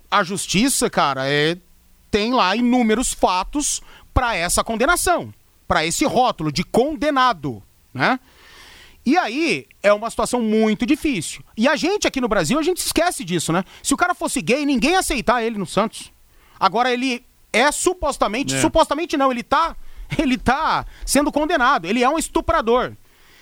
a 0.10 0.24
justiça, 0.24 0.89
cara, 0.89 1.28
é 1.28 1.58
tem 2.10 2.34
lá 2.34 2.56
inúmeros 2.56 3.13
fatos 3.13 3.82
para 4.13 4.36
essa 4.36 4.63
condenação, 4.63 5.34
para 5.67 5.86
esse 5.86 6.06
rótulo 6.06 6.52
de 6.52 6.63
condenado, 6.63 7.62
né? 7.93 8.19
E 9.06 9.17
aí 9.17 9.67
é 9.84 9.91
uma 9.93 10.10
situação 10.10 10.41
muito 10.41 10.86
difícil. 10.86 11.43
E 11.58 11.67
a 11.67 11.76
gente 11.76 12.08
aqui 12.08 12.21
no 12.21 12.28
Brasil, 12.28 12.58
a 12.58 12.63
gente 12.63 12.78
esquece 12.78 13.24
disso, 13.24 13.52
né? 13.52 13.63
Se 13.84 13.93
o 13.93 13.98
cara 13.98 14.15
fosse 14.15 14.41
gay, 14.41 14.65
ninguém 14.65 14.91
ia 14.91 15.00
aceitar 15.00 15.43
ele 15.43 15.58
no 15.58 15.65
Santos. 15.65 16.12
Agora 16.60 16.91
ele 16.91 17.24
é 17.58 17.72
supostamente, 17.72 18.56
é. 18.56 18.62
supostamente 18.62 19.18
não, 19.18 19.32
ele 19.32 19.44
tá 19.44 19.76
ele 20.18 20.38
tá 20.38 20.86
sendo 21.06 21.32
condenado, 21.32 21.86
ele 21.86 22.04
é 22.04 22.10
um 22.10 22.18
estuprador. 22.18 22.94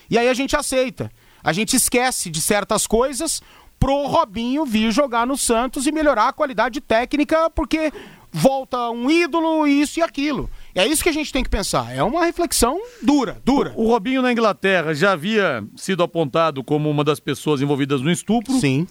E 0.10 0.17
aí 0.17 0.28
a 0.28 0.34
gente 0.34 0.56
aceita. 0.56 1.12
A 1.43 1.52
gente 1.52 1.76
esquece 1.76 2.30
de 2.30 2.41
certas 2.41 2.88
coisas 2.88 3.41
pro 3.80 4.08
Robinho 4.08 4.65
vir 4.65 4.91
jogar 4.91 5.28
no 5.28 5.38
Santos 5.38 5.86
e 5.86 5.91
melhorar 5.91 6.30
a 6.30 6.34
qualidade 6.34 6.80
técnica, 6.80 7.49
porque 7.49 7.91
volta 8.32 8.89
um 8.89 9.10
ídolo, 9.10 9.67
isso 9.67 9.99
e 9.99 10.02
aquilo. 10.02 10.49
É 10.73 10.88
isso 10.88 11.04
que 11.04 11.10
a 11.10 11.13
gente 11.13 11.34
tem 11.34 11.43
que 11.43 11.49
pensar. 11.49 11.93
É 11.93 12.02
uma 12.02 12.26
reflexão 12.26 12.80
dura, 13.02 13.41
dura. 13.43 13.73
O 13.76 13.88
Robinho 13.88 14.21
na 14.21 14.32
Inglaterra 14.32 14.93
já 14.93 15.12
havia 15.12 15.63
sido 15.76 16.02
apontado 16.02 16.63
como 16.63 16.89
uma 16.89 17.04
das 17.04 17.19
pessoas 17.19 17.62
envolvidas 17.62 18.02
no 18.02 18.10
estupro. 18.10 18.54
Sim. 18.60 18.88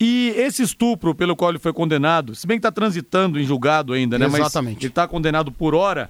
E 0.00 0.32
esse 0.36 0.62
estupro 0.62 1.14
pelo 1.14 1.36
qual 1.36 1.50
ele 1.50 1.58
foi 1.58 1.74
condenado, 1.74 2.34
se 2.34 2.46
bem 2.46 2.56
que 2.56 2.60
está 2.60 2.72
transitando 2.72 3.38
em 3.38 3.44
julgado 3.44 3.92
ainda, 3.92 4.18
né? 4.18 4.24
Exatamente. 4.26 4.76
Mas 4.76 4.84
ele 4.84 4.88
está 4.88 5.06
condenado 5.06 5.52
por 5.52 5.74
hora. 5.74 6.08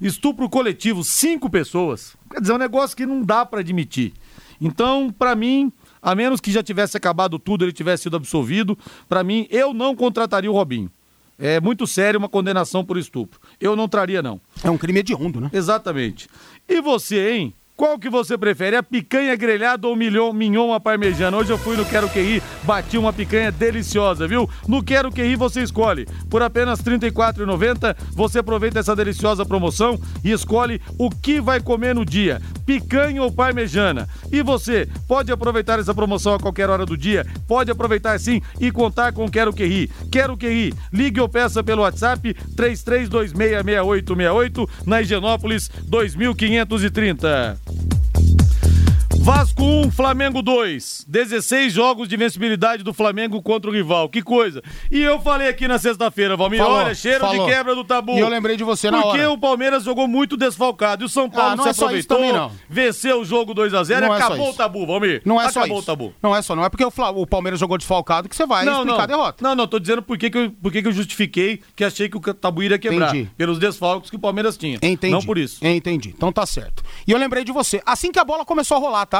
Estupro 0.00 0.48
coletivo, 0.48 1.04
cinco 1.04 1.48
pessoas. 1.48 2.16
Quer 2.28 2.40
dizer, 2.40 2.52
é 2.52 2.56
um 2.56 2.58
negócio 2.58 2.96
que 2.96 3.06
não 3.06 3.22
dá 3.22 3.46
para 3.46 3.60
admitir. 3.60 4.14
Então, 4.60 5.14
para 5.16 5.36
mim, 5.36 5.72
a 6.02 6.14
menos 6.14 6.40
que 6.40 6.50
já 6.50 6.62
tivesse 6.62 6.96
acabado 6.96 7.38
tudo, 7.38 7.64
ele 7.64 7.72
tivesse 7.72 8.04
sido 8.04 8.16
absolvido, 8.16 8.76
para 9.08 9.22
mim, 9.22 9.46
eu 9.48 9.72
não 9.72 9.94
contrataria 9.94 10.50
o 10.50 10.54
Robinho. 10.54 10.90
É 11.38 11.60
muito 11.60 11.86
sério 11.86 12.18
uma 12.18 12.28
condenação 12.28 12.84
por 12.84 12.98
estupro. 12.98 13.40
Eu 13.60 13.76
não 13.76 13.88
traria, 13.88 14.20
não. 14.22 14.40
É 14.62 14.70
um 14.70 14.76
crime 14.76 15.00
hediondo, 15.00 15.40
né? 15.40 15.50
Exatamente. 15.52 16.28
E 16.68 16.80
você, 16.82 17.32
hein? 17.32 17.54
Qual 17.80 17.98
que 17.98 18.10
você 18.10 18.36
prefere, 18.36 18.76
a 18.76 18.82
picanha 18.82 19.34
grelhada 19.34 19.88
ou 19.88 19.96
milhão, 19.96 20.34
mignon 20.34 20.74
à 20.74 20.78
parmejana? 20.78 21.34
Hoje 21.34 21.50
eu 21.50 21.56
fui 21.56 21.78
no 21.78 21.84
Quero 21.86 22.10
Que 22.10 22.20
Rir, 22.20 22.42
bati 22.62 22.98
uma 22.98 23.10
picanha 23.10 23.50
deliciosa, 23.50 24.28
viu? 24.28 24.46
No 24.68 24.84
Quero 24.84 25.10
Que 25.10 25.22
Rir 25.22 25.36
você 25.36 25.62
escolhe. 25.62 26.06
Por 26.28 26.42
apenas 26.42 26.80
R$ 26.80 26.98
34,90 26.98 27.96
você 28.10 28.40
aproveita 28.40 28.80
essa 28.80 28.94
deliciosa 28.94 29.46
promoção 29.46 29.98
e 30.22 30.30
escolhe 30.30 30.78
o 30.98 31.08
que 31.08 31.40
vai 31.40 31.58
comer 31.58 31.94
no 31.94 32.04
dia, 32.04 32.42
picanha 32.70 33.20
ou 33.20 33.32
parmejana. 33.32 34.08
E 34.30 34.44
você 34.44 34.88
pode 35.08 35.32
aproveitar 35.32 35.80
essa 35.80 35.92
promoção 35.92 36.34
a 36.34 36.38
qualquer 36.38 36.70
hora 36.70 36.86
do 36.86 36.96
dia, 36.96 37.26
pode 37.48 37.68
aproveitar 37.68 38.16
sim 38.20 38.40
e 38.60 38.70
contar 38.70 39.12
com 39.12 39.28
Quero 39.28 39.52
Que 39.52 39.66
Rir. 39.66 39.90
Quero 40.12 40.36
Que 40.36 40.48
Rir, 40.48 40.72
ligue 40.92 41.20
ou 41.20 41.28
peça 41.28 41.64
pelo 41.64 41.82
WhatsApp 41.82 42.32
33266868 42.54 44.68
na 44.86 45.02
Higienópolis 45.02 45.68
2530. 45.82 47.89
Vasco 49.22 49.62
1, 49.62 49.90
Flamengo 49.90 50.40
2. 50.40 51.04
16 51.06 51.74
jogos 51.74 52.08
de 52.08 52.16
vencibilidade 52.16 52.82
do 52.82 52.94
Flamengo 52.94 53.42
contra 53.42 53.70
o 53.70 53.72
rival. 53.72 54.08
Que 54.08 54.22
coisa. 54.22 54.62
E 54.90 54.98
eu 55.02 55.20
falei 55.20 55.46
aqui 55.46 55.68
na 55.68 55.78
sexta-feira, 55.78 56.38
Valmir, 56.38 56.58
falou, 56.58 56.78
olha, 56.78 56.94
cheiro 56.94 57.20
falou. 57.20 57.46
de 57.46 57.52
quebra 57.52 57.74
do 57.74 57.84
tabu. 57.84 58.12
E 58.12 58.18
eu 58.18 58.28
lembrei 58.30 58.56
de 58.56 58.64
você 58.64 58.90
na 58.90 59.02
Porque 59.02 59.18
hora. 59.18 59.30
o 59.30 59.38
Palmeiras 59.38 59.84
jogou 59.84 60.08
muito 60.08 60.38
desfalcado. 60.38 61.04
E 61.04 61.06
o 61.06 61.08
São 61.08 61.28
Paulo 61.28 61.52
ah, 61.52 61.56
não 61.56 61.64
se 61.64 61.68
é 61.68 61.72
aproveitou, 61.72 62.16
também, 62.16 62.32
não. 62.32 62.50
venceu 62.66 63.20
o 63.20 63.24
jogo 63.24 63.54
2x0 63.54 63.90
e 63.90 64.04
é 64.04 64.06
acabou 64.06 64.50
o 64.50 64.54
tabu, 64.54 64.86
Valmir. 64.86 65.20
Não 65.26 65.38
é 65.38 65.44
acabou 65.44 65.68
só 65.68 65.74
isso. 65.74 65.82
o 65.82 65.82
tabu. 65.82 66.14
Não 66.22 66.34
é 66.34 66.40
só, 66.40 66.56
não 66.56 66.64
é 66.64 66.70
porque 66.70 66.84
o, 66.84 66.92
o 67.16 67.26
Palmeiras 67.26 67.60
jogou 67.60 67.76
desfalcado 67.76 68.26
que 68.26 68.34
você 68.34 68.46
vai 68.46 68.64
não, 68.64 68.72
explicar 68.72 68.96
não. 68.96 69.02
a 69.02 69.06
derrota. 69.06 69.44
Não, 69.44 69.54
não, 69.54 69.66
tô 69.66 69.78
dizendo 69.78 70.00
por 70.00 70.16
que, 70.16 70.30
que, 70.30 70.38
eu, 70.38 70.50
por 70.50 70.72
que, 70.72 70.80
que 70.80 70.88
eu 70.88 70.92
justifiquei 70.92 71.60
que 71.76 71.84
achei 71.84 72.08
que 72.08 72.16
o 72.16 72.20
tabu 72.32 72.62
iria 72.62 72.78
quebrar. 72.78 73.10
Entendi. 73.10 73.30
Pelos 73.36 73.58
desfalques 73.58 74.08
que 74.08 74.16
o 74.16 74.20
Palmeiras 74.20 74.56
tinha. 74.56 74.78
Entendi. 74.80 75.12
Não 75.12 75.20
por 75.20 75.36
isso. 75.36 75.62
Entendi. 75.62 76.14
Então 76.16 76.32
tá 76.32 76.46
certo. 76.46 76.82
E 77.06 77.12
eu 77.12 77.18
lembrei 77.18 77.44
de 77.44 77.52
você. 77.52 77.82
Assim 77.84 78.10
que 78.10 78.18
a 78.18 78.24
bola 78.24 78.46
começou 78.46 78.78
a 78.78 78.80
rolar, 78.80 79.04
tá? 79.10 79.19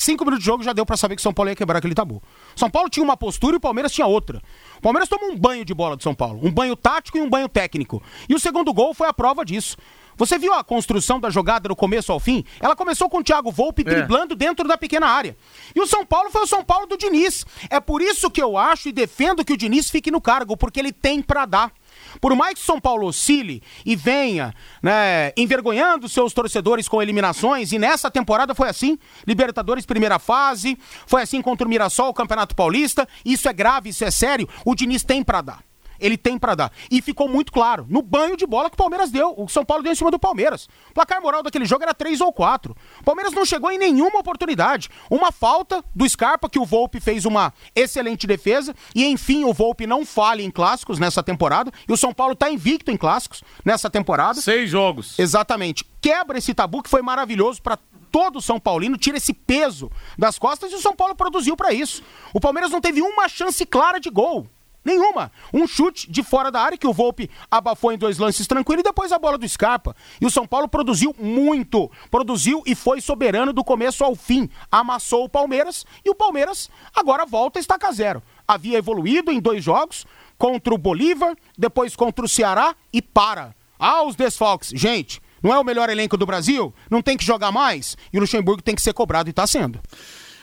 Cinco 0.00 0.24
minutos 0.24 0.42
de 0.42 0.46
jogo 0.46 0.62
já 0.62 0.72
deu 0.72 0.86
para 0.86 0.96
saber 0.96 1.14
que 1.14 1.20
São 1.20 1.30
Paulo 1.30 1.50
ia 1.50 1.54
quebrar 1.54 1.76
aquele 1.76 1.94
tabu. 1.94 2.22
São 2.56 2.70
Paulo 2.70 2.88
tinha 2.88 3.04
uma 3.04 3.18
postura 3.18 3.56
e 3.56 3.58
o 3.58 3.60
Palmeiras 3.60 3.92
tinha 3.92 4.06
outra. 4.06 4.40
O 4.78 4.80
Palmeiras 4.80 5.10
tomou 5.10 5.30
um 5.30 5.36
banho 5.36 5.62
de 5.62 5.74
bola 5.74 5.94
de 5.94 6.02
São 6.02 6.14
Paulo. 6.14 6.40
Um 6.42 6.50
banho 6.50 6.74
tático 6.74 7.18
e 7.18 7.20
um 7.20 7.28
banho 7.28 7.50
técnico. 7.50 8.02
E 8.26 8.34
o 8.34 8.40
segundo 8.40 8.72
gol 8.72 8.94
foi 8.94 9.08
a 9.08 9.12
prova 9.12 9.44
disso. 9.44 9.76
Você 10.16 10.38
viu 10.38 10.54
a 10.54 10.64
construção 10.64 11.20
da 11.20 11.28
jogada 11.28 11.68
do 11.68 11.76
começo 11.76 12.10
ao 12.12 12.18
fim? 12.18 12.42
Ela 12.60 12.74
começou 12.74 13.10
com 13.10 13.18
o 13.18 13.22
Thiago 13.22 13.52
Volpe 13.52 13.82
é. 13.82 13.84
driblando 13.84 14.34
dentro 14.34 14.66
da 14.66 14.78
pequena 14.78 15.06
área. 15.06 15.36
E 15.76 15.80
o 15.82 15.86
São 15.86 16.06
Paulo 16.06 16.30
foi 16.30 16.44
o 16.44 16.46
São 16.46 16.64
Paulo 16.64 16.86
do 16.86 16.96
Diniz. 16.96 17.44
É 17.68 17.78
por 17.78 18.00
isso 18.00 18.30
que 18.30 18.40
eu 18.40 18.56
acho 18.56 18.88
e 18.88 18.92
defendo 18.92 19.44
que 19.44 19.52
o 19.52 19.56
Diniz 19.56 19.90
fique 19.90 20.10
no 20.10 20.20
cargo, 20.20 20.56
porque 20.56 20.80
ele 20.80 20.92
tem 20.92 21.20
para 21.20 21.44
dar. 21.44 21.72
Por 22.20 22.34
mais 22.34 22.54
que 22.54 22.60
São 22.64 22.80
Paulo 22.80 23.06
oscile 23.06 23.62
e 23.84 23.96
venha 23.96 24.54
né, 24.82 25.32
envergonhando 25.36 26.08
seus 26.08 26.32
torcedores 26.32 26.88
com 26.88 27.00
eliminações, 27.00 27.72
e 27.72 27.78
nessa 27.78 28.10
temporada 28.10 28.54
foi 28.54 28.68
assim: 28.68 28.98
Libertadores 29.26 29.86
primeira 29.86 30.18
fase, 30.18 30.76
foi 31.06 31.22
assim 31.22 31.40
contra 31.40 31.66
o 31.66 31.70
Mirassol, 31.70 32.12
Campeonato 32.12 32.54
Paulista. 32.54 33.08
Isso 33.24 33.48
é 33.48 33.52
grave, 33.52 33.90
isso 33.90 34.04
é 34.04 34.10
sério. 34.10 34.48
O 34.64 34.74
Diniz 34.74 35.02
tem 35.02 35.22
para 35.22 35.40
dar. 35.40 35.69
Ele 36.00 36.16
tem 36.16 36.38
para 36.38 36.54
dar. 36.54 36.72
E 36.90 37.00
ficou 37.02 37.28
muito 37.28 37.52
claro, 37.52 37.86
no 37.88 38.02
banho 38.02 38.36
de 38.36 38.46
bola 38.46 38.68
que 38.68 38.74
o 38.74 38.78
Palmeiras 38.78 39.10
deu, 39.10 39.34
o 39.36 39.48
São 39.48 39.64
Paulo 39.64 39.82
deu 39.82 39.92
em 39.92 39.94
cima 39.94 40.10
do 40.10 40.18
Palmeiras. 40.18 40.68
O 40.90 40.94
placar 40.94 41.20
moral 41.22 41.42
daquele 41.42 41.64
jogo 41.64 41.82
era 41.82 41.94
3 41.94 42.20
ou 42.20 42.32
4. 42.32 42.76
O 43.00 43.04
Palmeiras 43.04 43.32
não 43.32 43.44
chegou 43.44 43.70
em 43.70 43.78
nenhuma 43.78 44.20
oportunidade. 44.20 44.88
Uma 45.10 45.30
falta 45.30 45.84
do 45.94 46.08
Scarpa, 46.08 46.48
que 46.48 46.58
o 46.58 46.64
Volpe 46.64 47.00
fez 47.00 47.24
uma 47.24 47.52
excelente 47.74 48.26
defesa, 48.26 48.74
e 48.94 49.04
enfim, 49.04 49.44
o 49.44 49.52
Volpe 49.52 49.86
não 49.86 50.04
falha 50.04 50.42
em 50.42 50.50
clássicos 50.50 50.98
nessa 50.98 51.22
temporada, 51.22 51.70
e 51.88 51.92
o 51.92 51.96
São 51.96 52.12
Paulo 52.12 52.34
tá 52.34 52.50
invicto 52.50 52.90
em 52.90 52.96
clássicos 52.96 53.42
nessa 53.64 53.90
temporada. 53.90 54.40
Seis 54.40 54.70
jogos. 54.70 55.18
Exatamente. 55.18 55.84
Quebra 56.00 56.38
esse 56.38 56.54
tabu 56.54 56.82
que 56.82 56.90
foi 56.90 57.02
maravilhoso 57.02 57.60
para 57.60 57.78
todo 58.10 58.36
o 58.36 58.42
São 58.42 58.58
Paulino, 58.58 58.96
tira 58.96 59.16
esse 59.16 59.32
peso 59.32 59.90
das 60.18 60.38
costas 60.38 60.72
e 60.72 60.74
o 60.74 60.80
São 60.80 60.94
Paulo 60.94 61.14
produziu 61.14 61.56
para 61.56 61.72
isso. 61.72 62.02
O 62.34 62.40
Palmeiras 62.40 62.70
não 62.70 62.80
teve 62.80 63.00
uma 63.00 63.28
chance 63.28 63.64
clara 63.64 64.00
de 64.00 64.10
gol. 64.10 64.46
Nenhuma. 64.84 65.30
Um 65.52 65.66
chute 65.66 66.10
de 66.10 66.22
fora 66.22 66.50
da 66.50 66.60
área 66.60 66.78
que 66.78 66.86
o 66.86 66.92
Volpe 66.92 67.30
abafou 67.50 67.92
em 67.92 67.98
dois 67.98 68.18
lances 68.18 68.46
tranquilo 68.46 68.80
e 68.80 68.84
depois 68.84 69.12
a 69.12 69.18
bola 69.18 69.36
do 69.36 69.48
Scarpa. 69.48 69.94
E 70.20 70.26
o 70.26 70.30
São 70.30 70.46
Paulo 70.46 70.68
produziu 70.68 71.14
muito. 71.18 71.90
Produziu 72.10 72.62
e 72.66 72.74
foi 72.74 73.00
soberano 73.00 73.52
do 73.52 73.62
começo 73.62 74.02
ao 74.02 74.14
fim. 74.14 74.48
Amassou 74.70 75.24
o 75.24 75.28
Palmeiras 75.28 75.84
e 76.04 76.10
o 76.10 76.14
Palmeiras 76.14 76.70
agora 76.94 77.26
volta 77.26 77.60
a 77.60 77.92
zero. 77.92 78.22
Havia 78.48 78.78
evoluído 78.78 79.30
em 79.30 79.40
dois 79.40 79.62
jogos, 79.62 80.06
contra 80.36 80.74
o 80.74 80.78
Bolívar, 80.78 81.36
depois 81.56 81.94
contra 81.94 82.24
o 82.24 82.28
Ceará 82.28 82.74
e 82.92 83.02
para. 83.02 83.54
Ah, 83.78 84.02
os 84.02 84.16
desfalques. 84.16 84.70
Gente, 84.70 85.20
não 85.42 85.52
é 85.52 85.58
o 85.58 85.64
melhor 85.64 85.88
elenco 85.88 86.16
do 86.16 86.26
Brasil? 86.26 86.74
Não 86.90 87.02
tem 87.02 87.16
que 87.16 87.24
jogar 87.24 87.52
mais? 87.52 87.96
E 88.12 88.18
o 88.18 88.20
Luxemburgo 88.20 88.62
tem 88.62 88.74
que 88.74 88.82
ser 88.82 88.92
cobrado 88.92 89.28
e 89.28 89.30
está 89.30 89.46
sendo. 89.46 89.78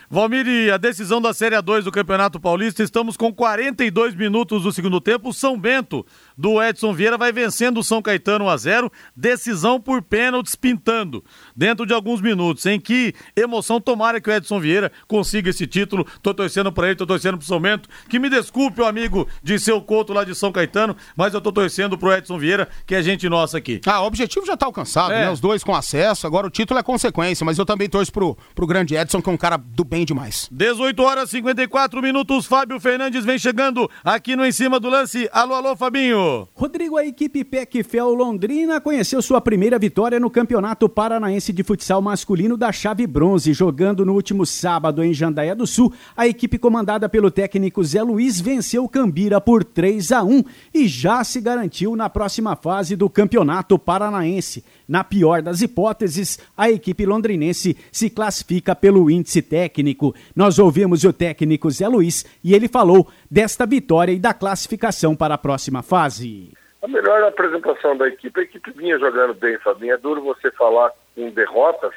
Valmir, 0.09 0.73
a 0.73 0.77
decisão 0.77 1.21
da 1.21 1.33
Série 1.33 1.57
A2 1.57 1.81
do 1.81 1.91
Campeonato 1.91 2.39
Paulista, 2.39 2.81
estamos 2.81 3.17
com 3.17 3.33
42 3.33 4.15
minutos 4.15 4.63
do 4.63 4.71
segundo 4.71 5.01
tempo. 5.01 5.29
O 5.29 5.33
São 5.33 5.59
Bento 5.59 6.05
do 6.37 6.63
Edson 6.63 6.93
Vieira 6.93 7.17
vai 7.17 7.33
vencendo 7.33 7.79
o 7.79 7.83
São 7.83 8.01
Caetano 8.01 8.45
1 8.45 8.49
a 8.49 8.57
0, 8.57 8.91
decisão 9.13 9.81
por 9.81 10.01
pênaltis 10.01 10.55
pintando 10.55 11.25
dentro 11.53 11.85
de 11.85 11.93
alguns 11.93 12.21
minutos. 12.21 12.65
Em 12.65 12.79
que 12.79 13.13
emoção 13.35 13.81
tomara 13.81 14.21
que 14.21 14.29
o 14.29 14.33
Edson 14.33 14.61
Vieira 14.61 14.93
consiga 15.09 15.49
esse 15.49 15.67
título. 15.67 16.07
Tô 16.21 16.33
torcendo 16.33 16.71
para 16.71 16.87
ele, 16.87 16.95
tô 16.95 17.05
torcendo 17.05 17.37
pro 17.37 17.45
São 17.45 17.59
Bento. 17.59 17.89
Que 18.07 18.17
me 18.17 18.29
desculpe 18.29 18.79
o 18.79 18.85
amigo 18.85 19.27
de 19.43 19.59
seu 19.59 19.81
Couto 19.81 20.13
lá 20.13 20.23
de 20.23 20.33
São 20.33 20.53
Caetano, 20.53 20.95
mas 21.17 21.33
eu 21.33 21.41
tô 21.41 21.51
torcendo 21.51 21.97
pro 21.97 22.13
Edson 22.13 22.39
Vieira, 22.39 22.69
que 22.85 22.95
é 22.95 23.01
gente 23.01 23.27
nossa 23.27 23.57
aqui. 23.57 23.81
Ah, 23.85 24.01
o 24.01 24.05
objetivo 24.05 24.45
já 24.45 24.55
tá 24.55 24.67
alcançado, 24.67 25.11
é. 25.11 25.25
né? 25.25 25.31
Os 25.31 25.41
dois 25.41 25.65
com 25.65 25.75
acesso, 25.75 26.25
agora 26.25 26.47
o 26.47 26.49
título 26.49 26.79
é 26.79 26.83
consequência, 26.83 27.43
mas 27.43 27.57
eu 27.57 27.65
também 27.65 27.89
torço 27.89 28.13
pro, 28.13 28.37
pro 28.55 28.65
grande 28.65 28.95
Edson, 28.95 29.21
que 29.21 29.29
é 29.29 29.33
um 29.33 29.37
cara 29.37 29.57
do 29.57 29.83
bem 29.83 29.96
demais. 30.05 30.47
18 30.51 31.01
horas 31.01 31.29
e 31.29 31.37
54 31.37 32.01
minutos, 32.01 32.45
Fábio 32.45 32.79
Fernandes 32.79 33.23
vem 33.23 33.37
chegando 33.37 33.89
aqui 34.03 34.35
no 34.35 34.45
Em 34.45 34.51
Cima 34.51 34.79
do 34.79 34.89
Lance. 34.89 35.29
Alô, 35.31 35.53
alô, 35.53 35.75
Fabinho. 35.75 36.47
Rodrigo, 36.53 36.97
a 36.97 37.05
equipe 37.05 37.43
PEC-FEL 37.43 38.13
Londrina 38.13 38.81
conheceu 38.81 39.21
sua 39.21 39.39
primeira 39.39 39.79
vitória 39.79 40.19
no 40.19 40.29
Campeonato 40.29 40.87
Paranaense 40.87 41.53
de 41.53 41.63
Futsal 41.63 42.01
Masculino 42.01 42.57
da 42.57 42.71
Chave 42.71 43.05
Bronze, 43.07 43.53
jogando 43.53 44.05
no 44.05 44.13
último 44.13 44.45
sábado 44.45 45.03
em 45.03 45.13
Jandaia 45.13 45.55
do 45.55 45.67
Sul. 45.67 45.93
A 46.15 46.27
equipe 46.27 46.57
comandada 46.57 47.07
pelo 47.07 47.31
técnico 47.31 47.83
Zé 47.83 48.01
Luiz 48.01 48.39
venceu 48.39 48.87
Cambira 48.87 49.39
por 49.39 49.63
3 49.63 50.11
a 50.11 50.23
1 50.23 50.43
e 50.73 50.87
já 50.87 51.23
se 51.23 51.39
garantiu 51.41 51.95
na 51.95 52.09
próxima 52.09 52.55
fase 52.55 52.95
do 52.95 53.09
Campeonato 53.09 53.77
Paranaense. 53.77 54.63
Na 54.87 55.03
pior 55.03 55.41
das 55.41 55.61
hipóteses, 55.61 56.39
a 56.55 56.69
equipe 56.69 57.05
londrinense 57.05 57.75
se 57.91 58.09
classifica 58.09 58.75
pelo 58.75 59.09
índice 59.11 59.41
técnico. 59.41 59.86
Nós 60.35 60.59
ouvimos 60.59 61.03
o 61.03 61.13
técnico 61.13 61.69
Zé 61.69 61.87
Luiz 61.87 62.25
e 62.43 62.53
ele 62.53 62.67
falou 62.67 63.07
desta 63.29 63.65
vitória 63.65 64.11
e 64.11 64.19
da 64.19 64.33
classificação 64.33 65.15
para 65.15 65.35
a 65.35 65.37
próxima 65.37 65.83
fase. 65.83 66.51
A 66.81 66.87
melhor 66.87 67.23
apresentação 67.23 67.97
da 67.97 68.07
equipe, 68.07 68.39
a 68.39 68.43
equipe 68.43 68.71
vinha 68.71 68.99
jogando 68.99 69.33
bem, 69.33 69.57
Fabinho. 69.59 69.93
É 69.93 69.97
duro 69.97 70.21
você 70.21 70.51
falar 70.51 70.91
com 71.15 71.29
derrotas, 71.31 71.93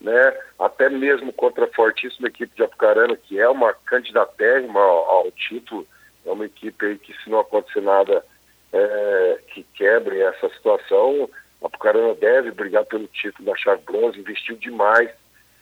né? 0.00 0.36
Até 0.58 0.90
mesmo 0.90 1.32
contra 1.32 1.64
a 1.64 1.68
fortíssima 1.68 2.28
equipe 2.28 2.54
de 2.56 2.62
Apucarana, 2.62 3.16
que 3.16 3.38
é 3.38 3.48
uma 3.48 3.72
candidatérrima 3.72 4.80
ao, 4.80 5.10
ao 5.10 5.30
título. 5.30 5.86
É 6.26 6.30
uma 6.30 6.46
equipe 6.46 6.84
aí 6.84 6.98
que, 6.98 7.14
se 7.22 7.30
não 7.30 7.40
acontecer 7.40 7.80
nada 7.80 8.24
é, 8.72 9.38
que 9.48 9.62
quebre 9.74 10.20
essa 10.20 10.48
situação, 10.50 11.30
a 11.62 11.66
Apucarana 11.66 12.14
deve 12.14 12.50
brigar 12.50 12.84
pelo 12.86 13.06
título 13.06 13.46
da 13.46 13.56
chave 13.56 13.82
bronze, 13.82 14.18
investiu 14.18 14.56
demais 14.56 15.10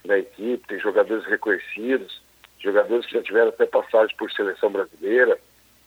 na 0.07 0.19
equipe, 0.19 0.67
tem 0.67 0.79
jogadores 0.79 1.25
reconhecidos, 1.27 2.23
jogadores 2.59 3.07
que 3.07 3.15
já 3.15 3.23
tiveram 3.23 3.49
até 3.49 3.67
passagem 3.67 4.17
por 4.17 4.31
seleção 4.31 4.71
brasileira 4.71 5.39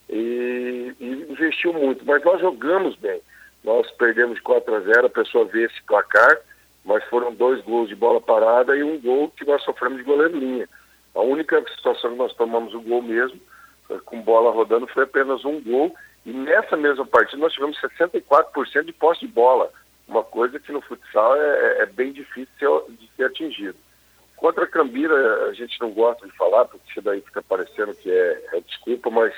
e, 0.10 0.94
e, 1.00 1.26
investiu 1.30 1.74
muito. 1.74 2.06
Mas 2.06 2.24
nós 2.24 2.40
jogamos 2.40 2.96
bem. 2.98 3.22
Nós 3.64 3.90
perdemos 3.92 4.36
de 4.36 4.42
4 4.42 4.76
a 4.76 4.80
0, 4.80 5.06
a 5.08 5.10
pessoa 5.10 5.46
vê 5.46 5.66
esse 5.66 5.82
placar, 5.84 6.40
mas 6.86 7.04
foram 7.06 7.34
dois 7.34 7.62
gols 7.64 7.90
de 7.90 7.96
bola 7.96 8.22
parada 8.22 8.76
e 8.76 8.84
um 8.84 9.00
gol 9.00 9.30
que 9.30 9.46
nós 9.46 9.62
sofremos 9.64 9.98
de 9.98 10.04
goleiro 10.04 10.38
linha. 10.38 10.68
A 11.14 11.22
única 11.22 11.62
situação 11.76 12.12
que 12.12 12.18
nós 12.18 12.34
tomamos 12.36 12.74
o 12.74 12.82
gol 12.82 13.02
mesmo, 13.02 13.40
com 14.06 14.22
bola 14.22 14.52
rodando, 14.52 14.88
foi 14.88 15.04
apenas 15.04 15.44
um 15.44 15.60
gol. 15.62 15.94
E 16.26 16.32
nessa 16.32 16.78
mesma 16.78 17.06
partida 17.06 17.42
nós 17.42 17.54
tivemos 17.54 17.78
64% 17.82 18.86
de 18.86 18.94
posse 18.94 19.22
de 19.22 19.28
bola 19.28 19.70
uma 20.10 20.24
coisa 20.24 20.60
que 20.60 20.72
no 20.72 20.82
futsal 20.82 21.36
é, 21.36 21.40
é, 21.40 21.84
é 21.84 21.86
bem 21.86 22.12
difícil 22.12 22.84
de 22.90 23.10
ser 23.16 23.26
atingido. 23.26 23.78
Contra 24.40 24.64
a 24.64 24.68
Cambira, 24.68 25.50
a 25.50 25.54
gente 25.54 25.78
não 25.82 25.92
gosta 25.92 26.26
de 26.26 26.32
falar, 26.38 26.64
porque 26.64 26.90
isso 26.90 27.02
daí 27.02 27.20
fica 27.20 27.42
parecendo 27.42 27.94
que 27.94 28.10
é, 28.10 28.42
é 28.54 28.62
desculpa, 28.62 29.10
mas 29.10 29.34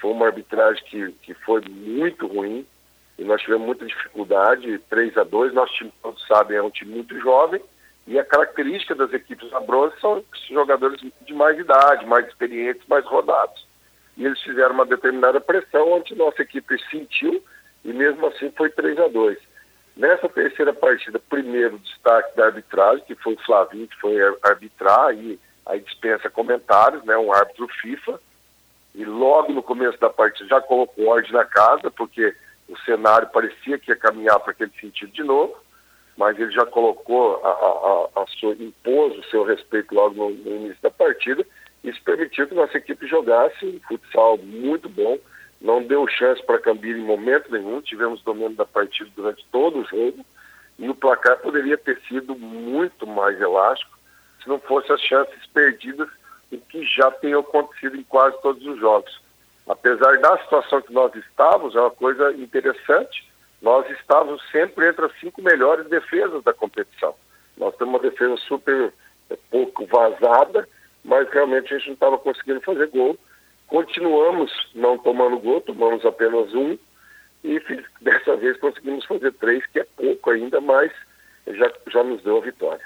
foi 0.00 0.12
uma 0.12 0.26
arbitragem 0.26 0.84
que, 0.84 1.10
que 1.22 1.34
foi 1.34 1.60
muito 1.68 2.28
ruim 2.28 2.64
e 3.18 3.24
nós 3.24 3.42
tivemos 3.42 3.66
muita 3.66 3.84
dificuldade, 3.84 4.78
3 4.88 5.18
a 5.18 5.24
2 5.24 5.52
Nosso 5.52 5.74
time, 5.74 5.92
todos 6.00 6.24
sabem, 6.28 6.58
é 6.58 6.62
um 6.62 6.70
time 6.70 6.94
muito 6.94 7.18
jovem 7.18 7.60
e 8.06 8.20
a 8.20 8.24
característica 8.24 8.94
das 8.94 9.12
equipes 9.12 9.50
da 9.50 9.58
bronze 9.58 9.98
são 10.00 10.22
jogadores 10.48 11.00
de 11.00 11.34
mais 11.34 11.58
idade, 11.58 12.06
mais 12.06 12.28
experientes, 12.28 12.86
mais 12.86 13.04
rodados. 13.04 13.66
E 14.16 14.24
eles 14.24 14.40
fizeram 14.42 14.74
uma 14.74 14.86
determinada 14.86 15.40
pressão, 15.40 15.90
onde 15.90 16.14
nossa 16.14 16.42
equipe 16.42 16.78
sentiu 16.88 17.42
e 17.84 17.92
mesmo 17.92 18.24
assim 18.28 18.52
foi 18.56 18.70
3 18.70 18.96
a 19.00 19.08
2 19.08 19.55
Nessa 19.96 20.28
terceira 20.28 20.74
partida, 20.74 21.18
primeiro 21.18 21.78
destaque 21.78 22.36
da 22.36 22.46
arbitragem, 22.46 23.04
que 23.06 23.14
foi 23.14 23.32
o 23.32 23.42
Flavinho, 23.44 23.88
que 23.88 23.98
foi 23.98 24.14
arbitrar, 24.42 25.14
e 25.14 25.40
aí 25.64 25.80
dispensa 25.80 26.28
comentários, 26.28 27.02
né, 27.04 27.16
um 27.16 27.32
árbitro 27.32 27.66
FIFA, 27.80 28.20
e 28.94 29.04
logo 29.06 29.52
no 29.52 29.62
começo 29.62 29.98
da 29.98 30.10
partida 30.10 30.48
já 30.48 30.60
colocou 30.60 31.08
ordem 31.08 31.32
na 31.32 31.46
casa, 31.46 31.90
porque 31.90 32.34
o 32.68 32.76
cenário 32.80 33.28
parecia 33.28 33.78
que 33.78 33.90
ia 33.90 33.96
caminhar 33.96 34.38
para 34.40 34.52
aquele 34.52 34.72
sentido 34.78 35.12
de 35.12 35.22
novo, 35.22 35.56
mas 36.14 36.38
ele 36.38 36.50
já 36.50 36.66
colocou, 36.66 37.40
a, 37.42 37.48
a, 37.48 38.22
a 38.22 38.26
sua, 38.38 38.52
impôs 38.54 39.16
o 39.18 39.30
seu 39.30 39.44
respeito 39.44 39.94
logo 39.94 40.14
no, 40.14 40.30
no 40.30 40.56
início 40.56 40.82
da 40.82 40.90
partida, 40.90 41.44
isso 41.82 42.02
permitiu 42.02 42.46
que 42.46 42.54
nossa 42.54 42.76
equipe 42.76 43.06
jogasse 43.06 43.64
um 43.64 43.80
futsal 43.88 44.36
muito 44.38 44.88
bom, 44.90 45.18
não 45.66 45.82
deu 45.82 46.06
chance 46.06 46.40
para 46.44 46.60
Cambira 46.60 46.96
em 46.96 47.04
momento 47.04 47.50
nenhum, 47.50 47.80
tivemos 47.80 48.22
domínio 48.22 48.54
da 48.54 48.64
partida 48.64 49.10
durante 49.16 49.44
todo 49.50 49.80
o 49.80 49.84
jogo 49.84 50.24
e 50.78 50.88
o 50.88 50.94
placar 50.94 51.38
poderia 51.38 51.76
ter 51.76 52.00
sido 52.08 52.36
muito 52.36 53.04
mais 53.04 53.38
elástico 53.40 53.98
se 54.40 54.48
não 54.48 54.60
fosse 54.60 54.92
as 54.92 55.00
chances 55.00 55.44
perdidas, 55.52 56.08
o 56.52 56.58
que 56.58 56.84
já 56.84 57.10
tem 57.10 57.34
acontecido 57.34 57.96
em 57.96 58.04
quase 58.04 58.40
todos 58.42 58.64
os 58.64 58.78
jogos. 58.78 59.20
Apesar 59.68 60.16
da 60.20 60.38
situação 60.38 60.80
que 60.80 60.92
nós 60.92 61.12
estávamos, 61.16 61.74
é 61.74 61.80
uma 61.80 61.90
coisa 61.90 62.30
interessante, 62.34 63.28
nós 63.60 63.90
estávamos 63.90 64.40
sempre 64.52 64.88
entre 64.88 65.04
as 65.04 65.18
cinco 65.18 65.42
melhores 65.42 65.88
defesas 65.88 66.44
da 66.44 66.54
competição. 66.54 67.12
Nós 67.56 67.74
temos 67.74 67.94
uma 67.94 68.08
defesa 68.08 68.36
super 68.36 68.92
é, 69.28 69.36
pouco 69.50 69.84
vazada, 69.86 70.68
mas 71.04 71.28
realmente 71.30 71.74
a 71.74 71.78
gente 71.78 71.88
não 71.88 71.94
estava 71.94 72.18
conseguindo 72.18 72.60
fazer 72.60 72.86
gol 72.88 73.18
Continuamos 73.68 74.52
não 74.74 74.96
tomando 74.98 75.38
gol, 75.38 75.60
tomamos 75.60 76.04
apenas 76.04 76.52
um 76.54 76.78
e 77.42 77.60
dessa 78.00 78.36
vez 78.36 78.56
conseguimos 78.58 79.04
fazer 79.04 79.32
três, 79.34 79.64
que 79.66 79.80
é 79.80 79.86
pouco 79.96 80.30
ainda, 80.30 80.60
mas 80.60 80.92
já, 81.46 81.72
já 81.88 82.02
nos 82.02 82.22
deu 82.22 82.38
a 82.38 82.40
vitória. 82.40 82.84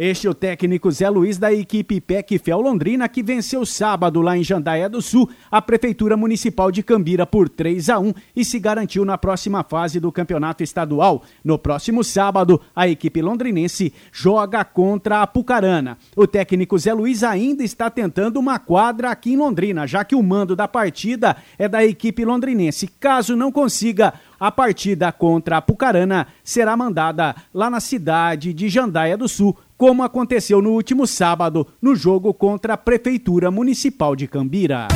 Este 0.00 0.28
é 0.28 0.30
o 0.30 0.34
técnico 0.34 0.92
Zé 0.92 1.10
Luiz 1.10 1.38
da 1.38 1.52
equipe 1.52 2.00
PEC 2.00 2.38
Fel 2.38 2.60
Londrina, 2.60 3.08
que 3.08 3.20
venceu 3.20 3.66
sábado 3.66 4.22
lá 4.22 4.38
em 4.38 4.44
Jandaia 4.44 4.88
do 4.88 5.02
Sul 5.02 5.28
a 5.50 5.60
Prefeitura 5.60 6.16
Municipal 6.16 6.70
de 6.70 6.84
Cambira 6.84 7.26
por 7.26 7.48
3 7.48 7.90
a 7.90 7.98
1 7.98 8.14
e 8.36 8.44
se 8.44 8.60
garantiu 8.60 9.04
na 9.04 9.18
próxima 9.18 9.64
fase 9.64 9.98
do 9.98 10.12
Campeonato 10.12 10.62
Estadual. 10.62 11.24
No 11.42 11.58
próximo 11.58 12.04
sábado, 12.04 12.60
a 12.76 12.86
equipe 12.86 13.20
londrinense 13.20 13.92
joga 14.12 14.64
contra 14.64 15.20
a 15.20 15.26
Pucarana. 15.26 15.98
O 16.14 16.28
técnico 16.28 16.78
Zé 16.78 16.92
Luiz 16.92 17.24
ainda 17.24 17.64
está 17.64 17.90
tentando 17.90 18.38
uma 18.38 18.60
quadra 18.60 19.10
aqui 19.10 19.32
em 19.32 19.36
Londrina, 19.36 19.84
já 19.84 20.04
que 20.04 20.14
o 20.14 20.22
mando 20.22 20.54
da 20.54 20.68
partida 20.68 21.36
é 21.58 21.66
da 21.66 21.84
equipe 21.84 22.24
londrinense. 22.24 22.86
Caso 22.86 23.34
não 23.34 23.50
consiga, 23.50 24.14
a 24.38 24.52
partida 24.52 25.10
contra 25.10 25.56
a 25.56 25.62
Pucarana 25.62 26.28
será 26.44 26.76
mandada 26.76 27.34
lá 27.52 27.68
na 27.68 27.80
cidade 27.80 28.54
de 28.54 28.68
Jandaia 28.68 29.16
do 29.16 29.26
Sul 29.26 29.56
como 29.78 30.02
aconteceu 30.02 30.60
no 30.60 30.72
último 30.72 31.06
sábado, 31.06 31.64
no 31.80 31.94
jogo 31.94 32.34
contra 32.34 32.74
a 32.74 32.76
Prefeitura 32.76 33.48
Municipal 33.48 34.16
de 34.16 34.26
Cambira. 34.26 34.88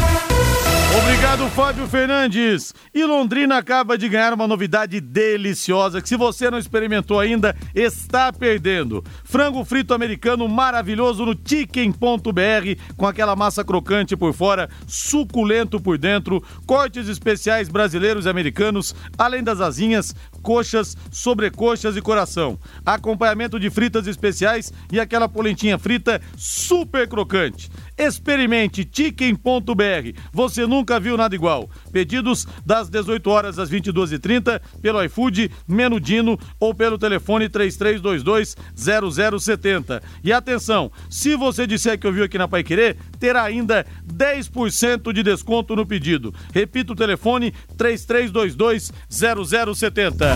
Obrigado, 0.95 1.49
Fábio 1.49 1.87
Fernandes. 1.87 2.75
E 2.93 3.03
Londrina 3.03 3.57
acaba 3.57 3.97
de 3.97 4.07
ganhar 4.11 4.35
uma 4.35 4.47
novidade 4.47 5.01
deliciosa 5.01 6.03
que, 6.03 6.09
se 6.09 6.19
você 6.19 6.51
não 6.51 6.59
experimentou 6.59 7.19
ainda, 7.19 7.57
está 7.75 8.31
perdendo. 8.31 9.03
Frango 9.25 9.65
frito 9.65 9.95
americano 9.95 10.47
maravilhoso 10.47 11.25
no 11.25 11.35
chicken.br, 11.35 12.93
com 12.95 13.07
aquela 13.07 13.35
massa 13.35 13.65
crocante 13.65 14.15
por 14.15 14.35
fora, 14.35 14.69
suculento 14.87 15.81
por 15.81 15.97
dentro, 15.97 16.43
cortes 16.67 17.09
especiais 17.09 17.71
brasileiros 17.71 18.27
e 18.27 18.29
americanos, 18.29 18.95
além 19.17 19.43
das 19.43 19.63
asinhas, 19.63 20.15
coxas, 20.43 20.97
sobrecoxas 21.11 21.97
e 21.97 22.03
coração. 22.03 22.59
Acompanhamento 22.85 23.59
de 23.59 23.71
fritas 23.71 24.07
especiais 24.07 24.71
e 24.91 25.01
aquela 25.01 25.29
polentinha 25.29 25.79
frita 25.79 26.21
super 26.37 27.09
crocante. 27.09 27.71
Experimente 27.97 28.87
chicken.br. 28.91 30.19
Você 30.33 30.67
nunca 30.67 30.99
viu 30.99 31.17
nada 31.17 31.33
igual. 31.35 31.71
Pedidos 31.93 32.47
das 32.67 32.89
18 32.89 33.31
horas 33.31 33.59
às 33.59 33.71
22h30 33.71 34.61
pelo 34.81 35.05
iFood, 35.05 35.51
Menudino 35.67 36.39
ou 36.59 36.75
pelo 36.75 36.97
telefone 36.99 37.49
3322-0070. 37.49 40.03
E 40.25 40.33
atenção, 40.33 40.91
se 41.09 41.37
você 41.37 41.65
disser 41.67 41.99
que 41.99 42.07
ouviu 42.07 42.25
aqui 42.25 42.39
na 42.39 42.49
Pai 42.49 42.65
Querer, 42.65 42.97
terá 43.19 43.43
ainda 43.45 43.87
10% 44.07 45.13
de 45.13 45.23
desconto 45.23 45.77
no 45.77 45.87
pedido. 45.87 46.35
Repita 46.53 46.93
o 46.93 46.97
telefone 46.97 47.55
3322-0070. 47.77 50.32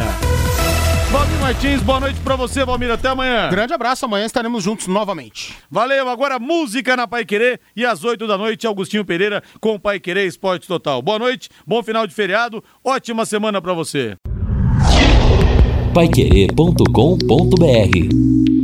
Valmir 1.11 1.41
Martins, 1.41 1.83
boa 1.83 2.01
noite 2.01 2.21
pra 2.21 2.37
você, 2.37 2.65
Valmir. 2.65 2.91
Até 2.91 3.09
amanhã. 3.09 3.49
Grande 3.49 3.73
abraço, 3.73 4.05
amanhã 4.05 4.27
estaremos 4.27 4.63
juntos 4.63 4.87
novamente. 4.87 5.55
Valeu, 5.71 6.09
agora 6.09 6.39
música 6.39 6.97
na 6.97 7.07
Pai 7.07 7.25
Querer 7.25 7.61
e 7.75 7.87
às 7.87 8.05
8 8.05 8.27
da 8.27 8.37
noite, 8.37 8.67
Augustinho 8.67 9.05
Pereira 9.05 9.43
com 9.61 9.79
Pai 9.79 10.01
Querer 10.01 10.27
Esporte 10.27 10.67
Total. 10.67 11.01
Boa 11.01 11.19
noite, 11.19 11.49
bom 11.67 11.83
final 11.83 12.07
de 12.07 12.15
feriado, 12.15 12.63
ótima 12.85 13.25
semana 13.25 13.63
pra 13.63 13.73
você. 13.73 14.17
Paiquerê.com.br 15.95 18.56